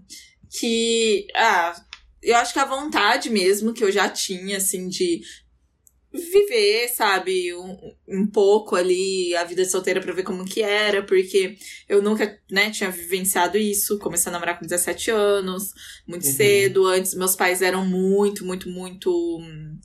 que... 0.49 1.27
Ah, 1.35 1.75
eu 2.21 2.37
acho 2.37 2.53
que 2.53 2.59
a 2.59 2.65
vontade 2.65 3.29
mesmo 3.29 3.73
que 3.73 3.83
eu 3.83 3.91
já 3.91 4.07
tinha, 4.07 4.57
assim, 4.57 4.87
de 4.87 5.21
viver, 6.13 6.89
sabe, 6.89 7.53
um, 7.55 7.77
um 8.07 8.27
pouco 8.27 8.75
ali 8.75 9.35
a 9.35 9.43
vida 9.43 9.63
de 9.63 9.71
solteira 9.71 9.99
pra 9.99 10.13
ver 10.13 10.23
como 10.23 10.45
que 10.45 10.61
era, 10.61 11.03
porque 11.03 11.57
eu 11.89 12.01
nunca, 12.01 12.39
né, 12.51 12.69
tinha 12.69 12.91
vivenciado 12.91 13.57
isso, 13.57 13.97
comecei 13.97 14.29
a 14.29 14.33
namorar 14.33 14.59
com 14.59 14.65
17 14.65 15.09
anos, 15.11 15.73
muito 16.07 16.25
uhum. 16.25 16.33
cedo, 16.33 16.85
antes 16.85 17.15
meus 17.15 17.35
pais 17.35 17.61
eram 17.61 17.85
muito, 17.85 18.45
muito, 18.45 18.69
muito 18.69 19.09
hum, 19.39 19.77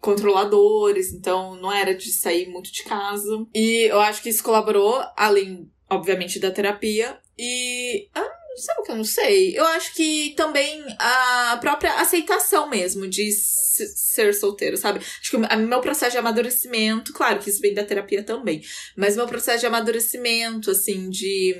controladores, 0.00 1.12
então 1.12 1.56
não 1.56 1.72
era 1.72 1.94
de 1.94 2.12
sair 2.12 2.48
muito 2.48 2.72
de 2.72 2.84
casa. 2.84 3.44
E 3.52 3.90
eu 3.90 4.00
acho 4.00 4.22
que 4.22 4.28
isso 4.28 4.44
colaborou, 4.44 5.02
além, 5.16 5.68
obviamente, 5.90 6.38
da 6.38 6.52
terapia, 6.52 7.18
e 7.36 8.08
ah, 8.14 8.34
Sabe 8.56 8.80
o 8.80 8.82
que 8.84 8.92
eu 8.92 8.96
não 8.96 9.04
sei? 9.04 9.58
Eu 9.58 9.66
acho 9.66 9.92
que 9.94 10.32
também 10.36 10.84
a 10.98 11.58
própria 11.60 11.94
aceitação 11.94 12.68
mesmo 12.68 13.08
de 13.08 13.32
ser 13.74 14.32
solteiro, 14.34 14.76
sabe? 14.76 14.98
Acho 14.98 15.30
que 15.30 15.36
o 15.36 15.58
meu 15.66 15.80
processo 15.80 16.12
de 16.12 16.18
amadurecimento, 16.18 17.12
claro 17.12 17.38
que 17.38 17.50
isso 17.50 17.60
vem 17.60 17.74
da 17.74 17.84
terapia 17.84 18.22
também, 18.22 18.62
mas 18.96 19.16
meu 19.16 19.26
processo 19.26 19.60
de 19.60 19.66
amadurecimento, 19.66 20.70
assim, 20.70 21.10
de 21.10 21.54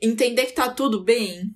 entender 0.00 0.46
que 0.46 0.52
tá 0.52 0.68
tudo 0.68 1.02
bem 1.02 1.54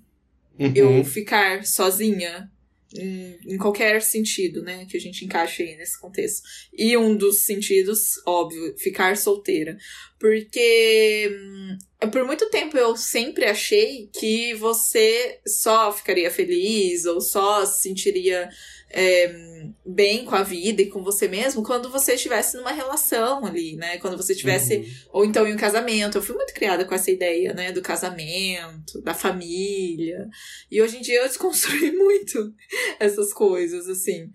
uhum. 0.58 0.72
eu 0.74 1.04
ficar 1.04 1.64
sozinha, 1.64 2.50
em, 2.94 3.38
em, 3.46 3.58
qualquer 3.58 4.00
sentido, 4.00 4.62
né, 4.62 4.86
que 4.88 4.96
a 4.96 5.00
gente 5.00 5.24
encaixe 5.24 5.62
aí 5.62 5.76
nesse 5.76 6.00
contexto. 6.00 6.42
E 6.72 6.96
um 6.96 7.16
dos 7.16 7.42
sentidos, 7.42 8.20
óbvio, 8.26 8.76
ficar 8.78 9.16
solteira. 9.16 9.76
Porque 10.18 11.30
hum, 11.30 12.08
por 12.10 12.24
muito 12.24 12.48
tempo 12.48 12.76
eu 12.76 12.96
sempre 12.96 13.44
achei 13.44 14.08
que 14.18 14.54
você 14.54 15.40
só 15.46 15.92
ficaria 15.92 16.30
feliz 16.30 17.04
ou 17.04 17.20
só 17.20 17.64
se 17.66 17.82
sentiria 17.82 18.48
é, 18.90 19.46
bem 19.84 20.24
com 20.24 20.34
a 20.34 20.42
vida 20.42 20.82
e 20.82 20.88
com 20.88 21.02
você 21.02 21.28
mesmo 21.28 21.62
quando 21.62 21.90
você 21.90 22.14
estivesse 22.14 22.56
numa 22.56 22.72
relação 22.72 23.44
ali, 23.44 23.76
né? 23.76 23.98
Quando 23.98 24.16
você 24.16 24.32
estivesse, 24.32 24.76
uhum. 24.76 24.84
ou 25.12 25.24
então 25.24 25.46
em 25.46 25.54
um 25.54 25.58
casamento. 25.58 26.18
Eu 26.18 26.22
fui 26.22 26.34
muito 26.34 26.54
criada 26.54 26.84
com 26.84 26.94
essa 26.94 27.10
ideia, 27.10 27.52
né? 27.52 27.72
Do 27.72 27.82
casamento, 27.82 29.00
da 29.02 29.14
família. 29.14 30.28
E 30.70 30.80
hoje 30.80 30.98
em 30.98 31.00
dia 31.00 31.20
eu 31.20 31.26
desconstruí 31.28 31.92
muito 31.92 32.52
essas 32.98 33.32
coisas, 33.32 33.88
assim. 33.88 34.30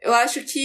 Eu 0.00 0.12
acho 0.12 0.42
que 0.42 0.60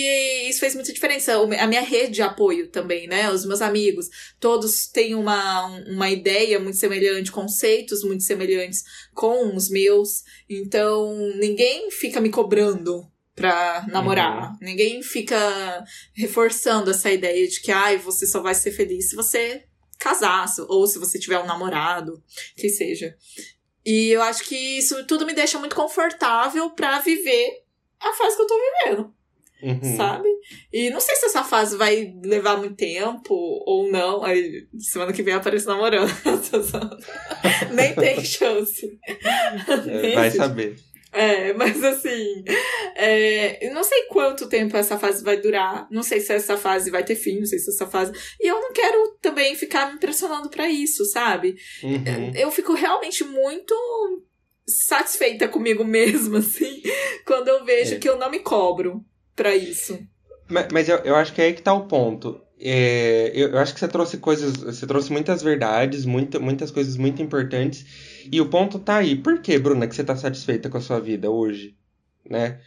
isso 0.49 0.60
fez 0.60 0.75
muita 0.75 0.91
diferença. 0.91 1.34
A 1.34 1.67
minha 1.67 1.82
rede 1.82 2.15
de 2.15 2.21
apoio 2.21 2.69
também, 2.69 3.08
né? 3.08 3.32
Os 3.32 3.45
meus 3.45 3.62
amigos, 3.62 4.10
todos 4.38 4.88
têm 4.88 5.15
uma, 5.15 5.65
uma 5.88 6.10
ideia 6.10 6.60
muito 6.60 6.78
semelhante, 6.78 7.32
conceitos 7.32 8.04
muito 8.04 8.23
semelhantes 8.23 8.84
com 9.13 9.56
os 9.56 9.69
meus. 9.69 10.23
Então, 10.49 11.15
ninguém 11.38 11.89
fica 11.89 12.19
me 12.19 12.30
cobrando 12.30 13.10
pra 13.39 13.86
namorar. 13.88 14.52
Uhum. 14.52 14.58
Ninguém 14.62 15.02
fica 15.02 15.38
reforçando 16.13 16.91
essa 16.91 17.10
ideia 17.10 17.47
de 17.47 17.62
que, 17.62 17.71
ai, 17.71 17.97
você 17.97 18.28
só 18.28 18.41
vai 18.41 18.54
ser 18.54 18.73
feliz 18.73 19.10
se 19.10 19.15
você 19.15 19.63
casar, 19.97 20.45
ou 20.67 20.86
se 20.86 20.99
você 20.99 21.17
tiver 21.17 21.39
um 21.39 21.45
namorado, 21.45 22.21
que 22.58 22.67
seja. 22.69 23.15
E 23.86 24.10
eu 24.10 24.21
acho 24.21 24.43
que 24.43 24.56
isso 24.56 25.06
tudo 25.06 25.25
me 25.25 25.34
deixa 25.34 25.58
muito 25.58 25.75
confortável 25.75 26.69
para 26.71 27.00
viver 27.00 27.63
a 28.00 28.13
fase 28.13 28.35
que 28.35 28.42
eu 28.42 28.48
tô 28.48 28.56
vivendo. 28.58 29.13
Uhum. 29.62 29.98
Sabe? 29.98 30.29
E 30.71 30.90
não 30.90 31.02
sei 31.02 31.15
se 31.15 31.25
essa 31.25 31.44
fase 31.44 31.75
vai 31.75 32.13
levar 32.23 32.58
muito 32.58 32.75
tempo 32.75 33.33
ou 33.65 33.92
não. 33.92 34.23
Aí 34.23 34.67
semana 34.77 35.12
que 35.12 35.23
vem 35.23 35.33
aparece 35.33 35.65
namorando. 35.65 36.10
Nem 37.73 37.94
tem 37.94 38.23
chance. 38.23 38.98
Vai 40.15 40.31
saber. 40.31 40.77
É, 41.12 41.53
mas 41.53 41.83
assim, 41.83 42.43
é, 42.95 43.69
não 43.71 43.83
sei 43.83 44.03
quanto 44.03 44.47
tempo 44.47 44.77
essa 44.77 44.97
fase 44.97 45.23
vai 45.23 45.37
durar, 45.37 45.87
não 45.89 46.03
sei 46.03 46.19
se 46.19 46.31
essa 46.31 46.55
fase 46.55 46.91
vai 46.91 47.03
ter 47.03 47.15
fim, 47.15 47.39
não 47.39 47.45
sei 47.45 47.57
se 47.60 47.71
essa 47.71 47.87
fase. 47.87 48.12
E 48.39 48.47
eu 48.47 48.60
não 48.62 48.71
quero 48.71 49.17
também 49.21 49.55
ficar 49.55 49.91
me 49.91 49.99
pressionando 49.99 50.49
para 50.49 50.69
isso, 50.69 51.05
sabe? 51.05 51.55
Uhum. 51.83 52.31
Eu 52.35 52.51
fico 52.51 52.73
realmente 52.73 53.23
muito 53.23 53.73
satisfeita 54.67 55.47
comigo 55.47 55.83
mesma, 55.83 56.39
assim, 56.39 56.81
quando 57.25 57.47
eu 57.47 57.65
vejo 57.65 57.95
é. 57.95 57.97
que 57.97 58.07
eu 58.07 58.17
não 58.17 58.29
me 58.29 58.39
cobro 58.39 59.03
para 59.35 59.55
isso. 59.55 59.99
Mas, 60.47 60.67
mas 60.71 60.89
eu, 60.89 60.97
eu 60.97 61.15
acho 61.15 61.33
que 61.33 61.41
é 61.41 61.45
aí 61.45 61.53
que 61.53 61.62
tá 61.62 61.73
o 61.73 61.87
ponto. 61.87 62.41
É, 62.62 63.31
eu, 63.33 63.51
eu, 63.51 63.57
acho 63.57 63.73
que 63.73 63.79
você 63.79 63.87
trouxe 63.87 64.17
coisas, 64.17 64.57
você 64.57 64.85
trouxe 64.85 65.12
muitas 65.12 65.41
verdades, 65.41 66.03
muita, 66.05 66.39
muitas 66.39 66.69
coisas 66.71 66.97
muito 66.97 67.21
importantes. 67.21 68.19
E 68.32 68.42
o 68.42 68.50
ponto 68.50 68.80
tá 68.80 68.98
aí. 68.98 69.15
Por 69.15 69.42
que, 69.42 69.58
Bruna, 69.58 69.88
que 69.88 69.96
você 69.96 70.04
tá 70.04 70.15
satisfeita 70.15 70.70
com 70.70 70.78
a 70.78 70.82
sua 70.82 71.00
vida 71.00 71.30
hoje? 71.30 71.76
Né? 72.30 72.60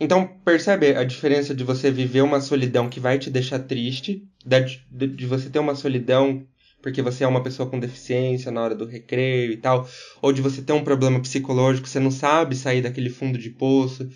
Então, 0.00 0.26
percebe 0.44 0.96
a 0.96 1.04
diferença 1.04 1.54
de 1.54 1.62
você 1.62 1.90
viver 1.90 2.22
uma 2.22 2.40
solidão 2.40 2.88
que 2.88 3.00
vai 3.00 3.18
te 3.18 3.30
deixar 3.30 3.60
triste, 3.60 4.26
de, 4.44 5.06
de 5.06 5.26
você 5.26 5.48
ter 5.48 5.58
uma 5.58 5.74
solidão 5.74 6.46
porque 6.84 7.00
você 7.00 7.24
é 7.24 7.26
uma 7.26 7.42
pessoa 7.42 7.66
com 7.66 7.80
deficiência 7.80 8.52
na 8.52 8.60
hora 8.60 8.74
do 8.74 8.84
recreio 8.84 9.52
e 9.52 9.56
tal, 9.56 9.88
ou 10.20 10.30
de 10.30 10.42
você 10.42 10.60
ter 10.60 10.74
um 10.74 10.84
problema 10.84 11.18
psicológico, 11.18 11.88
você 11.88 11.98
não 11.98 12.10
sabe 12.10 12.54
sair 12.54 12.82
daquele 12.82 13.08
fundo 13.08 13.38
de 13.38 13.48
poço. 13.48 14.06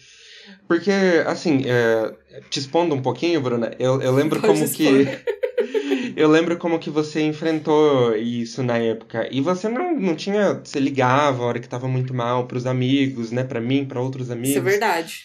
Porque, 0.67 0.91
assim, 1.27 1.63
é, 1.65 2.15
te 2.51 2.59
expondo 2.59 2.95
um 2.95 3.01
pouquinho, 3.01 3.41
Bruna, 3.41 3.75
eu, 3.79 4.03
eu 4.03 4.15
lembro 4.15 4.39
Pode 4.39 4.53
como 4.53 4.65
expor. 4.67 4.77
que. 4.77 5.39
eu 6.19 6.29
lembro 6.29 6.59
como 6.59 6.81
que 6.81 6.91
você 6.91 7.21
enfrentou 7.21 8.17
isso 8.17 8.61
na 8.61 8.77
época. 8.77 9.29
E 9.31 9.41
você 9.41 9.69
não, 9.69 9.95
não 9.95 10.17
tinha. 10.17 10.61
Você 10.65 10.81
ligava 10.81 11.45
a 11.45 11.47
hora 11.47 11.61
que 11.61 11.69
tava 11.69 11.87
muito 11.87 12.13
mal 12.13 12.49
pros 12.49 12.67
amigos, 12.67 13.31
né? 13.31 13.45
Pra 13.45 13.61
mim, 13.61 13.85
para 13.85 14.01
outros 14.01 14.29
amigos. 14.29 14.51
Isso 14.51 14.59
é 14.59 14.63
verdade. 14.63 15.25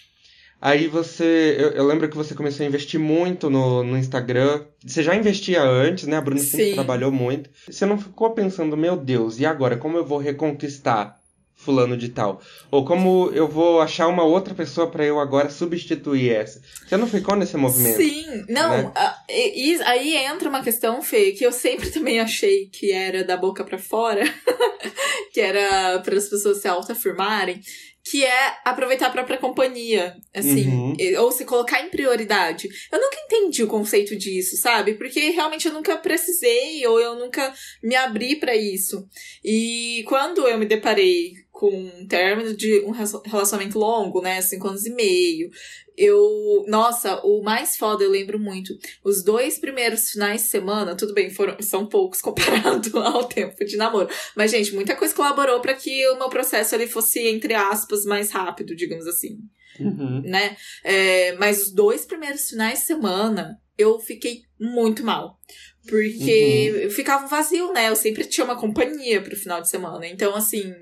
Aí 0.62 0.88
você. 0.88 1.58
Eu, 1.58 1.72
eu, 1.72 1.88
lembro 1.88 2.08
que 2.08 2.16
você 2.16 2.36
começou 2.36 2.64
a 2.64 2.68
investir 2.68 3.00
muito 3.00 3.50
no, 3.50 3.84
no 3.84 3.98
Instagram. 3.98 4.66
Você 4.86 5.02
já 5.02 5.16
investia 5.16 5.64
antes, 5.64 6.06
né? 6.06 6.18
A 6.18 6.22
Bruna 6.22 6.40
sempre 6.40 6.76
trabalhou 6.76 7.12
muito. 7.12 7.50
Você 7.68 7.88
não 7.88 7.98
ficou 7.98 8.30
pensando, 8.30 8.78
meu 8.78 8.96
Deus, 8.96 9.40
e 9.40 9.48
agora? 9.48 9.78
Como 9.78 9.98
eu 9.98 10.06
vou 10.06 10.20
reconquistar 10.20 11.20
fulano 11.64 11.98
de 11.98 12.10
tal? 12.10 12.42
Ou 12.70 12.86
como 12.86 13.32
eu 13.34 13.48
vou 13.48 13.82
achar 13.82 14.08
uma 14.08 14.24
outra 14.24 14.54
pessoa 14.54 14.90
para 14.90 15.06
eu 15.06 15.20
agora 15.20 15.50
substituir 15.50 16.32
essa? 16.32 16.62
Você 16.88 16.98
não 16.98 17.08
ficou 17.08 17.36
nesse 17.36 17.58
movimento? 17.58 17.98
Sim, 17.98 18.46
não. 18.50 18.70
Né? 18.70 18.94
e, 19.30 19.82
aí 19.84 20.16
entra 20.16 20.50
uma 20.50 20.64
questão, 20.64 21.02
Fê, 21.02 21.32
que 21.32 21.46
eu 21.46 21.52
sempre 21.52 21.90
também 21.92 22.20
achei 22.20 22.68
que 22.68 22.92
era 22.92 23.24
da 23.24 23.38
boca 23.38 23.64
para 23.64 23.78
fora, 23.78 24.24
que 25.34 25.40
era 25.40 26.00
para 26.00 26.16
as 26.16 26.28
pessoas 26.28 26.62
se 26.62 26.68
autoafirmarem 26.68 27.62
que 28.04 28.24
é 28.26 28.58
aproveitar 28.66 29.08
a 29.08 29.12
própria 29.12 29.38
companhia, 29.38 30.16
assim, 30.34 30.68
uhum. 30.68 30.96
ou 31.20 31.32
se 31.32 31.46
colocar 31.46 31.82
em 31.82 31.90
prioridade. 31.90 32.68
Eu 32.92 33.00
nunca 33.00 33.18
entendi 33.26 33.64
o 33.64 33.68
conceito 33.68 34.16
disso, 34.16 34.58
sabe? 34.58 34.96
Porque 34.96 35.30
realmente 35.30 35.68
eu 35.68 35.74
nunca 35.74 35.96
precisei 35.96 36.86
ou 36.86 37.00
eu 37.00 37.16
nunca 37.16 37.54
me 37.82 37.96
abri 37.96 38.36
para 38.36 38.54
isso. 38.56 39.08
E 39.44 40.04
quando 40.06 40.46
eu 40.46 40.58
me 40.58 40.66
deparei 40.66 41.43
com 41.64 41.74
um 41.74 42.06
término 42.06 42.54
de 42.54 42.82
um 42.82 42.92
relacionamento 42.92 43.80
longo, 43.80 44.22
né, 44.22 44.42
cinco 44.42 44.68
anos 44.68 44.86
e 44.86 44.94
meio, 44.94 45.50
eu. 45.96 46.66
Nossa, 46.68 47.22
o 47.24 47.42
mais 47.42 47.78
foda 47.78 48.04
eu 48.04 48.10
lembro 48.10 48.38
muito. 48.38 48.78
Os 49.02 49.24
dois 49.24 49.58
primeiros 49.60 50.10
finais 50.10 50.42
de 50.42 50.48
semana, 50.50 50.94
tudo 50.94 51.14
bem, 51.14 51.30
foram, 51.30 51.56
são 51.62 51.86
poucos 51.86 52.20
comparado 52.20 53.00
ao 53.00 53.24
tempo 53.30 53.64
de 53.64 53.78
namoro. 53.78 54.10
Mas, 54.36 54.52
gente, 54.52 54.76
muita 54.76 54.94
coisa 54.94 55.16
colaborou 55.16 55.62
para 55.62 55.74
que 55.74 56.06
o 56.10 56.18
meu 56.18 56.28
processo 56.28 56.76
ali 56.76 56.86
fosse, 56.86 57.26
entre 57.30 57.54
aspas, 57.54 58.04
mais 58.04 58.30
rápido, 58.30 58.76
digamos 58.76 59.08
assim. 59.08 59.40
Uhum. 59.80 60.22
Né? 60.22 60.58
É, 60.84 61.32
mas 61.38 61.68
os 61.68 61.72
dois 61.72 62.04
primeiros 62.04 62.50
finais 62.50 62.80
de 62.80 62.88
semana, 62.88 63.58
eu 63.78 64.02
fiquei 64.02 64.42
muito 64.60 65.02
mal. 65.02 65.40
Porque 65.88 66.84
uhum. 66.84 66.90
ficava 66.90 67.24
um 67.24 67.30
vazio, 67.30 67.72
né? 67.72 67.88
Eu 67.88 67.96
sempre 67.96 68.26
tinha 68.26 68.44
uma 68.44 68.60
companhia 68.60 69.22
pro 69.22 69.36
final 69.38 69.62
de 69.62 69.70
semana. 69.70 70.06
Então, 70.06 70.36
assim, 70.36 70.74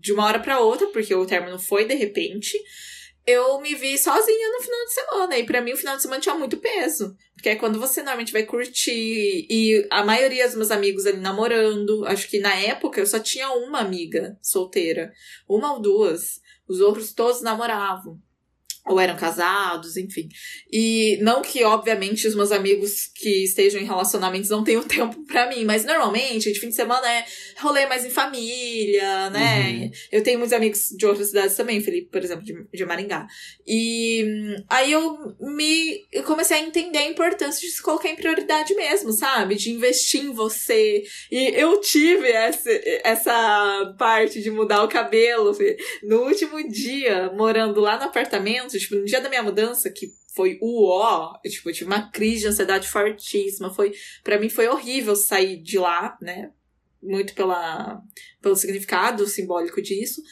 de 0.00 0.12
uma 0.12 0.24
hora 0.24 0.38
para 0.38 0.60
outra, 0.60 0.86
porque 0.88 1.14
o 1.14 1.26
término 1.26 1.58
foi 1.58 1.84
de 1.84 1.94
repente 1.94 2.56
eu 3.26 3.60
me 3.60 3.74
vi 3.74 3.96
sozinha 3.98 4.48
no 4.50 4.62
final 4.62 4.84
de 4.84 4.92
semana. 4.92 5.38
E 5.38 5.44
para 5.44 5.60
mim 5.60 5.72
o 5.72 5.76
final 5.76 5.96
de 5.96 6.02
semana 6.02 6.20
tinha 6.20 6.34
muito 6.34 6.56
peso. 6.56 7.14
Porque 7.34 7.50
é 7.50 7.56
quando 7.56 7.78
você 7.78 8.00
normalmente 8.00 8.32
vai 8.32 8.44
curtir. 8.44 9.46
E 9.48 9.86
a 9.90 10.04
maioria 10.04 10.46
dos 10.46 10.56
meus 10.56 10.70
amigos 10.70 11.06
ali 11.06 11.18
namorando. 11.18 12.04
Acho 12.06 12.28
que 12.28 12.40
na 12.40 12.54
época 12.54 13.00
eu 13.00 13.06
só 13.06 13.18
tinha 13.18 13.50
uma 13.52 13.80
amiga 13.80 14.36
solteira. 14.42 15.12
Uma 15.48 15.74
ou 15.74 15.80
duas. 15.80 16.40
Os 16.68 16.80
outros 16.80 17.12
todos 17.12 17.42
namoravam 17.42 18.20
ou 18.86 18.98
eram 18.98 19.16
casados, 19.16 19.96
enfim. 19.96 20.28
E 20.72 21.18
não 21.20 21.42
que, 21.42 21.62
obviamente, 21.64 22.26
os 22.26 22.34
meus 22.34 22.50
amigos 22.50 23.06
que 23.14 23.44
estejam 23.44 23.80
em 23.80 23.84
relacionamentos 23.84 24.50
não 24.50 24.64
tenham 24.64 24.82
tempo 24.84 25.24
para 25.26 25.48
mim, 25.48 25.64
mas 25.64 25.84
normalmente, 25.84 26.52
de 26.52 26.58
fim 26.58 26.68
de 26.68 26.74
semana 26.74 27.10
é 27.10 27.24
rolê 27.58 27.86
mais 27.86 28.04
em 28.04 28.10
família, 28.10 29.30
né? 29.30 29.70
Uhum. 29.70 29.90
Eu 30.12 30.22
tenho 30.22 30.38
muitos 30.38 30.54
amigos 30.54 30.88
de 30.96 31.06
outras 31.06 31.28
cidades 31.28 31.56
também, 31.56 31.80
Felipe, 31.80 32.10
por 32.10 32.22
exemplo, 32.22 32.44
de, 32.44 32.54
de 32.72 32.84
Maringá. 32.84 33.26
E 33.66 34.24
aí 34.68 34.92
eu 34.92 35.36
me 35.40 36.06
eu 36.12 36.22
comecei 36.24 36.56
a 36.56 36.60
entender 36.60 36.98
a 36.98 37.08
importância 37.08 37.60
de 37.60 37.72
se 37.72 37.82
colocar 37.82 38.08
em 38.08 38.16
prioridade 38.16 38.74
mesmo, 38.74 39.12
sabe? 39.12 39.54
De 39.54 39.70
investir 39.70 40.24
em 40.24 40.32
você. 40.32 41.02
E 41.30 41.52
eu 41.54 41.80
tive 41.80 42.28
essa, 42.28 42.70
essa 43.04 43.94
parte 43.98 44.42
de 44.42 44.50
mudar 44.50 44.82
o 44.82 44.88
cabelo, 44.88 45.56
no 46.02 46.22
último 46.22 46.66
dia, 46.68 47.30
morando 47.36 47.80
lá 47.80 47.96
no 47.98 48.04
apartamento, 48.04 48.69
tipo, 48.78 48.94
no 48.94 49.04
dia 49.04 49.20
da 49.20 49.28
minha 49.28 49.42
mudança, 49.42 49.90
que 49.90 50.08
foi 50.34 50.58
o 50.60 50.86
ó, 50.88 51.38
tipo, 51.44 51.68
eu 51.68 51.74
tive 51.74 51.86
uma 51.86 52.10
crise 52.10 52.42
de 52.42 52.48
ansiedade 52.48 52.88
fortíssima, 52.88 53.72
foi, 53.72 53.92
para 54.22 54.38
mim 54.38 54.48
foi 54.48 54.68
horrível 54.68 55.16
sair 55.16 55.60
de 55.60 55.78
lá, 55.78 56.16
né? 56.20 56.52
Muito 57.02 57.34
pela, 57.34 58.00
pelo 58.40 58.56
significado 58.56 59.26
simbólico 59.26 59.80
disso. 59.80 60.22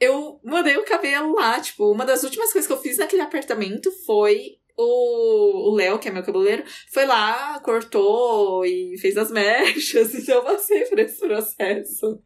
Eu 0.00 0.40
mudei 0.44 0.76
o 0.76 0.84
cabelo 0.84 1.34
lá, 1.34 1.60
tipo, 1.60 1.90
uma 1.90 2.04
das 2.04 2.22
últimas 2.22 2.52
coisas 2.52 2.66
que 2.66 2.72
eu 2.72 2.80
fiz 2.80 2.98
naquele 2.98 3.22
apartamento 3.22 3.90
foi 4.04 4.58
o 4.76 5.74
Léo, 5.74 5.98
que 5.98 6.08
é 6.08 6.10
meu 6.10 6.22
cabeleireiro, 6.22 6.64
foi 6.90 7.04
lá, 7.04 7.60
cortou 7.60 8.64
e 8.64 8.96
fez 8.98 9.16
as 9.16 9.30
mechas, 9.30 10.14
então 10.14 10.36
eu 10.36 10.44
passei 10.44 10.84
por 10.86 10.98
esse 10.98 11.20
processo. 11.20 12.22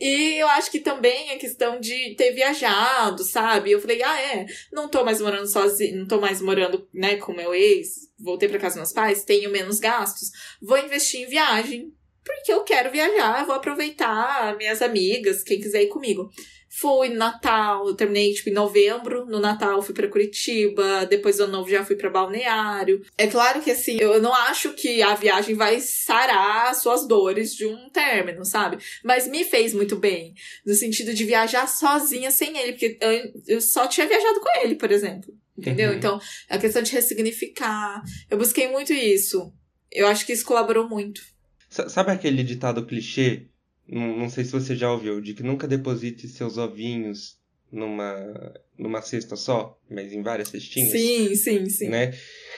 E 0.00 0.40
eu 0.40 0.46
acho 0.48 0.70
que 0.70 0.80
também 0.80 1.30
a 1.30 1.38
questão 1.38 1.80
de 1.80 2.14
ter 2.14 2.32
viajado, 2.32 3.24
sabe? 3.24 3.72
Eu 3.72 3.80
falei, 3.80 4.02
ah, 4.02 4.20
é, 4.20 4.46
não 4.72 4.88
tô 4.88 5.04
mais 5.04 5.20
morando 5.20 5.46
sozinha, 5.46 5.96
não 5.96 6.06
tô 6.06 6.20
mais 6.20 6.40
morando, 6.40 6.88
né, 6.94 7.16
com 7.16 7.32
meu 7.32 7.52
ex, 7.54 8.08
voltei 8.18 8.48
para 8.48 8.58
casa 8.58 8.74
dos 8.74 8.82
meus 8.82 8.92
pais, 8.92 9.24
tenho 9.24 9.50
menos 9.50 9.80
gastos, 9.80 10.30
vou 10.62 10.78
investir 10.78 11.22
em 11.22 11.26
viagem, 11.26 11.92
porque 12.28 12.52
eu 12.52 12.62
quero 12.62 12.90
viajar, 12.90 13.40
eu 13.40 13.46
vou 13.46 13.54
aproveitar 13.54 14.56
minhas 14.56 14.82
amigas, 14.82 15.42
quem 15.42 15.58
quiser 15.58 15.82
ir 15.82 15.88
comigo. 15.88 16.30
Fui 16.70 17.08
no 17.08 17.16
Natal, 17.16 17.88
eu 17.88 17.94
terminei 17.94 18.34
tipo 18.34 18.50
em 18.50 18.52
novembro, 18.52 19.24
no 19.24 19.40
Natal 19.40 19.80
fui 19.80 19.94
para 19.94 20.06
Curitiba, 20.06 21.06
depois 21.06 21.38
do 21.38 21.44
ano 21.44 21.52
novo 21.52 21.70
já 21.70 21.82
fui 21.82 21.96
para 21.96 22.10
Balneário. 22.10 23.02
É 23.16 23.26
claro 23.26 23.62
que 23.62 23.70
assim, 23.70 23.96
eu 23.98 24.20
não 24.20 24.34
acho 24.34 24.74
que 24.74 25.00
a 25.00 25.14
viagem 25.14 25.54
vai 25.54 25.80
sarar 25.80 26.74
suas 26.74 27.08
dores 27.08 27.54
de 27.54 27.64
um 27.66 27.88
término, 27.88 28.44
sabe? 28.44 28.76
Mas 29.02 29.26
me 29.26 29.44
fez 29.44 29.72
muito 29.72 29.96
bem, 29.96 30.34
no 30.66 30.74
sentido 30.74 31.14
de 31.14 31.24
viajar 31.24 31.66
sozinha 31.66 32.30
sem 32.30 32.56
ele, 32.58 32.72
porque 32.72 32.98
eu, 33.00 33.56
eu 33.56 33.60
só 33.62 33.86
tinha 33.86 34.06
viajado 34.06 34.38
com 34.38 34.60
ele, 34.62 34.74
por 34.74 34.92
exemplo. 34.92 35.32
Entendeu? 35.56 35.90
Uhum. 35.90 35.96
Então, 35.96 36.20
a 36.48 36.58
questão 36.58 36.82
de 36.82 36.92
ressignificar. 36.92 38.00
Eu 38.30 38.38
busquei 38.38 38.68
muito 38.68 38.92
isso. 38.92 39.52
Eu 39.90 40.06
acho 40.06 40.24
que 40.24 40.32
isso 40.32 40.44
colaborou 40.44 40.88
muito. 40.88 41.20
Sabe 41.68 42.10
aquele 42.10 42.42
ditado 42.42 42.86
clichê 42.86 43.48
não, 43.88 44.28
sei 44.28 44.44
se 44.44 44.52
você 44.52 44.76
já 44.76 44.92
ouviu, 44.92 45.20
de 45.20 45.32
que 45.32 45.42
nunca 45.42 45.66
deposite 45.66 46.28
seus 46.28 46.58
ovinhos 46.58 47.38
numa, 47.72 48.54
numa 48.78 49.00
cesta 49.00 49.34
só, 49.34 49.78
mas 49.90 50.12
em 50.12 50.22
várias 50.22 50.48
cestinhas. 50.48 50.90
Sim, 50.90 51.34
sim, 51.34 51.66
sim. 51.66 51.88
Né? 51.88 52.12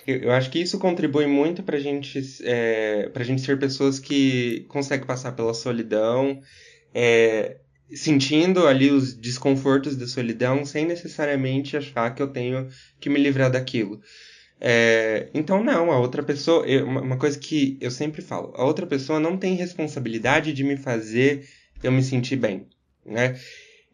Eu, 0.07 0.23
eu 0.23 0.33
acho 0.33 0.51
que 0.51 0.59
isso 0.59 0.79
contribui 0.79 1.27
muito 1.27 1.63
pra 1.63 1.79
gente, 1.79 2.21
é, 2.43 3.09
pra 3.11 3.23
gente 3.23 3.43
ser 3.43 3.59
pessoas 3.61 4.01
que 4.01 4.65
conseguem 4.69 5.07
passar 5.07 5.33
pela 5.33 5.55
solidão, 5.55 6.41
é, 6.93 7.59
sentindo 7.93 8.67
ali 8.67 8.91
os 8.91 9.15
desconfortos 9.15 9.97
da 9.97 10.09
solidão, 10.09 10.65
sem 10.65 10.85
necessariamente 10.85 11.77
achar 11.77 12.13
que 12.13 12.23
eu 12.23 12.29
tenho 12.29 12.69
que 12.99 13.09
me 13.09 13.21
livrar 13.21 13.53
daquilo. 13.53 14.01
É, 14.61 15.29
então, 15.33 15.65
não, 15.65 15.91
a 15.91 15.99
outra 15.99 16.23
pessoa. 16.23 16.67
Eu, 16.67 16.87
uma 16.87 17.17
coisa 17.17 17.39
que 17.39 17.79
eu 17.81 17.91
sempre 17.91 18.21
falo: 18.21 18.53
a 18.55 18.65
outra 18.65 18.87
pessoa 18.87 19.19
não 19.19 19.37
tem 19.37 19.55
responsabilidade 19.55 20.53
de 20.53 20.63
me 20.63 20.77
fazer 20.77 21.49
eu 21.83 21.91
me 21.91 22.03
sentir 22.03 22.37
bem. 22.37 22.67
Né? 23.05 23.39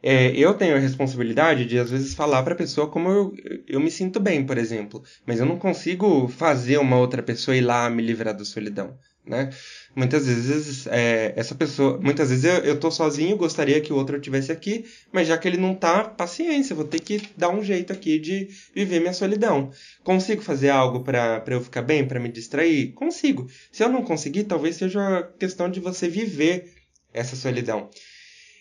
É, 0.03 0.31
eu 0.37 0.55
tenho 0.55 0.77
a 0.77 0.79
responsabilidade 0.79 1.65
de, 1.65 1.79
às 1.79 1.91
vezes, 1.91 2.15
falar 2.15 2.43
para 2.43 2.55
a 2.55 2.57
pessoa 2.57 2.89
como 2.89 3.09
eu, 3.09 3.35
eu 3.67 3.81
me 3.81 3.91
sinto 3.91 4.21
bem, 4.21 4.45
por 4.45 4.59
exemplo. 4.59 5.03
Mas 5.27 5.41
eu 5.41 5.47
não 5.47 5.59
consigo 5.59 6.29
fazer 6.29 6.79
uma 6.79 6.99
outra 6.99 7.23
pessoa 7.23 7.57
ir 7.57 7.63
lá 7.63 7.89
me 7.91 8.03
livrar 8.03 8.37
da 8.37 8.45
solidão 8.45 8.97
né? 9.27 9.51
Muitas 9.95 10.27
vezes 10.27 10.87
é, 10.87 11.33
essa 11.37 11.55
pessoa, 11.55 11.99
muitas 11.99 12.31
vezes 12.31 12.45
eu, 12.45 12.59
eu 12.59 12.79
tô 12.79 12.91
sozinho, 12.91 13.37
gostaria 13.37 13.81
que 13.81 13.93
o 13.93 13.97
outro 13.97 14.17
estivesse 14.17 14.53
aqui, 14.53 14.85
mas 15.13 15.27
já 15.27 15.37
que 15.37 15.49
ele 15.49 15.57
não 15.57 15.75
tá, 15.75 16.05
paciência, 16.05 16.77
vou 16.77 16.85
ter 16.85 17.01
que 17.01 17.21
dar 17.37 17.51
um 17.51 17.63
jeito 17.63 17.93
aqui 17.93 18.19
de 18.19 18.49
viver 18.75 19.01
minha 19.01 19.13
solidão. 19.13 19.71
Consigo 20.05 20.43
fazer 20.43 20.71
algo 20.71 21.03
para 21.03 21.43
eu 21.49 21.61
ficar 21.61 21.83
bem, 21.83 22.07
para 22.07 22.21
me 22.21 22.31
distrair? 22.31 22.93
Consigo. 22.93 23.49
Se 23.73 23.83
eu 23.83 23.89
não 23.89 24.03
conseguir, 24.03 24.45
talvez 24.45 24.77
seja 24.77 25.23
questão 25.39 25.69
de 25.69 25.81
você 25.81 26.09
viver 26.09 26.73
essa 27.13 27.35
solidão. 27.35 27.91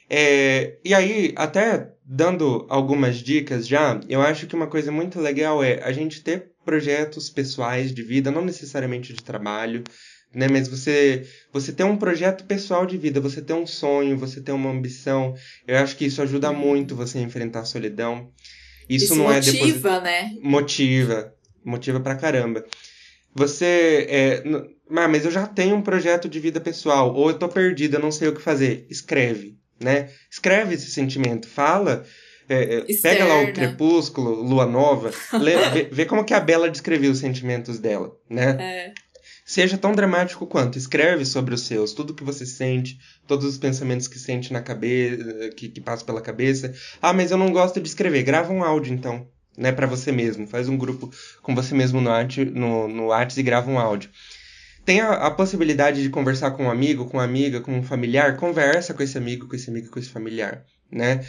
É, 0.10 0.78
e 0.84 0.94
aí, 0.94 1.34
até 1.36 1.92
dando 2.06 2.66
algumas 2.70 3.18
dicas 3.18 3.68
já, 3.68 4.00
eu 4.08 4.22
acho 4.22 4.46
que 4.46 4.56
uma 4.56 4.68
coisa 4.68 4.92
muito 4.92 5.20
legal 5.20 5.64
é 5.64 5.82
a 5.84 5.92
gente 5.92 6.22
ter 6.22 6.52
projetos 6.64 7.30
pessoais 7.30 7.94
de 7.94 8.04
vida, 8.04 8.32
não 8.32 8.46
necessariamente 8.46 9.14
de 9.14 9.24
trabalho, 9.24 9.84
né? 10.34 10.48
Mas 10.48 10.68
você 10.68 11.28
você 11.52 11.72
ter 11.72 11.84
um 11.84 11.98
projeto 11.98 12.44
pessoal 12.46 12.86
de 12.86 12.98
vida, 12.98 13.20
você 13.20 13.42
ter 13.42 13.54
um 13.54 13.66
sonho, 13.66 14.18
você 14.18 14.42
ter 14.42 14.52
uma 14.52 14.70
ambição, 14.70 15.34
eu 15.68 15.78
acho 15.78 15.96
que 15.96 16.06
isso 16.06 16.22
ajuda 16.22 16.52
muito 16.52 16.96
você 16.96 17.18
a 17.18 17.22
enfrentar 17.22 17.62
a 17.62 17.66
solidão. 17.66 18.30
Isso, 18.88 19.06
Isso 19.06 19.16
não 19.16 19.32
é 19.32 19.38
motiva, 19.38 19.56
deposit... 19.56 20.04
né? 20.04 20.38
Motiva. 20.42 21.34
Motiva 21.64 22.00
pra 22.00 22.16
caramba. 22.16 22.64
Você. 23.34 24.06
É... 24.10 24.44
Ah, 24.92 25.08
mas 25.08 25.26
eu 25.26 25.32
já 25.32 25.48
tenho 25.48 25.76
um 25.76 25.82
projeto 25.82 26.30
de 26.30 26.40
vida 26.40 26.62
pessoal, 26.62 27.14
ou 27.16 27.30
eu 27.30 27.40
tô 27.40 27.50
perdida, 27.50 27.98
não 27.98 28.12
sei 28.12 28.28
o 28.28 28.36
que 28.36 28.42
fazer. 28.42 28.86
Escreve, 28.88 29.58
né? 29.80 30.10
Escreve 30.30 30.76
esse 30.76 30.90
sentimento, 30.90 31.48
fala. 31.48 32.04
É, 32.48 32.78
é 32.78 32.86
pega 33.02 33.26
lá 33.26 33.42
o 33.42 33.54
Crepúsculo, 33.54 34.44
Lua 34.44 34.66
Nova, 34.66 35.12
lê, 35.34 35.58
vê, 35.70 35.84
vê, 35.92 36.06
como 36.06 36.24
que 36.24 36.34
a 36.34 36.40
Bela 36.40 36.70
descreveu 36.70 37.12
os 37.12 37.18
sentimentos 37.18 37.80
dela, 37.80 38.16
né? 38.30 38.58
É. 38.60 38.94
Seja 39.44 39.78
tão 39.78 39.94
dramático 39.94 40.48
quanto, 40.48 40.78
escreve 40.78 41.24
sobre 41.24 41.54
os 41.54 41.62
seus, 41.62 41.94
tudo 41.94 42.16
que 42.16 42.24
você 42.24 42.46
sente, 42.46 42.98
todos 43.28 43.46
os 43.46 43.58
pensamentos 43.60 44.08
que 44.08 44.18
sente 44.18 44.52
na 44.52 44.62
cabeça, 44.62 45.50
que, 45.56 45.70
que 45.70 45.80
passa 45.80 46.04
pela 46.04 46.20
cabeça. 46.20 46.74
Ah, 47.00 47.14
mas 47.14 47.30
eu 47.30 47.38
não 47.38 47.52
gosto 47.52 47.80
de 47.80 47.88
escrever, 47.88 48.24
grava 48.24 48.52
um 48.52 48.64
áudio 48.64 48.94
então, 48.94 49.28
né, 49.56 49.72
para 49.72 49.86
você 49.86 50.12
mesmo. 50.12 50.48
Faz 50.48 50.68
um 50.68 50.76
grupo 50.76 51.12
com 51.44 51.54
você 51.54 51.76
mesmo 51.76 52.02
no, 52.02 52.12
no, 52.54 52.88
no 52.88 53.08
Whats 53.08 53.38
e 53.38 53.44
grava 53.44 53.70
um 53.70 53.78
áudio 53.78 54.10
tem 54.86 55.02
a, 55.02 55.14
a, 55.14 55.32
possibilidade 55.32 56.02
de 56.04 56.10
conversar 56.10 56.52
com 56.52 56.66
um 56.66 56.70
amigo, 56.70 57.06
com 57.06 57.18
uma 57.18 57.24
amiga, 57.24 57.60
com 57.60 57.78
um 57.78 57.84
familiar, 57.84 58.38
conversa 58.38 58.94
com 58.94 59.02
esse 59.02 59.18
amigo, 59.18 59.48
com 59.48 59.56
esse 59.56 59.70
amigo, 59.70 59.90
com 59.90 60.00
esse 60.00 60.10
familiar, 60.10 60.64
né? 60.92 61.26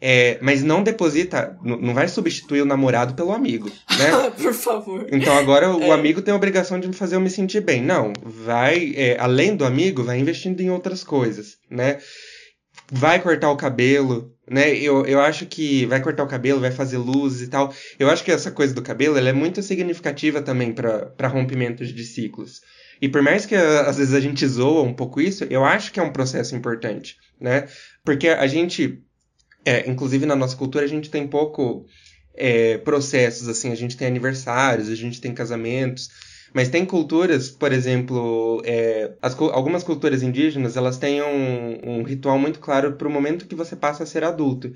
É, 0.00 0.38
mas 0.42 0.62
não 0.62 0.82
deposita, 0.82 1.56
não 1.62 1.94
vai 1.94 2.08
substituir 2.08 2.60
o 2.60 2.66
namorado 2.66 3.14
pelo 3.14 3.32
amigo, 3.32 3.70
né? 3.98 4.30
Por 4.36 4.52
favor. 4.52 5.06
Então 5.10 5.36
agora 5.36 5.74
o 5.74 5.84
é. 5.84 5.90
amigo 5.92 6.20
tem 6.20 6.32
a 6.32 6.36
obrigação 6.36 6.78
de 6.80 6.88
me 6.88 6.94
fazer 6.94 7.16
eu 7.16 7.20
me 7.20 7.30
sentir 7.30 7.60
bem. 7.60 7.82
Não, 7.82 8.12
vai, 8.22 8.92
é, 8.96 9.16
além 9.18 9.56
do 9.56 9.64
amigo, 9.64 10.02
vai 10.02 10.18
investindo 10.18 10.60
em 10.60 10.70
outras 10.70 11.04
coisas, 11.04 11.56
né? 11.70 11.98
Vai 12.92 13.22
cortar 13.22 13.50
o 13.50 13.56
cabelo, 13.56 14.30
né? 14.50 14.76
Eu, 14.76 15.06
eu 15.06 15.20
acho 15.20 15.46
que 15.46 15.86
vai 15.86 16.02
cortar 16.02 16.24
o 16.24 16.28
cabelo, 16.28 16.60
vai 16.60 16.72
fazer 16.72 16.98
luzes 16.98 17.46
e 17.46 17.50
tal. 17.50 17.72
Eu 17.98 18.10
acho 18.10 18.24
que 18.24 18.32
essa 18.32 18.50
coisa 18.50 18.74
do 18.74 18.82
cabelo 18.82 19.16
ela 19.16 19.30
é 19.30 19.32
muito 19.32 19.62
significativa 19.62 20.42
também 20.42 20.72
para 20.72 21.28
rompimentos 21.28 21.88
de 21.88 22.04
ciclos. 22.04 22.60
E 23.04 23.08
por 23.10 23.20
mais 23.20 23.44
que 23.44 23.54
às 23.54 23.98
vezes 23.98 24.14
a 24.14 24.20
gente 24.20 24.46
zoa 24.46 24.80
um 24.80 24.94
pouco 24.94 25.20
isso, 25.20 25.44
eu 25.50 25.62
acho 25.62 25.92
que 25.92 26.00
é 26.00 26.02
um 26.02 26.10
processo 26.10 26.56
importante, 26.56 27.18
né? 27.38 27.68
Porque 28.02 28.28
a 28.28 28.46
gente, 28.46 29.02
é, 29.62 29.86
inclusive 29.90 30.24
na 30.24 30.34
nossa 30.34 30.56
cultura, 30.56 30.86
a 30.86 30.88
gente 30.88 31.10
tem 31.10 31.28
pouco 31.28 31.84
é, 32.34 32.78
processos, 32.78 33.46
assim, 33.46 33.70
a 33.70 33.74
gente 33.74 33.94
tem 33.94 34.08
aniversários, 34.08 34.88
a 34.88 34.94
gente 34.94 35.20
tem 35.20 35.34
casamentos, 35.34 36.08
mas 36.54 36.70
tem 36.70 36.86
culturas, 36.86 37.50
por 37.50 37.72
exemplo, 37.72 38.62
é, 38.64 39.12
as, 39.20 39.38
algumas 39.38 39.84
culturas 39.84 40.22
indígenas, 40.22 40.74
elas 40.74 40.96
têm 40.96 41.20
um, 41.20 41.98
um 41.98 42.02
ritual 42.04 42.38
muito 42.38 42.58
claro 42.58 42.94
para 42.94 43.06
o 43.06 43.10
momento 43.10 43.46
que 43.46 43.54
você 43.54 43.76
passa 43.76 44.04
a 44.04 44.06
ser 44.06 44.24
adulto. 44.24 44.72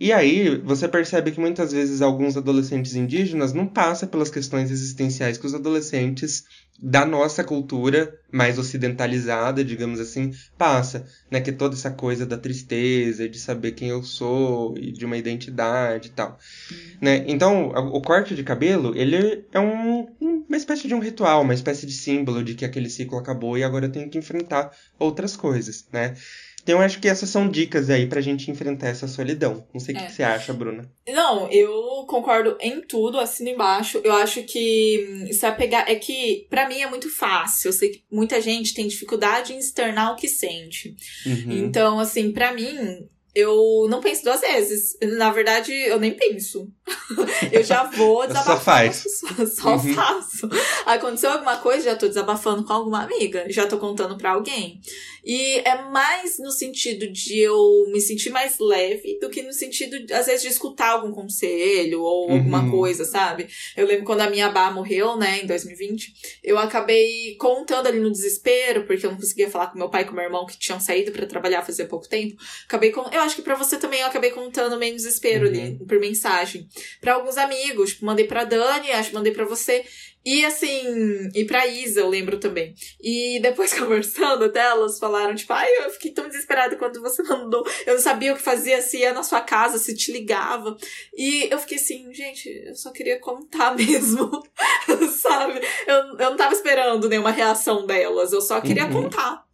E 0.00 0.12
aí 0.12 0.56
você 0.58 0.86
percebe 0.86 1.32
que 1.32 1.40
muitas 1.40 1.72
vezes 1.72 2.00
alguns 2.00 2.36
adolescentes 2.36 2.94
indígenas 2.94 3.52
não 3.52 3.66
passam 3.66 4.08
pelas 4.08 4.30
questões 4.30 4.70
existenciais 4.70 5.36
que 5.36 5.46
os 5.46 5.54
adolescentes 5.54 6.44
da 6.80 7.04
nossa 7.04 7.42
cultura 7.42 8.16
mais 8.30 8.56
ocidentalizada, 8.56 9.64
digamos 9.64 9.98
assim, 9.98 10.32
passa, 10.56 11.04
né? 11.28 11.40
Que 11.40 11.50
é 11.50 11.52
toda 11.52 11.74
essa 11.74 11.90
coisa 11.90 12.24
da 12.24 12.38
tristeza, 12.38 13.28
de 13.28 13.38
saber 13.38 13.72
quem 13.72 13.88
eu 13.88 14.02
sou 14.04 14.78
e 14.78 14.92
de 14.92 15.04
uma 15.04 15.16
identidade 15.16 16.08
e 16.08 16.10
tal, 16.12 16.38
uhum. 16.70 16.76
né? 17.00 17.24
Então, 17.26 17.70
o 17.70 18.00
corte 18.00 18.34
de 18.36 18.44
cabelo, 18.44 18.96
ele 18.96 19.44
é 19.52 19.58
um, 19.58 20.06
uma 20.20 20.56
espécie 20.56 20.86
de 20.86 20.94
um 20.94 21.00
ritual, 21.00 21.42
uma 21.42 21.54
espécie 21.54 21.84
de 21.84 21.92
símbolo 21.92 22.44
de 22.44 22.54
que 22.54 22.64
aquele 22.64 22.88
ciclo 22.88 23.18
acabou 23.18 23.58
e 23.58 23.64
agora 23.64 23.86
eu 23.86 23.92
tenho 23.92 24.08
que 24.08 24.18
enfrentar 24.18 24.70
outras 25.00 25.34
coisas, 25.34 25.84
né? 25.92 26.14
Então, 26.62 26.78
eu 26.78 26.84
acho 26.84 27.00
que 27.00 27.08
essas 27.08 27.28
são 27.28 27.48
dicas 27.48 27.88
aí 27.88 28.06
pra 28.06 28.20
gente 28.20 28.50
enfrentar 28.50 28.88
essa 28.88 29.08
solidão. 29.08 29.66
Não 29.72 29.80
sei 29.80 29.94
o 29.94 29.98
é. 29.98 30.06
que 30.06 30.12
você 30.12 30.22
acha, 30.22 30.52
Bruna. 30.52 30.90
Não, 31.08 31.50
eu 31.50 32.04
concordo 32.06 32.56
em 32.60 32.82
tudo, 32.82 33.18
assino 33.18 33.48
embaixo. 33.48 34.00
Eu 34.04 34.12
acho 34.12 34.42
que 34.42 35.26
isso 35.30 35.46
é 35.46 35.50
pegar. 35.50 35.90
É 35.90 35.94
que, 35.94 36.46
para 36.50 36.68
mim, 36.68 36.80
é 36.80 36.88
muito 36.88 37.08
fácil. 37.08 37.68
Eu 37.68 37.72
sei 37.72 37.90
que 37.90 38.04
muita 38.10 38.40
gente 38.40 38.74
tem 38.74 38.86
dificuldade 38.86 39.54
em 39.54 39.58
externar 39.58 40.12
o 40.12 40.16
que 40.16 40.28
sente. 40.28 40.94
Uhum. 41.24 41.52
Então, 41.52 41.98
assim, 41.98 42.32
para 42.32 42.52
mim, 42.52 43.08
eu 43.38 43.86
não 43.88 44.00
penso 44.00 44.24
duas 44.24 44.40
vezes. 44.40 44.96
Na 45.16 45.30
verdade, 45.30 45.72
eu 45.72 46.00
nem 46.00 46.12
penso. 46.12 46.68
eu 47.52 47.62
já 47.62 47.84
vou 47.84 48.26
desabafar. 48.26 48.92
Só 48.92 49.28
faz. 49.28 49.54
Só 49.54 49.72
uhum. 49.74 49.94
faço. 49.94 50.48
Aconteceu 50.84 51.30
alguma 51.30 51.56
coisa, 51.58 51.84
já 51.84 51.96
tô 51.96 52.08
desabafando 52.08 52.64
com 52.64 52.72
alguma 52.72 53.04
amiga. 53.04 53.46
Já 53.48 53.66
tô 53.66 53.78
contando 53.78 54.16
pra 54.16 54.32
alguém. 54.32 54.80
E 55.28 55.58
é 55.58 55.82
mais 55.82 56.38
no 56.38 56.50
sentido 56.50 57.06
de 57.12 57.38
eu 57.38 57.84
me 57.92 58.00
sentir 58.00 58.30
mais 58.30 58.58
leve 58.58 59.18
do 59.20 59.28
que 59.28 59.42
no 59.42 59.52
sentido, 59.52 59.94
às 60.14 60.24
vezes, 60.24 60.40
de 60.40 60.48
escutar 60.48 60.92
algum 60.92 61.12
conselho 61.12 62.00
ou 62.00 62.28
uhum. 62.28 62.36
alguma 62.36 62.70
coisa, 62.70 63.04
sabe? 63.04 63.46
Eu 63.76 63.86
lembro 63.86 64.06
quando 64.06 64.22
a 64.22 64.30
minha 64.30 64.46
Abá 64.46 64.70
morreu, 64.70 65.18
né, 65.18 65.42
em 65.42 65.46
2020, 65.46 66.14
eu 66.42 66.56
acabei 66.56 67.36
contando 67.38 67.88
ali 67.88 68.00
no 68.00 68.10
desespero, 68.10 68.86
porque 68.86 69.04
eu 69.04 69.10
não 69.10 69.18
conseguia 69.18 69.50
falar 69.50 69.66
com 69.66 69.76
meu 69.76 69.90
pai 69.90 70.00
e 70.00 70.04
com 70.06 70.14
meu 70.14 70.24
irmão 70.24 70.46
que 70.46 70.58
tinham 70.58 70.80
saído 70.80 71.12
para 71.12 71.26
trabalhar 71.26 71.62
fazia 71.62 71.84
pouco 71.84 72.08
tempo. 72.08 72.34
Acabei 72.64 72.90
com. 72.90 73.02
Eu 73.12 73.20
acho 73.20 73.36
que 73.36 73.42
para 73.42 73.54
você 73.54 73.76
também 73.76 74.00
eu 74.00 74.06
acabei 74.06 74.30
contando 74.30 74.78
meio 74.78 74.92
no 74.92 74.96
desespero 74.96 75.46
uhum. 75.46 75.52
ali, 75.52 75.78
por 75.86 76.00
mensagem. 76.00 76.66
para 77.02 77.12
alguns 77.12 77.36
amigos, 77.36 77.90
tipo, 77.90 78.06
mandei 78.06 78.26
pra 78.26 78.44
Dani, 78.44 78.92
acho 78.92 79.10
que 79.10 79.14
mandei 79.14 79.34
para 79.34 79.44
você. 79.44 79.84
E 80.24 80.44
assim, 80.44 81.30
e 81.34 81.44
pra 81.44 81.66
Isa, 81.66 82.00
eu 82.00 82.08
lembro 82.08 82.38
também. 82.38 82.74
E 83.00 83.38
depois 83.40 83.72
conversando 83.78 84.44
até, 84.44 84.60
elas 84.60 84.98
falaram, 84.98 85.34
tipo, 85.34 85.52
ai, 85.52 85.68
eu 85.84 85.90
fiquei 85.90 86.12
tão 86.12 86.28
desesperada 86.28 86.76
quando 86.76 87.00
você 87.00 87.22
mandou. 87.22 87.66
Eu 87.86 87.94
não 87.94 88.00
sabia 88.00 88.32
o 88.32 88.36
que 88.36 88.42
fazia, 88.42 88.82
se 88.82 88.98
ia 88.98 89.12
na 89.12 89.22
sua 89.22 89.40
casa, 89.40 89.78
se 89.78 89.96
te 89.96 90.12
ligava. 90.12 90.76
E 91.16 91.48
eu 91.50 91.58
fiquei 91.58 91.78
assim, 91.78 92.12
gente, 92.12 92.48
eu 92.66 92.74
só 92.74 92.90
queria 92.90 93.18
contar 93.18 93.74
mesmo. 93.76 94.30
Sabe? 95.18 95.60
Eu, 95.86 95.96
eu 95.96 96.30
não 96.30 96.36
tava 96.36 96.52
esperando 96.52 97.08
nenhuma 97.08 97.30
reação 97.30 97.86
delas, 97.86 98.32
eu 98.32 98.40
só 98.40 98.60
queria 98.60 98.86
uhum. 98.86 99.04
contar. 99.04 99.44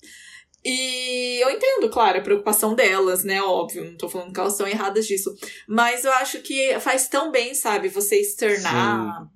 E 0.64 1.40
eu 1.42 1.50
entendo, 1.50 1.90
claro, 1.90 2.18
a 2.18 2.22
preocupação 2.22 2.74
delas, 2.74 3.22
né? 3.22 3.42
Óbvio, 3.42 3.84
não 3.84 3.98
tô 3.98 4.08
falando 4.08 4.32
que 4.32 4.40
elas 4.40 4.54
estão 4.54 4.66
erradas 4.66 5.06
disso. 5.06 5.30
Mas 5.68 6.06
eu 6.06 6.12
acho 6.14 6.40
que 6.40 6.80
faz 6.80 7.06
tão 7.06 7.30
bem, 7.30 7.54
sabe? 7.54 7.88
Você 7.90 8.18
externar. 8.18 9.24
Sim 9.24 9.34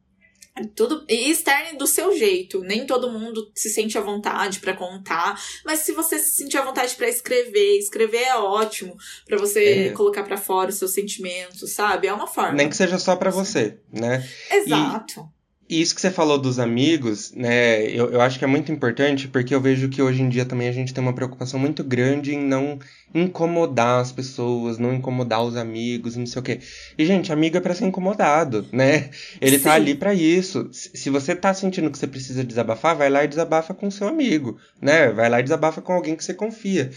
tudo 0.66 1.04
e 1.08 1.30
externe 1.30 1.78
do 1.78 1.86
seu 1.86 2.16
jeito. 2.16 2.60
Nem 2.60 2.86
todo 2.86 3.10
mundo 3.10 3.50
se 3.54 3.70
sente 3.70 3.96
à 3.96 4.00
vontade 4.00 4.60
para 4.60 4.74
contar, 4.74 5.40
mas 5.64 5.80
se 5.80 5.92
você 5.92 6.18
se 6.18 6.36
sentir 6.36 6.58
à 6.58 6.64
vontade 6.64 6.94
para 6.94 7.08
escrever, 7.08 7.78
escrever 7.78 8.22
é 8.22 8.36
ótimo 8.36 8.96
para 9.26 9.38
você 9.38 9.88
é. 9.88 9.90
colocar 9.90 10.22
para 10.24 10.36
fora 10.36 10.70
os 10.70 10.76
seus 10.76 10.92
sentimentos, 10.92 11.72
sabe? 11.72 12.06
É 12.06 12.12
uma 12.12 12.26
forma. 12.26 12.52
Nem 12.52 12.68
que 12.68 12.76
seja 12.76 12.98
só 12.98 13.16
para 13.16 13.30
você, 13.30 13.78
né? 13.92 14.28
Exato. 14.50 15.20
E... 15.34 15.37
E 15.68 15.82
isso 15.82 15.94
que 15.94 16.00
você 16.00 16.10
falou 16.10 16.38
dos 16.38 16.58
amigos, 16.58 17.32
né, 17.32 17.82
eu, 17.90 18.10
eu 18.10 18.22
acho 18.22 18.38
que 18.38 18.44
é 18.44 18.48
muito 18.48 18.72
importante 18.72 19.28
porque 19.28 19.54
eu 19.54 19.60
vejo 19.60 19.90
que 19.90 20.00
hoje 20.00 20.22
em 20.22 20.28
dia 20.30 20.46
também 20.46 20.66
a 20.66 20.72
gente 20.72 20.94
tem 20.94 21.04
uma 21.04 21.12
preocupação 21.12 21.60
muito 21.60 21.84
grande 21.84 22.34
em 22.34 22.40
não 22.40 22.78
incomodar 23.14 24.00
as 24.00 24.10
pessoas, 24.10 24.78
não 24.78 24.94
incomodar 24.94 25.44
os 25.44 25.56
amigos, 25.56 26.16
não 26.16 26.26
sei 26.26 26.40
o 26.40 26.42
quê. 26.42 26.60
E, 26.96 27.04
gente, 27.04 27.30
amigo 27.32 27.58
é 27.58 27.60
pra 27.60 27.74
ser 27.74 27.84
incomodado, 27.84 28.66
né? 28.72 29.10
Ele 29.40 29.58
tá 29.58 29.58
Sim. 29.58 29.64
tá 29.64 29.74
ali 29.74 29.94
para 29.94 30.14
isso. 30.14 30.68
Se 30.72 31.10
você 31.10 31.34
tá 31.34 31.52
sentindo 31.52 31.90
que 31.90 31.98
você 31.98 32.06
precisa 32.06 32.42
desabafar, 32.42 32.96
vai 32.96 33.10
lá 33.10 33.24
e 33.24 33.28
desabafa 33.28 33.74
com 33.74 33.90
seu 33.90 34.08
amigo, 34.08 34.58
né? 34.80 35.10
Vai 35.10 35.28
lá 35.28 35.40
e 35.40 35.42
desabafa 35.42 35.82
com 35.82 35.92
alguém 35.92 36.16
que 36.16 36.24
você 36.24 36.32
confia. 36.32 36.90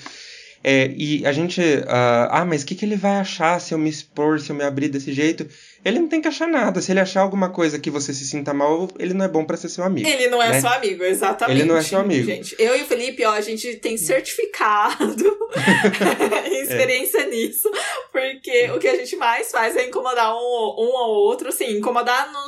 É, 0.63 0.93
e 0.95 1.25
a 1.25 1.31
gente. 1.31 1.59
Uh, 1.59 2.29
ah, 2.29 2.45
mas 2.45 2.61
o 2.61 2.65
que, 2.65 2.75
que 2.75 2.85
ele 2.85 2.95
vai 2.95 3.17
achar 3.17 3.59
se 3.59 3.73
eu 3.73 3.77
me 3.77 3.89
expor, 3.89 4.39
se 4.39 4.51
eu 4.51 4.55
me 4.55 4.63
abrir 4.63 4.89
desse 4.89 5.11
jeito? 5.11 5.47
Ele 5.83 5.99
não 5.99 6.07
tem 6.07 6.21
que 6.21 6.27
achar 6.27 6.47
nada. 6.47 6.81
Se 6.81 6.91
ele 6.91 6.99
achar 6.99 7.21
alguma 7.21 7.49
coisa 7.49 7.79
que 7.79 7.89
você 7.89 8.13
se 8.13 8.25
sinta 8.25 8.53
mal, 8.53 8.87
ele 8.99 9.13
não 9.13 9.25
é 9.25 9.27
bom 9.27 9.43
para 9.43 9.57
ser 9.57 9.69
seu 9.69 9.83
amigo. 9.83 10.07
Ele 10.07 10.27
não 10.27 10.41
é 10.41 10.49
né? 10.49 10.61
seu 10.61 10.69
amigo, 10.69 11.03
exatamente. 11.03 11.59
Ele 11.59 11.67
não 11.67 11.77
é 11.77 11.81
seu 11.81 11.99
amigo. 11.99 12.25
Gente, 12.25 12.55
eu 12.59 12.75
e 12.75 12.83
o 12.83 12.85
Felipe, 12.85 13.25
ó, 13.25 13.31
a 13.31 13.41
gente 13.41 13.75
tem 13.77 13.97
certificado 13.97 15.37
experiência 16.51 17.21
é. 17.21 17.29
nisso, 17.29 17.69
porque 18.11 18.69
o 18.71 18.79
que 18.79 18.87
a 18.87 18.95
gente 18.95 19.15
mais 19.15 19.51
faz 19.51 19.75
é 19.75 19.87
incomodar 19.87 20.33
um, 20.33 20.37
um 20.37 20.91
ou 20.93 21.27
outro, 21.27 21.49
assim, 21.49 21.77
incomodar 21.77 22.31
no, 22.31 22.45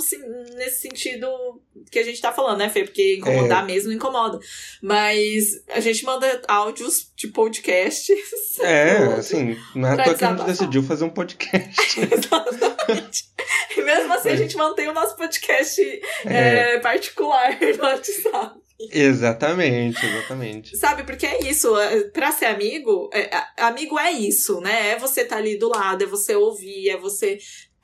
nesse 0.56 0.82
sentido 0.82 1.28
que 1.92 2.00
a 2.00 2.04
gente 2.04 2.22
tá 2.22 2.32
falando, 2.32 2.60
né, 2.60 2.70
Fê? 2.70 2.84
Porque 2.84 3.18
incomodar 3.18 3.64
é. 3.64 3.66
mesmo 3.68 3.92
incomoda. 3.92 4.40
Mas 4.82 5.64
a 5.70 5.80
gente 5.80 6.04
manda 6.06 6.42
áudios 6.48 7.12
de 7.16 7.28
podcast. 7.28 8.14
É, 8.62 8.98
assim, 9.18 9.58
não 9.76 9.90
é 9.90 9.94
à 9.94 10.04
toa 10.04 10.16
que 10.16 10.26
a 10.26 10.30
gente 10.30 10.46
decidiu 10.46 10.84
fazer 10.84 11.04
um 11.04 11.10
podcast. 11.10 12.00
Exatamente. 12.00 12.72
E 13.76 13.82
mesmo 13.82 14.14
assim, 14.14 14.30
a 14.30 14.36
gente 14.36 14.56
mantém 14.56 14.88
o 14.88 14.94
nosso 14.94 15.16
podcast 15.16 15.82
é. 16.26 16.76
É, 16.76 16.80
particular 16.80 17.58
no 17.60 17.84
WhatsApp. 17.84 18.64
Exatamente, 18.92 20.06
exatamente. 20.06 20.78
Sabe, 20.78 21.04
porque 21.04 21.26
é 21.26 21.44
isso, 21.50 21.78
é, 21.80 22.04
pra 22.06 22.32
ser 22.32 22.46
amigo, 22.46 23.10
é, 23.14 23.30
amigo 23.58 23.98
é 23.98 24.12
isso, 24.12 24.60
né? 24.62 24.90
É 24.90 25.00
você 25.00 25.22
estar 25.22 25.36
tá 25.36 25.42
ali 25.42 25.58
do 25.58 25.70
lado, 25.70 26.04
é 26.04 26.08
você 26.08 26.36
ouvir, 26.36 26.90
é 26.90 26.98
você 26.98 27.38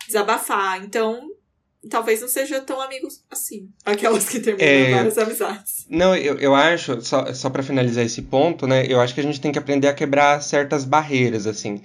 desabafar. 0.07 0.83
Então, 0.83 1.29
talvez 1.89 2.21
não 2.21 2.27
seja 2.27 2.59
tão 2.61 2.81
amigos 2.81 3.23
assim. 3.29 3.69
Aquelas 3.85 4.27
que 4.27 4.39
terminam 4.39 4.67
é... 4.67 4.91
várias 4.91 5.17
amizades. 5.17 5.85
Não, 5.89 6.15
eu, 6.15 6.37
eu 6.39 6.55
acho, 6.55 7.01
só, 7.01 7.33
só 7.33 7.49
para 7.49 7.63
finalizar 7.63 8.03
esse 8.03 8.23
ponto, 8.23 8.67
né? 8.67 8.85
Eu 8.87 8.99
acho 8.99 9.13
que 9.13 9.21
a 9.21 9.23
gente 9.23 9.39
tem 9.39 9.51
que 9.51 9.59
aprender 9.59 9.87
a 9.87 9.93
quebrar 9.93 10.41
certas 10.41 10.83
barreiras, 10.83 11.47
assim. 11.47 11.81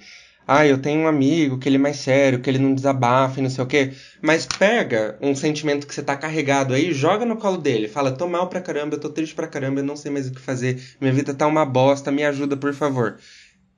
Ah, 0.47 0.65
eu 0.65 0.77
tenho 0.77 1.01
um 1.01 1.07
amigo 1.07 1.57
que 1.57 1.67
ele 1.67 1.77
é 1.77 1.79
mais 1.79 1.97
sério, 1.97 2.39
que 2.39 2.49
ele 2.49 2.59
não 2.59 2.75
desabafa 2.75 3.39
e 3.39 3.43
não 3.43 3.49
sei 3.49 3.63
o 3.63 3.67
quê. 3.67 3.93
Mas 4.21 4.45
pega 4.45 5.17
um 5.19 5.35
sentimento 5.35 5.87
que 5.87 5.93
você 5.95 6.03
tá 6.03 6.15
carregado 6.15 6.73
aí, 6.73 6.93
joga 6.93 7.25
no 7.25 7.37
colo 7.37 7.57
dele. 7.57 7.87
Fala, 7.87 8.11
tô 8.11 8.27
mal 8.27 8.47
pra 8.47 8.61
caramba, 8.61 8.95
eu 8.95 8.99
tô 8.99 9.09
triste 9.09 9.33
pra 9.33 9.47
caramba, 9.47 9.79
eu 9.79 9.85
não 9.85 9.95
sei 9.95 10.11
mais 10.11 10.27
o 10.27 10.33
que 10.33 10.39
fazer. 10.39 10.81
Minha 11.01 11.13
vida 11.13 11.33
tá 11.33 11.47
uma 11.47 11.65
bosta, 11.65 12.11
me 12.11 12.23
ajuda, 12.23 12.55
por 12.55 12.73
favor. 12.73 13.17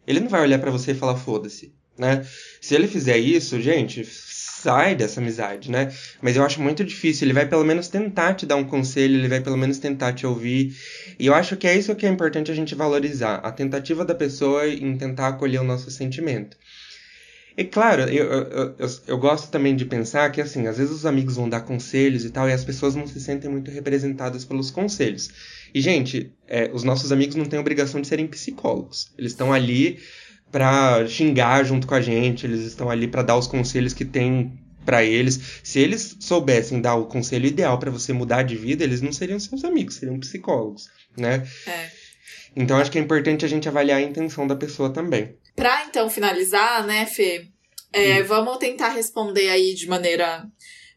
Ele 0.05 0.19
não 0.19 0.29
vai 0.29 0.41
olhar 0.41 0.59
para 0.59 0.71
você 0.71 0.91
e 0.91 0.95
falar, 0.95 1.15
foda-se, 1.15 1.73
né? 1.97 2.25
Se 2.61 2.75
ele 2.75 2.87
fizer 2.87 3.17
isso, 3.17 3.59
gente, 3.61 4.03
sai 4.67 4.95
dessa 4.95 5.21
amizade, 5.21 5.71
né? 5.71 5.93
Mas 6.21 6.35
eu 6.35 6.43
acho 6.43 6.61
muito 6.61 6.83
difícil. 6.83 7.25
Ele 7.25 7.33
vai 7.33 7.45
pelo 7.45 7.63
menos 7.63 7.87
tentar 7.87 8.33
te 8.33 8.45
dar 8.45 8.57
um 8.57 8.65
conselho, 8.65 9.15
ele 9.15 9.29
vai 9.29 9.39
pelo 9.39 9.55
menos 9.55 9.77
tentar 9.77 10.11
te 10.11 10.27
ouvir. 10.27 10.75
E 11.17 11.25
eu 11.25 11.33
acho 11.33 11.55
que 11.55 11.65
é 11.65 11.73
isso 11.73 11.95
que 11.95 12.05
é 12.05 12.09
importante 12.09 12.51
a 12.51 12.53
gente 12.53 12.75
valorizar: 12.75 13.35
a 13.35 13.49
tentativa 13.49 14.03
da 14.03 14.13
pessoa 14.13 14.67
em 14.67 14.97
tentar 14.97 15.29
acolher 15.29 15.61
o 15.61 15.63
nosso 15.63 15.89
sentimento. 15.89 16.57
E 17.57 17.63
claro, 17.63 18.01
eu, 18.03 18.25
eu, 18.25 18.75
eu, 18.77 18.89
eu, 19.07 19.17
gosto 19.17 19.49
também 19.49 19.75
de 19.75 19.83
pensar 19.83 20.31
que, 20.31 20.39
assim, 20.39 20.67
às 20.67 20.77
vezes 20.77 20.93
os 20.93 21.07
amigos 21.07 21.37
vão 21.37 21.49
dar 21.49 21.61
conselhos 21.61 22.23
e 22.23 22.29
tal, 22.29 22.47
e 22.47 22.53
as 22.53 22.63
pessoas 22.63 22.93
não 22.93 23.07
se 23.07 23.19
sentem 23.19 23.49
muito 23.49 23.71
representadas 23.71 24.45
pelos 24.45 24.69
conselhos. 24.69 25.31
E, 25.73 25.81
gente, 25.81 26.31
é, 26.47 26.69
os 26.71 26.83
nossos 26.83 27.11
amigos 27.11 27.35
não 27.35 27.45
têm 27.45 27.57
obrigação 27.57 27.99
de 27.99 28.07
serem 28.07 28.27
psicólogos. 28.27 29.11
Eles 29.17 29.31
estão 29.31 29.51
ali 29.51 29.97
para 30.51 31.05
xingar 31.07 31.63
junto 31.63 31.87
com 31.87 31.95
a 31.95 32.01
gente, 32.01 32.45
eles 32.45 32.61
estão 32.61 32.89
ali 32.89 33.07
para 33.07 33.23
dar 33.23 33.37
os 33.37 33.47
conselhos 33.47 33.93
que 33.93 34.05
tem 34.05 34.57
para 34.85 35.03
eles. 35.03 35.59
Se 35.63 35.79
eles 35.79 36.15
soubessem 36.19 36.79
dar 36.79 36.95
o 36.95 37.05
conselho 37.05 37.45
ideal 37.45 37.77
para 37.77 37.91
você 37.91 38.13
mudar 38.13 38.43
de 38.43 38.55
vida, 38.55 38.83
eles 38.83 39.01
não 39.01 39.11
seriam 39.11 39.39
seus 39.39 39.65
amigos, 39.65 39.95
seriam 39.95 40.19
psicólogos, 40.19 40.87
né? 41.17 41.45
É. 41.67 41.89
Então 42.55 42.77
acho 42.77 42.89
que 42.89 42.97
é 42.97 43.01
importante 43.01 43.43
a 43.43 43.47
gente 43.49 43.67
avaliar 43.67 43.99
a 43.99 44.01
intenção 44.01 44.47
da 44.47 44.55
pessoa 44.55 44.89
também. 44.89 45.35
Pra 45.55 45.85
então 45.85 46.09
finalizar, 46.09 46.85
né, 46.85 47.05
Fê? 47.05 47.47
É, 47.91 48.21
vamos 48.23 48.57
tentar 48.57 48.89
responder 48.89 49.49
aí 49.49 49.73
de 49.73 49.87
maneira 49.87 50.45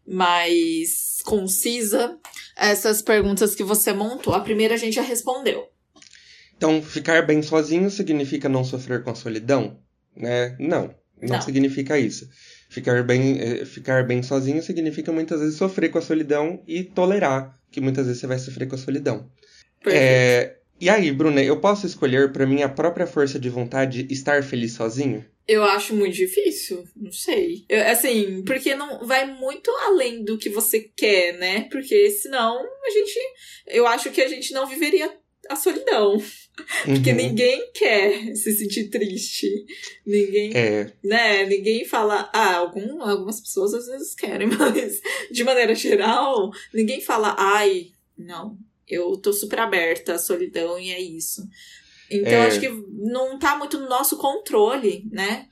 mais 0.06 1.18
concisa 1.24 2.18
essas 2.56 3.02
perguntas 3.02 3.54
que 3.54 3.62
você 3.62 3.92
montou. 3.92 4.34
A 4.34 4.40
primeira 4.40 4.74
a 4.74 4.78
gente 4.78 4.94
já 4.94 5.02
respondeu. 5.02 5.68
Então, 6.60 6.82
ficar 6.82 7.22
bem 7.22 7.40
sozinho 7.40 7.90
significa 7.90 8.46
não 8.46 8.62
sofrer 8.62 9.02
com 9.02 9.08
a 9.08 9.14
solidão? 9.14 9.80
Né? 10.14 10.54
Não, 10.60 10.94
não, 11.18 11.36
não. 11.36 11.40
significa 11.40 11.98
isso. 11.98 12.28
Ficar 12.68 13.02
bem, 13.02 13.40
eh, 13.40 13.64
ficar 13.64 14.06
bem 14.06 14.22
sozinho 14.22 14.62
significa 14.62 15.10
muitas 15.10 15.40
vezes 15.40 15.56
sofrer 15.56 15.90
com 15.90 15.96
a 15.96 16.02
solidão 16.02 16.62
e 16.68 16.84
tolerar 16.84 17.58
que 17.70 17.80
muitas 17.80 18.04
vezes 18.04 18.20
você 18.20 18.26
vai 18.26 18.38
sofrer 18.38 18.68
com 18.68 18.74
a 18.74 18.78
solidão. 18.78 19.30
É, 19.86 20.58
e 20.78 20.90
aí, 20.90 21.10
Bruna, 21.10 21.42
eu 21.42 21.58
posso 21.58 21.86
escolher 21.86 22.30
para 22.30 22.46
minha 22.46 22.68
própria 22.68 23.06
força 23.06 23.38
de 23.38 23.48
vontade 23.48 24.06
estar 24.10 24.42
feliz 24.42 24.74
sozinho? 24.74 25.24
Eu 25.48 25.64
acho 25.64 25.94
muito 25.94 26.14
difícil, 26.14 26.84
não 26.94 27.10
sei. 27.10 27.64
Eu, 27.70 27.86
assim, 27.86 28.44
porque 28.44 28.74
não 28.74 29.06
vai 29.06 29.24
muito 29.24 29.70
além 29.86 30.22
do 30.22 30.36
que 30.36 30.50
você 30.50 30.80
quer, 30.94 31.38
né? 31.38 31.68
Porque 31.70 32.10
senão 32.10 32.58
a 32.58 32.90
gente. 32.90 33.18
Eu 33.66 33.86
acho 33.86 34.10
que 34.10 34.20
a 34.20 34.28
gente 34.28 34.52
não 34.52 34.66
viveria 34.66 35.10
a 35.50 35.56
solidão. 35.56 36.16
Porque 36.84 37.10
uhum. 37.10 37.16
ninguém 37.16 37.70
quer 37.72 38.34
se 38.36 38.52
sentir 38.52 38.88
triste. 38.88 39.48
Ninguém. 40.06 40.52
É. 40.54 40.92
Né? 41.02 41.44
Ninguém 41.46 41.84
fala. 41.84 42.30
Ah, 42.32 42.56
algum, 42.56 43.02
algumas 43.02 43.40
pessoas 43.40 43.74
às 43.74 43.86
vezes 43.86 44.14
querem, 44.14 44.46
mas 44.56 45.00
de 45.30 45.44
maneira 45.44 45.74
geral, 45.74 46.50
ninguém 46.72 47.00
fala, 47.00 47.34
ai, 47.38 47.88
não, 48.16 48.56
eu 48.86 49.16
tô 49.16 49.32
super 49.32 49.58
aberta 49.58 50.14
à 50.14 50.18
solidão 50.18 50.78
e 50.78 50.90
é 50.92 51.00
isso. 51.00 51.42
Então 52.10 52.32
é... 52.32 52.46
acho 52.46 52.60
que 52.60 52.68
não 52.68 53.38
tá 53.38 53.56
muito 53.56 53.78
no 53.78 53.88
nosso 53.88 54.16
controle, 54.16 55.06
né? 55.10 55.46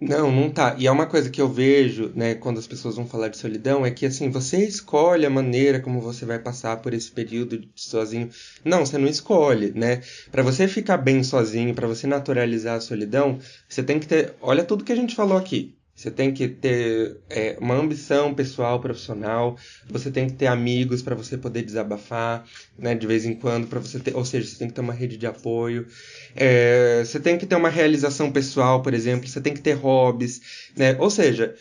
Não, 0.00 0.32
não 0.32 0.50
tá. 0.50 0.76
E 0.78 0.86
é 0.86 0.90
uma 0.90 1.06
coisa 1.06 1.28
que 1.28 1.40
eu 1.40 1.48
vejo, 1.48 2.10
né, 2.14 2.34
quando 2.34 2.58
as 2.58 2.66
pessoas 2.66 2.96
vão 2.96 3.06
falar 3.06 3.28
de 3.28 3.36
solidão, 3.36 3.84
é 3.84 3.90
que 3.90 4.06
assim, 4.06 4.30
você 4.30 4.64
escolhe 4.66 5.26
a 5.26 5.30
maneira 5.30 5.78
como 5.78 6.00
você 6.00 6.24
vai 6.24 6.38
passar 6.38 6.78
por 6.78 6.94
esse 6.94 7.10
período 7.10 7.68
sozinho. 7.76 8.30
Não, 8.64 8.84
você 8.86 8.96
não 8.96 9.06
escolhe, 9.06 9.72
né? 9.72 10.00
Para 10.30 10.42
você 10.42 10.66
ficar 10.66 10.96
bem 10.96 11.22
sozinho, 11.22 11.74
para 11.74 11.86
você 11.86 12.06
naturalizar 12.06 12.76
a 12.76 12.80
solidão, 12.80 13.38
você 13.68 13.82
tem 13.82 14.00
que 14.00 14.08
ter, 14.08 14.34
olha 14.40 14.64
tudo 14.64 14.84
que 14.84 14.92
a 14.92 14.96
gente 14.96 15.14
falou 15.14 15.36
aqui. 15.36 15.76
Você 16.00 16.10
tem 16.10 16.32
que 16.32 16.48
ter 16.48 17.18
é, 17.28 17.58
uma 17.60 17.74
ambição 17.74 18.32
pessoal, 18.32 18.80
profissional. 18.80 19.58
Você 19.86 20.10
tem 20.10 20.28
que 20.28 20.32
ter 20.32 20.46
amigos 20.46 21.02
para 21.02 21.14
você 21.14 21.36
poder 21.36 21.60
desabafar, 21.62 22.46
né, 22.78 22.94
de 22.94 23.06
vez 23.06 23.26
em 23.26 23.34
quando, 23.34 23.66
para 23.66 23.80
você 23.80 23.98
ter, 23.98 24.16
ou 24.16 24.24
seja, 24.24 24.48
você 24.48 24.56
tem 24.56 24.68
que 24.68 24.72
ter 24.72 24.80
uma 24.80 24.94
rede 24.94 25.18
de 25.18 25.26
apoio. 25.26 25.86
É, 26.34 27.02
você 27.04 27.20
tem 27.20 27.36
que 27.36 27.44
ter 27.44 27.54
uma 27.54 27.68
realização 27.68 28.32
pessoal, 28.32 28.80
por 28.80 28.94
exemplo. 28.94 29.28
Você 29.28 29.42
tem 29.42 29.52
que 29.52 29.60
ter 29.60 29.74
hobbies, 29.74 30.40
né? 30.74 30.96
Ou 30.98 31.10
seja, 31.10 31.54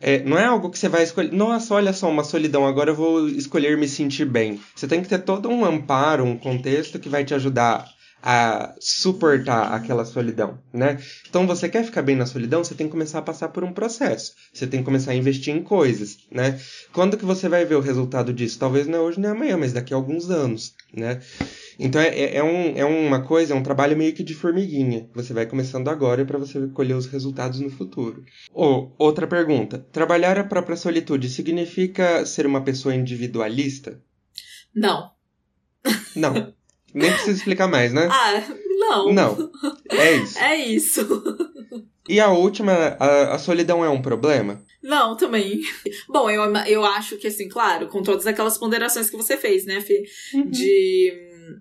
é, 0.00 0.20
não 0.20 0.38
é 0.38 0.46
algo 0.46 0.70
que 0.70 0.78
você 0.78 0.88
vai 0.88 1.02
escolher. 1.02 1.30
Nossa, 1.30 1.74
olha 1.74 1.92
só, 1.92 2.08
uma 2.08 2.24
solidão, 2.24 2.66
agora 2.66 2.92
eu 2.92 2.96
vou 2.96 3.28
escolher 3.28 3.76
me 3.76 3.86
sentir 3.86 4.24
bem. 4.24 4.58
Você 4.74 4.88
tem 4.88 5.02
que 5.02 5.08
ter 5.08 5.18
todo 5.18 5.50
um 5.50 5.66
amparo, 5.66 6.24
um 6.24 6.38
contexto 6.38 6.98
que 6.98 7.10
vai 7.10 7.26
te 7.26 7.34
ajudar 7.34 7.86
a 8.22 8.74
suportar 8.78 9.74
aquela 9.74 10.04
solidão, 10.04 10.58
né? 10.72 10.98
Então 11.28 11.44
você 11.46 11.68
quer 11.68 11.84
ficar 11.84 12.02
bem 12.02 12.14
na 12.14 12.24
solidão, 12.24 12.62
você 12.62 12.74
tem 12.74 12.86
que 12.86 12.92
começar 12.92 13.18
a 13.18 13.22
passar 13.22 13.48
por 13.48 13.64
um 13.64 13.72
processo. 13.72 14.32
Você 14.52 14.66
tem 14.66 14.80
que 14.80 14.84
começar 14.84 15.10
a 15.10 15.14
investir 15.16 15.52
em 15.52 15.62
coisas, 15.62 16.18
né? 16.30 16.60
Quando 16.92 17.16
que 17.16 17.24
você 17.24 17.48
vai 17.48 17.64
ver 17.64 17.74
o 17.74 17.80
resultado 17.80 18.32
disso? 18.32 18.60
Talvez 18.60 18.86
não 18.86 19.00
é 19.00 19.02
hoje 19.02 19.18
nem 19.18 19.30
amanhã, 19.30 19.56
mas 19.56 19.72
daqui 19.72 19.92
a 19.92 19.96
alguns 19.96 20.30
anos, 20.30 20.72
né? 20.94 21.20
Então 21.78 22.00
é, 22.00 22.08
é, 22.08 22.36
é 22.36 22.44
um, 22.44 22.76
é 22.76 22.84
uma 22.84 23.22
coisa, 23.22 23.54
é 23.54 23.56
um 23.56 23.62
trabalho 23.62 23.96
meio 23.96 24.14
que 24.14 24.22
de 24.22 24.34
formiguinha. 24.34 25.08
Você 25.14 25.32
vai 25.32 25.44
começando 25.44 25.88
agora 25.88 26.24
para 26.24 26.38
você 26.38 26.68
colher 26.68 26.96
os 26.96 27.06
resultados 27.06 27.58
no 27.58 27.70
futuro. 27.70 28.24
Ou, 28.52 28.94
outra 28.98 29.26
pergunta. 29.26 29.84
Trabalhar 29.90 30.38
a 30.38 30.44
própria 30.44 30.76
solitude 30.76 31.28
significa 31.28 32.24
ser 32.24 32.46
uma 32.46 32.60
pessoa 32.60 32.94
individualista? 32.94 34.00
Não. 34.72 35.10
Não. 36.14 36.54
Nem 36.94 37.10
precisa 37.10 37.38
explicar 37.38 37.68
mais, 37.68 37.92
né? 37.92 38.08
Ah, 38.10 38.42
não. 38.78 39.12
Não. 39.12 39.50
É 39.90 40.12
isso. 40.12 40.38
É 40.38 40.56
isso. 40.56 41.22
E 42.08 42.18
a 42.20 42.30
última, 42.30 42.72
a, 42.72 43.34
a 43.34 43.38
solidão 43.38 43.84
é 43.84 43.88
um 43.88 44.02
problema? 44.02 44.64
Não, 44.82 45.16
também. 45.16 45.60
Bom, 46.08 46.28
eu, 46.28 46.42
eu 46.66 46.84
acho 46.84 47.16
que, 47.16 47.28
assim, 47.28 47.48
claro, 47.48 47.88
com 47.88 48.02
todas 48.02 48.26
aquelas 48.26 48.58
ponderações 48.58 49.08
que 49.08 49.16
você 49.16 49.36
fez, 49.36 49.64
né, 49.64 49.80
Fê? 49.80 50.02
Uhum. 50.34 50.50
De 50.50 51.12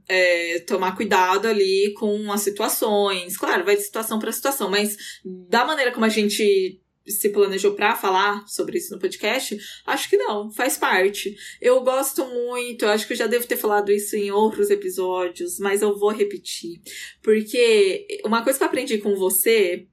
é, 0.07 0.59
tomar 0.59 0.95
cuidado 0.95 1.47
ali 1.47 1.93
com 1.93 2.32
as 2.32 2.41
situações. 2.41 3.38
Claro, 3.38 3.63
vai 3.63 3.75
de 3.75 3.84
situação 3.84 4.19
para 4.19 4.32
situação, 4.32 4.69
mas 4.69 4.97
da 5.23 5.65
maneira 5.65 5.91
como 5.91 6.05
a 6.05 6.09
gente 6.09 6.80
se 7.07 7.29
planejou 7.29 7.73
para 7.73 7.95
falar 7.95 8.47
sobre 8.47 8.77
isso 8.77 8.93
no 8.93 8.99
podcast? 8.99 9.57
Acho 9.85 10.09
que 10.09 10.17
não, 10.17 10.51
faz 10.51 10.77
parte. 10.77 11.35
Eu 11.61 11.81
gosto 11.81 12.25
muito, 12.25 12.85
acho 12.85 13.07
que 13.07 13.13
eu 13.13 13.17
já 13.17 13.27
devo 13.27 13.47
ter 13.47 13.57
falado 13.57 13.91
isso 13.91 14.15
em 14.15 14.31
outros 14.31 14.69
episódios, 14.69 15.59
mas 15.59 15.81
eu 15.81 15.97
vou 15.97 16.11
repetir. 16.11 16.81
Porque 17.21 18.05
uma 18.25 18.43
coisa 18.43 18.59
que 18.59 18.63
eu 18.63 18.67
aprendi 18.67 18.97
com 18.99 19.15
você, 19.15 19.87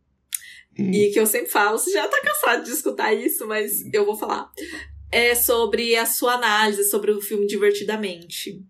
hum. 0.78 0.90
e 0.90 1.10
que 1.10 1.18
eu 1.18 1.26
sempre 1.26 1.50
falo, 1.50 1.78
você 1.78 1.90
já 1.90 2.06
tá 2.06 2.20
cansado 2.20 2.64
de 2.64 2.70
escutar 2.70 3.12
isso, 3.14 3.46
mas 3.46 3.82
eu 3.92 4.04
vou 4.04 4.16
falar. 4.16 4.50
É 5.10 5.34
sobre 5.34 5.96
a 5.96 6.04
sua 6.04 6.34
análise 6.34 6.84
sobre 6.84 7.10
o 7.10 7.20
filme 7.20 7.46
Divertidamente 7.46 8.62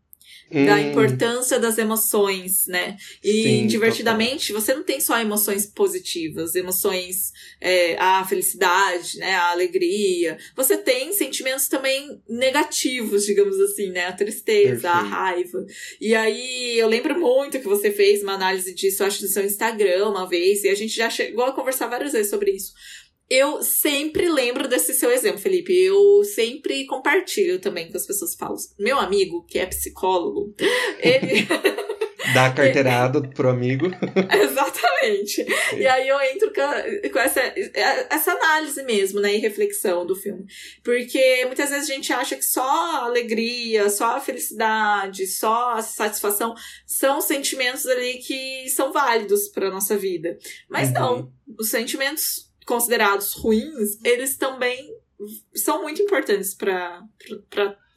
da 0.51 0.81
importância 0.81 1.59
das 1.59 1.77
emoções, 1.77 2.67
né? 2.67 2.97
E 3.23 3.43
Sim, 3.43 3.67
divertidamente, 3.67 4.49
total. 4.49 4.63
você 4.63 4.75
não 4.75 4.83
tem 4.83 5.01
só 5.01 5.19
emoções 5.19 5.67
positivas, 5.67 6.55
emoções, 6.55 7.33
é, 7.61 7.97
a 7.99 8.25
felicidade, 8.25 9.19
né? 9.19 9.35
A 9.35 9.51
alegria. 9.51 10.39
Você 10.57 10.77
tem 10.77 11.13
sentimentos 11.13 11.69
também 11.69 12.21
negativos, 12.29 13.27
digamos 13.27 13.61
assim, 13.61 13.91
né? 13.91 14.07
A 14.07 14.13
tristeza, 14.13 14.71
Perfeito. 14.71 14.87
a 14.87 15.03
raiva. 15.03 15.67
E 16.01 16.15
aí, 16.15 16.79
eu 16.79 16.89
lembro 16.89 17.19
muito 17.19 17.59
que 17.59 17.69
você 17.69 17.91
fez 17.91 18.23
uma 18.23 18.33
análise 18.33 18.75
disso, 18.75 19.05
acho, 19.05 19.23
no 19.23 19.29
seu 19.29 19.45
Instagram 19.45 20.09
uma 20.09 20.27
vez, 20.27 20.65
e 20.65 20.69
a 20.69 20.75
gente 20.75 20.95
já 20.95 21.11
chegou 21.11 21.45
a 21.45 21.53
conversar 21.53 21.89
várias 21.89 22.13
vezes 22.13 22.31
sobre 22.31 22.53
isso. 22.53 22.73
Eu 23.31 23.63
sempre 23.63 24.29
lembro 24.31 24.67
desse 24.67 24.95
seu 24.95 25.11
exemplo, 25.11 25.39
Felipe. 25.39 25.73
Eu 25.73 26.25
sempre 26.25 26.87
compartilho 26.87 27.61
também 27.61 27.91
com 27.91 27.97
as 27.97 28.07
pessoas 28.07 28.33
que 28.33 28.39
falam. 28.39 28.57
Meu 28.79 28.99
amigo, 28.99 29.45
que 29.47 29.59
é 29.59 29.67
psicólogo, 29.67 30.55
ele. 30.99 31.47
Dá 32.35 32.51
carteirada 32.53 33.23
pro 33.29 33.49
amigo. 33.49 33.87
Exatamente. 34.33 35.47
E 35.77 35.87
aí 35.87 36.09
eu 36.09 36.21
entro 36.21 36.53
com, 36.53 37.11
com, 37.11 37.19
essa, 37.19 37.41
essa 38.11 38.33
análise 38.33 38.83
mesmo, 38.83 39.21
né? 39.21 39.35
E 39.35 39.39
reflexão 39.39 40.07
do 40.07 40.15
filme. 40.15 40.45
Porque 40.83 41.45
muitas 41.47 41.71
vezes 41.71 41.89
a 41.89 41.95
gente 41.95 42.13
acha 42.13 42.37
que 42.37 42.45
só 42.45 42.63
a 42.63 43.05
alegria, 43.05 43.89
só 43.89 44.17
a 44.17 44.21
felicidade, 44.21 45.27
só 45.27 45.75
a 45.75 45.83
satisfação 45.83 46.55
são 46.87 47.21
sentimentos 47.21 47.87
ali 47.87 48.19
que 48.19 48.69
são 48.69 48.93
válidos 48.93 49.49
pra 49.49 49.71
nossa 49.71 49.97
vida. 49.97 50.39
Mas 50.69 50.89
uhum. 50.89 50.95
não. 50.95 51.39
Os 51.59 51.71
sentimentos 51.71 52.48
considerados 52.69 53.33
ruins, 53.33 53.99
eles 54.05 54.37
também 54.37 54.95
são 55.55 55.83
muito 55.83 56.03
importantes 56.03 56.55
para 56.55 57.03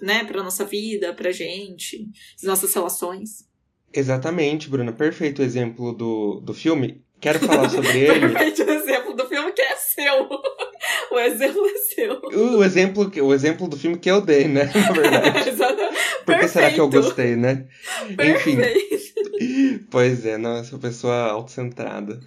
né, 0.02 0.24
para 0.24 0.42
nossa 0.42 0.66
vida, 0.66 1.14
pra 1.14 1.32
gente, 1.32 2.08
as 2.36 2.44
nossas 2.44 2.74
relações. 2.74 3.46
Exatamente, 3.94 4.70
Bruna, 4.70 4.94
perfeito 4.94 5.44
exemplo 5.44 5.94
do, 5.94 6.40
do 6.40 6.54
filme. 6.54 7.04
quero 7.20 7.38
falar 7.46 7.70
sobre 7.70 8.00
ele. 8.00 8.30
Perfeito 8.30 8.64
o 8.64 8.72
exemplo 8.72 9.14
do 9.14 9.28
filme 9.28 9.52
que 9.52 9.62
é 9.62 9.76
seu. 9.76 10.30
O 11.12 11.20
exemplo 11.20 11.66
é 11.66 11.76
seu. 11.76 12.22
O 12.58 12.64
exemplo, 12.64 13.12
o 13.24 13.34
exemplo 13.34 13.68
do 13.68 13.78
filme 13.78 13.98
que 14.00 14.10
eu 14.10 14.22
dei, 14.22 14.48
né? 14.48 14.72
Na 14.74 14.92
verdade. 14.92 15.50
Exatamente. 15.50 16.02
Por 16.26 16.40
que 16.40 16.48
será 16.48 16.72
que 16.72 16.80
eu 16.80 16.90
gostei, 16.90 17.36
né? 17.36 17.68
Perfeito. 18.16 18.62
Enfim. 18.94 19.86
Pois 19.92 20.26
é, 20.26 20.38
sou 20.64 20.80
pessoa 20.80 21.32
autocentrada. 21.32 22.20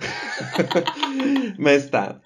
Mas 1.59 1.89
tá. 1.89 2.21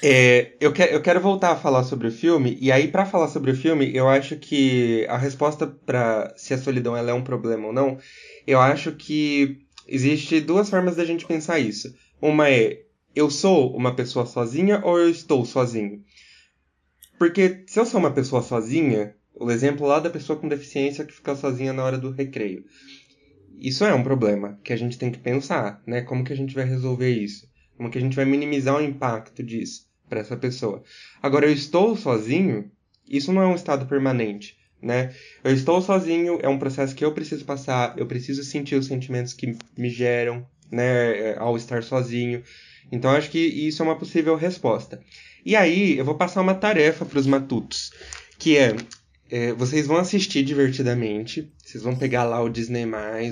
É, 0.00 0.52
eu, 0.60 0.72
que, 0.72 0.82
eu 0.82 1.02
quero 1.02 1.20
voltar 1.20 1.50
a 1.50 1.56
falar 1.56 1.82
sobre 1.82 2.06
o 2.06 2.12
filme, 2.12 2.56
e 2.60 2.70
aí, 2.70 2.86
para 2.88 3.04
falar 3.04 3.26
sobre 3.28 3.50
o 3.50 3.56
filme, 3.56 3.92
eu 3.94 4.08
acho 4.08 4.36
que 4.36 5.04
a 5.08 5.16
resposta 5.16 5.66
para 5.66 6.32
se 6.36 6.54
a 6.54 6.58
solidão 6.58 6.96
é 6.96 7.12
um 7.12 7.24
problema 7.24 7.66
ou 7.66 7.72
não, 7.72 7.98
eu 8.46 8.60
acho 8.60 8.92
que 8.92 9.58
existe 9.88 10.40
duas 10.40 10.70
formas 10.70 10.94
da 10.96 11.04
gente 11.04 11.26
pensar 11.26 11.58
isso. 11.58 11.92
Uma 12.22 12.48
é, 12.48 12.84
eu 13.14 13.28
sou 13.28 13.74
uma 13.76 13.94
pessoa 13.94 14.24
sozinha 14.24 14.80
ou 14.84 14.98
eu 14.98 15.10
estou 15.10 15.44
sozinho? 15.44 16.04
Porque 17.18 17.64
se 17.66 17.80
eu 17.80 17.84
sou 17.84 17.98
uma 17.98 18.12
pessoa 18.12 18.42
sozinha, 18.42 19.16
o 19.34 19.50
exemplo 19.50 19.84
lá 19.84 19.98
da 19.98 20.10
pessoa 20.10 20.38
com 20.38 20.46
deficiência 20.46 21.04
que 21.04 21.12
fica 21.12 21.34
sozinha 21.34 21.72
na 21.72 21.84
hora 21.84 21.98
do 21.98 22.12
recreio. 22.12 22.64
Isso 23.60 23.84
é 23.84 23.92
um 23.92 24.04
problema 24.04 24.60
que 24.62 24.72
a 24.72 24.76
gente 24.76 24.96
tem 24.96 25.10
que 25.10 25.18
pensar, 25.18 25.82
né? 25.84 26.02
Como 26.02 26.22
que 26.22 26.32
a 26.32 26.36
gente 26.36 26.54
vai 26.54 26.64
resolver 26.64 27.10
isso? 27.10 27.48
Como 27.76 27.90
que 27.90 27.98
a 27.98 28.00
gente 28.00 28.14
vai 28.14 28.24
minimizar 28.24 28.76
o 28.76 28.82
impacto 28.82 29.42
disso 29.42 29.87
para 30.08 30.20
essa 30.20 30.36
pessoa? 30.36 30.82
Agora, 31.22 31.46
eu 31.46 31.52
estou 31.52 31.96
sozinho, 31.96 32.70
isso 33.08 33.32
não 33.32 33.42
é 33.42 33.46
um 33.46 33.54
estado 33.54 33.86
permanente, 33.86 34.56
né? 34.80 35.14
Eu 35.42 35.52
estou 35.52 35.82
sozinho, 35.82 36.38
é 36.42 36.48
um 36.48 36.58
processo 36.58 36.94
que 36.94 37.04
eu 37.04 37.12
preciso 37.12 37.44
passar, 37.44 37.94
eu 37.96 38.06
preciso 38.06 38.44
sentir 38.44 38.76
os 38.76 38.86
sentimentos 38.86 39.34
que 39.34 39.56
me 39.76 39.90
geram, 39.90 40.46
né, 40.70 41.34
ao 41.38 41.56
estar 41.56 41.82
sozinho. 41.82 42.42
Então, 42.90 43.10
acho 43.10 43.30
que 43.30 43.38
isso 43.38 43.82
é 43.82 43.84
uma 43.84 43.98
possível 43.98 44.34
resposta. 44.36 45.00
E 45.44 45.56
aí, 45.56 45.98
eu 45.98 46.04
vou 46.04 46.14
passar 46.14 46.40
uma 46.40 46.54
tarefa 46.54 47.04
para 47.04 47.18
os 47.18 47.26
matutos, 47.26 47.90
que 48.38 48.56
é, 48.56 48.76
é, 49.30 49.52
vocês 49.52 49.86
vão 49.86 49.96
assistir 49.96 50.42
divertidamente, 50.42 51.52
vocês 51.64 51.82
vão 51.82 51.96
pegar 51.96 52.24
lá 52.24 52.42
o 52.42 52.48
Disney+, 52.48 52.86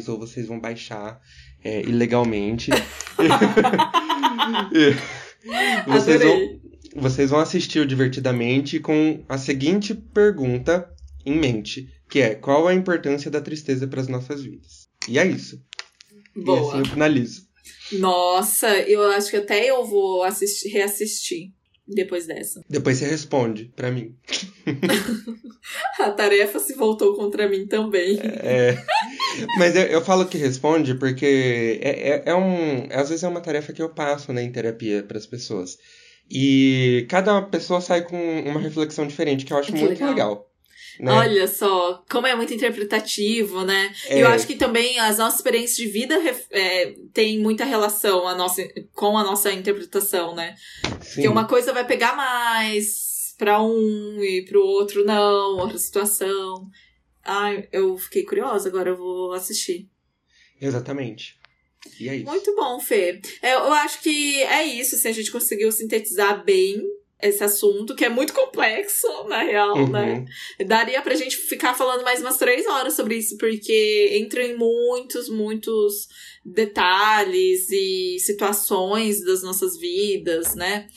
ou 0.08 0.18
vocês 0.18 0.46
vão 0.46 0.60
baixar 0.60 1.20
é, 1.64 1.80
ilegalmente. 1.82 2.70
vocês, 5.86 6.22
vão, 6.22 6.60
vocês 6.98 7.30
vão 7.30 7.40
assistir 7.40 7.80
o 7.80 7.86
divertidamente 7.86 8.80
com 8.80 9.24
a 9.28 9.38
seguinte 9.38 9.94
pergunta 9.94 10.90
em 11.24 11.38
mente, 11.38 11.88
que 12.08 12.20
é 12.20 12.34
qual 12.34 12.68
a 12.68 12.74
importância 12.74 13.30
da 13.30 13.40
tristeza 13.40 13.86
para 13.86 14.00
as 14.00 14.08
nossas 14.08 14.42
vidas? 14.42 14.88
E 15.08 15.18
é 15.18 15.26
isso. 15.26 15.60
Boa. 16.34 16.58
E 16.58 16.68
assim 16.68 16.78
eu 16.78 16.86
finalizo. 16.86 17.46
Nossa, 17.92 18.68
eu 18.80 19.02
acho 19.10 19.30
que 19.30 19.36
até 19.36 19.70
eu 19.70 19.84
vou 19.84 20.22
assistir, 20.22 20.68
reassistir 20.68 21.52
depois 21.86 22.26
dessa. 22.26 22.60
Depois 22.68 22.98
você 22.98 23.06
responde 23.06 23.72
para 23.76 23.90
mim. 23.90 24.16
a 26.00 26.10
tarefa 26.10 26.58
se 26.58 26.74
voltou 26.74 27.14
contra 27.14 27.48
mim 27.48 27.66
também. 27.66 28.18
É, 28.22 28.76
mas 29.58 29.76
eu, 29.76 29.82
eu 29.82 30.04
falo 30.04 30.26
que 30.26 30.36
responde 30.36 30.94
porque 30.94 31.78
é, 31.80 32.10
é, 32.10 32.22
é, 32.26 32.34
um. 32.34 32.88
Às 32.90 33.08
vezes 33.08 33.22
é 33.22 33.28
uma 33.28 33.40
tarefa 33.40 33.72
que 33.72 33.82
eu 33.82 33.88
passo 33.88 34.32
né, 34.32 34.42
em 34.42 34.50
terapia 34.50 35.02
para 35.02 35.18
as 35.18 35.26
pessoas. 35.26 35.78
E 36.30 37.06
cada 37.08 37.40
pessoa 37.42 37.80
sai 37.80 38.02
com 38.02 38.40
uma 38.40 38.60
reflexão 38.60 39.06
diferente, 39.06 39.44
que 39.44 39.52
eu 39.52 39.58
acho 39.58 39.72
que 39.72 39.78
muito 39.78 39.90
legal. 39.90 40.10
legal. 40.10 40.50
Né? 40.98 41.12
Olha 41.12 41.46
só, 41.46 42.02
como 42.10 42.26
é 42.26 42.34
muito 42.34 42.54
interpretativo, 42.54 43.64
né? 43.64 43.94
É. 44.06 44.22
Eu 44.22 44.28
acho 44.28 44.46
que 44.46 44.56
também 44.56 44.98
as 44.98 45.18
nossas 45.18 45.40
experiências 45.40 45.76
de 45.76 45.86
vida 45.86 46.18
é, 46.50 46.94
tem 47.12 47.38
muita 47.38 47.64
relação 47.64 48.26
a 48.26 48.34
nossa, 48.34 48.66
com 48.94 49.18
a 49.18 49.22
nossa 49.22 49.52
interpretação, 49.52 50.34
né? 50.34 50.54
Sim. 51.02 51.14
Porque 51.14 51.28
uma 51.28 51.46
coisa 51.46 51.72
vai 51.72 51.86
pegar 51.86 52.16
mais 52.16 53.34
para 53.36 53.62
um 53.62 54.22
e 54.22 54.44
para 54.46 54.58
o 54.58 54.62
outro 54.62 55.04
não, 55.04 55.58
outra 55.58 55.78
situação. 55.78 56.68
Ai, 57.22 57.68
eu 57.72 57.98
fiquei 57.98 58.24
curiosa, 58.24 58.68
agora 58.68 58.90
eu 58.90 58.96
vou 58.96 59.32
assistir. 59.32 59.90
Exatamente. 60.60 61.38
E 62.00 62.08
é 62.08 62.16
isso. 62.16 62.26
Muito 62.26 62.54
bom, 62.54 62.78
Fê. 62.80 63.20
É, 63.42 63.54
eu 63.54 63.72
acho 63.72 64.00
que 64.00 64.42
é 64.42 64.64
isso, 64.64 64.96
se 64.96 65.08
a 65.08 65.12
gente 65.12 65.30
conseguiu 65.30 65.70
sintetizar 65.72 66.44
bem 66.44 66.82
esse 67.22 67.42
assunto, 67.42 67.94
que 67.94 68.04
é 68.04 68.08
muito 68.08 68.34
complexo, 68.34 69.08
na 69.28 69.42
real, 69.42 69.76
uhum. 69.76 69.88
né? 69.88 70.24
Daria 70.66 71.00
pra 71.00 71.14
gente 71.14 71.36
ficar 71.36 71.74
falando 71.74 72.04
mais 72.04 72.20
umas 72.20 72.36
três 72.36 72.66
horas 72.66 72.94
sobre 72.94 73.16
isso, 73.16 73.36
porque 73.38 74.10
entra 74.12 74.42
em 74.42 74.56
muitos, 74.56 75.28
muitos 75.28 76.08
detalhes 76.44 77.70
e 77.70 78.18
situações 78.20 79.24
das 79.24 79.42
nossas 79.42 79.78
vidas, 79.78 80.54
né? 80.54 80.88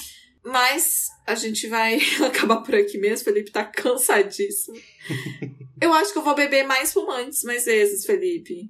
Mas 0.44 1.08
a 1.26 1.36
gente 1.36 1.68
vai 1.68 2.00
acabar 2.26 2.62
por 2.62 2.76
aqui 2.76 2.98
mesmo. 2.98 3.26
Felipe 3.26 3.52
tá 3.52 3.64
cansadíssimo. 3.66 4.78
eu 5.82 5.94
acho 5.94 6.12
que 6.12 6.18
eu 6.18 6.24
vou 6.24 6.36
beber 6.36 6.66
mais 6.66 6.92
fumantes 6.92 7.44
mais 7.44 7.66
vezes, 7.66 8.06
Felipe. 8.06 8.70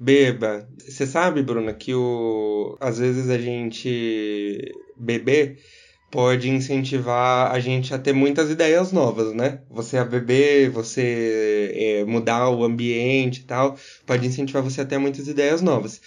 Beba. 0.00 0.66
Você 0.78 1.06
sabe, 1.06 1.42
Bruna, 1.42 1.74
que 1.74 1.94
o... 1.94 2.74
às 2.80 2.98
vezes 2.98 3.28
a 3.28 3.36
gente 3.36 4.72
beber 4.96 5.58
pode 6.10 6.48
incentivar 6.48 7.52
a 7.52 7.60
gente 7.60 7.92
a 7.92 7.98
ter 7.98 8.14
muitas 8.14 8.50
ideias 8.50 8.92
novas, 8.92 9.34
né? 9.34 9.60
Você 9.70 9.98
a 9.98 10.04
beber, 10.04 10.70
você 10.70 11.70
é, 11.74 12.04
mudar 12.04 12.48
o 12.48 12.64
ambiente 12.64 13.40
e 13.40 13.44
tal, 13.44 13.76
pode 14.06 14.26
incentivar 14.26 14.62
você 14.62 14.80
a 14.80 14.86
ter 14.86 14.96
muitas 14.96 15.28
ideias 15.28 15.60
novas. 15.60 16.00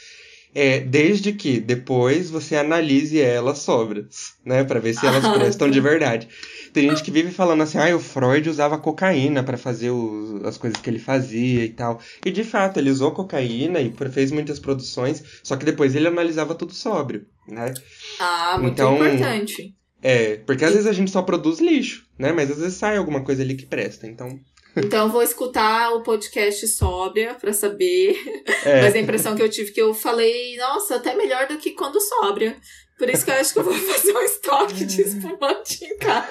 É, 0.56 0.80
desde 0.80 1.32
que 1.32 1.60
depois 1.60 2.32
você 2.32 2.56
analise 2.56 3.22
elas 3.22 3.60
sobras, 3.60 4.34
né? 4.44 4.64
Pra 4.64 4.80
ver 4.80 4.96
se 4.96 5.06
elas 5.06 5.24
ah, 5.24 5.34
prestam 5.34 5.70
de 5.70 5.80
verdade. 5.80 6.28
Tem 6.74 6.90
gente 6.90 7.04
que 7.04 7.12
vive 7.12 7.32
falando 7.32 7.62
assim, 7.62 7.78
ah, 7.78 7.96
o 7.96 8.00
Freud 8.00 8.50
usava 8.50 8.80
cocaína 8.80 9.44
para 9.44 9.58
fazer 9.58 9.92
o, 9.92 10.42
as 10.44 10.58
coisas 10.58 10.82
que 10.82 10.90
ele 10.90 11.00
fazia 11.00 11.64
e 11.64 11.70
tal. 11.70 12.00
E 12.26 12.32
de 12.32 12.44
fato, 12.44 12.80
ele 12.80 12.90
usou 12.90 13.12
cocaína 13.12 13.80
e 13.80 13.94
fez 14.12 14.32
muitas 14.32 14.60
produções, 14.60 15.24
só 15.44 15.56
que 15.56 15.66
depois 15.66 15.96
ele 15.96 16.08
analisava 16.08 16.56
tudo 16.56 16.74
sóbrio, 16.74 17.26
né? 17.48 17.74
Ah, 18.20 18.58
muito 18.60 18.74
então, 18.74 18.96
importante. 18.96 19.76
É, 20.02 20.38
porque 20.38 20.66
às 20.66 20.74
vezes 20.74 20.88
a 20.88 20.94
gente 20.94 21.12
só 21.12 21.22
produz 21.22 21.60
lixo, 21.60 22.06
né? 22.18 22.34
Mas 22.34 22.52
às 22.52 22.58
vezes 22.58 22.74
sai 22.74 22.98
alguma 22.98 23.24
coisa 23.24 23.44
ali 23.44 23.56
que 23.56 23.66
presta, 23.66 24.06
então. 24.06 24.40
Então 24.76 25.10
vou 25.10 25.22
escutar 25.22 25.94
o 25.94 26.02
podcast 26.02 26.68
sóbria 26.68 27.36
para 27.36 27.54
saber. 27.54 28.18
É. 28.66 28.82
Mas 28.82 28.96
a 28.96 29.00
impressão 29.00 29.36
que 29.36 29.42
eu 29.42 29.50
tive 29.50 29.72
que 29.72 29.82
eu 29.82 29.94
falei, 29.94 30.58
nossa, 30.58 30.96
até 30.96 31.16
melhor 31.16 31.48
do 31.48 31.58
que 31.58 31.72
quando 31.72 32.00
sóbria. 32.02 32.58
Por 32.98 33.10
isso 33.10 33.26
que 33.26 33.32
eu 33.32 33.36
acho 33.36 33.54
que 33.54 33.60
eu 33.60 33.64
vou 33.64 33.74
fazer 33.74 34.14
um 34.14 34.22
estoque 34.22 34.86
de 34.86 35.02
espumante 35.02 35.84
em 35.84 35.98
casa. 35.98 36.30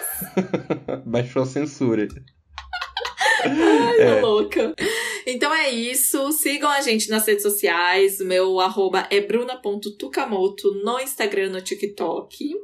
Baixou 1.04 1.42
a 1.42 1.46
censura. 1.46 2.06
Ai, 3.44 4.00
é. 4.00 4.20
louca. 4.20 4.74
Então 5.26 5.52
é 5.52 5.70
isso. 5.70 6.30
Sigam 6.32 6.70
a 6.70 6.80
gente 6.80 7.10
nas 7.10 7.26
redes 7.26 7.42
sociais. 7.42 8.20
Meu 8.20 8.60
arroba 8.60 9.08
é 9.10 9.20
bruna.tukamoto 9.20 10.72
no 10.84 11.00
Instagram, 11.00 11.50
no 11.50 11.60
TikTok. 11.60 12.54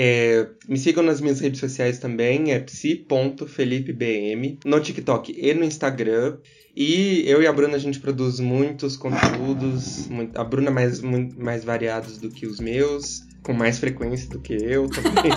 É, 0.00 0.46
me 0.68 0.78
sigam 0.78 1.02
nas 1.02 1.20
minhas 1.20 1.40
redes 1.40 1.58
sociais 1.58 1.98
também, 1.98 2.52
é 2.52 2.60
psi.felipebm, 2.60 4.60
no 4.64 4.80
TikTok 4.80 5.34
e 5.36 5.52
no 5.54 5.64
Instagram. 5.64 6.38
E 6.76 7.28
eu 7.28 7.42
e 7.42 7.48
a 7.48 7.52
Bruna, 7.52 7.74
a 7.74 7.80
gente 7.80 7.98
produz 7.98 8.38
muitos 8.38 8.96
conteúdos, 8.96 10.06
muito, 10.06 10.38
a 10.38 10.44
Bruna 10.44 10.70
mais, 10.70 11.00
muito, 11.00 11.36
mais 11.42 11.64
variados 11.64 12.18
do 12.18 12.30
que 12.30 12.46
os 12.46 12.60
meus, 12.60 13.22
com 13.42 13.52
mais 13.52 13.78
frequência 13.78 14.28
do 14.28 14.38
que 14.40 14.54
eu 14.54 14.88
também. 14.88 15.32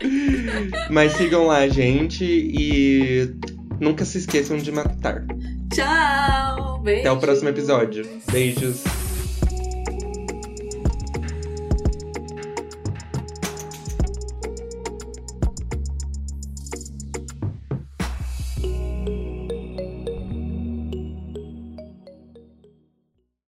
Mas 0.90 1.12
sigam 1.12 1.46
lá 1.46 1.58
a 1.58 1.68
gente 1.68 2.24
e 2.24 3.34
nunca 3.78 4.04
se 4.04 4.18
esqueçam 4.18 4.58
de 4.58 4.70
matar. 4.70 5.24
Tchau! 5.72 6.80
Beijos. 6.80 7.06
Até 7.06 7.12
o 7.12 7.18
próximo 7.18 7.48
episódio. 7.48 8.06
Beijos. 8.30 9.09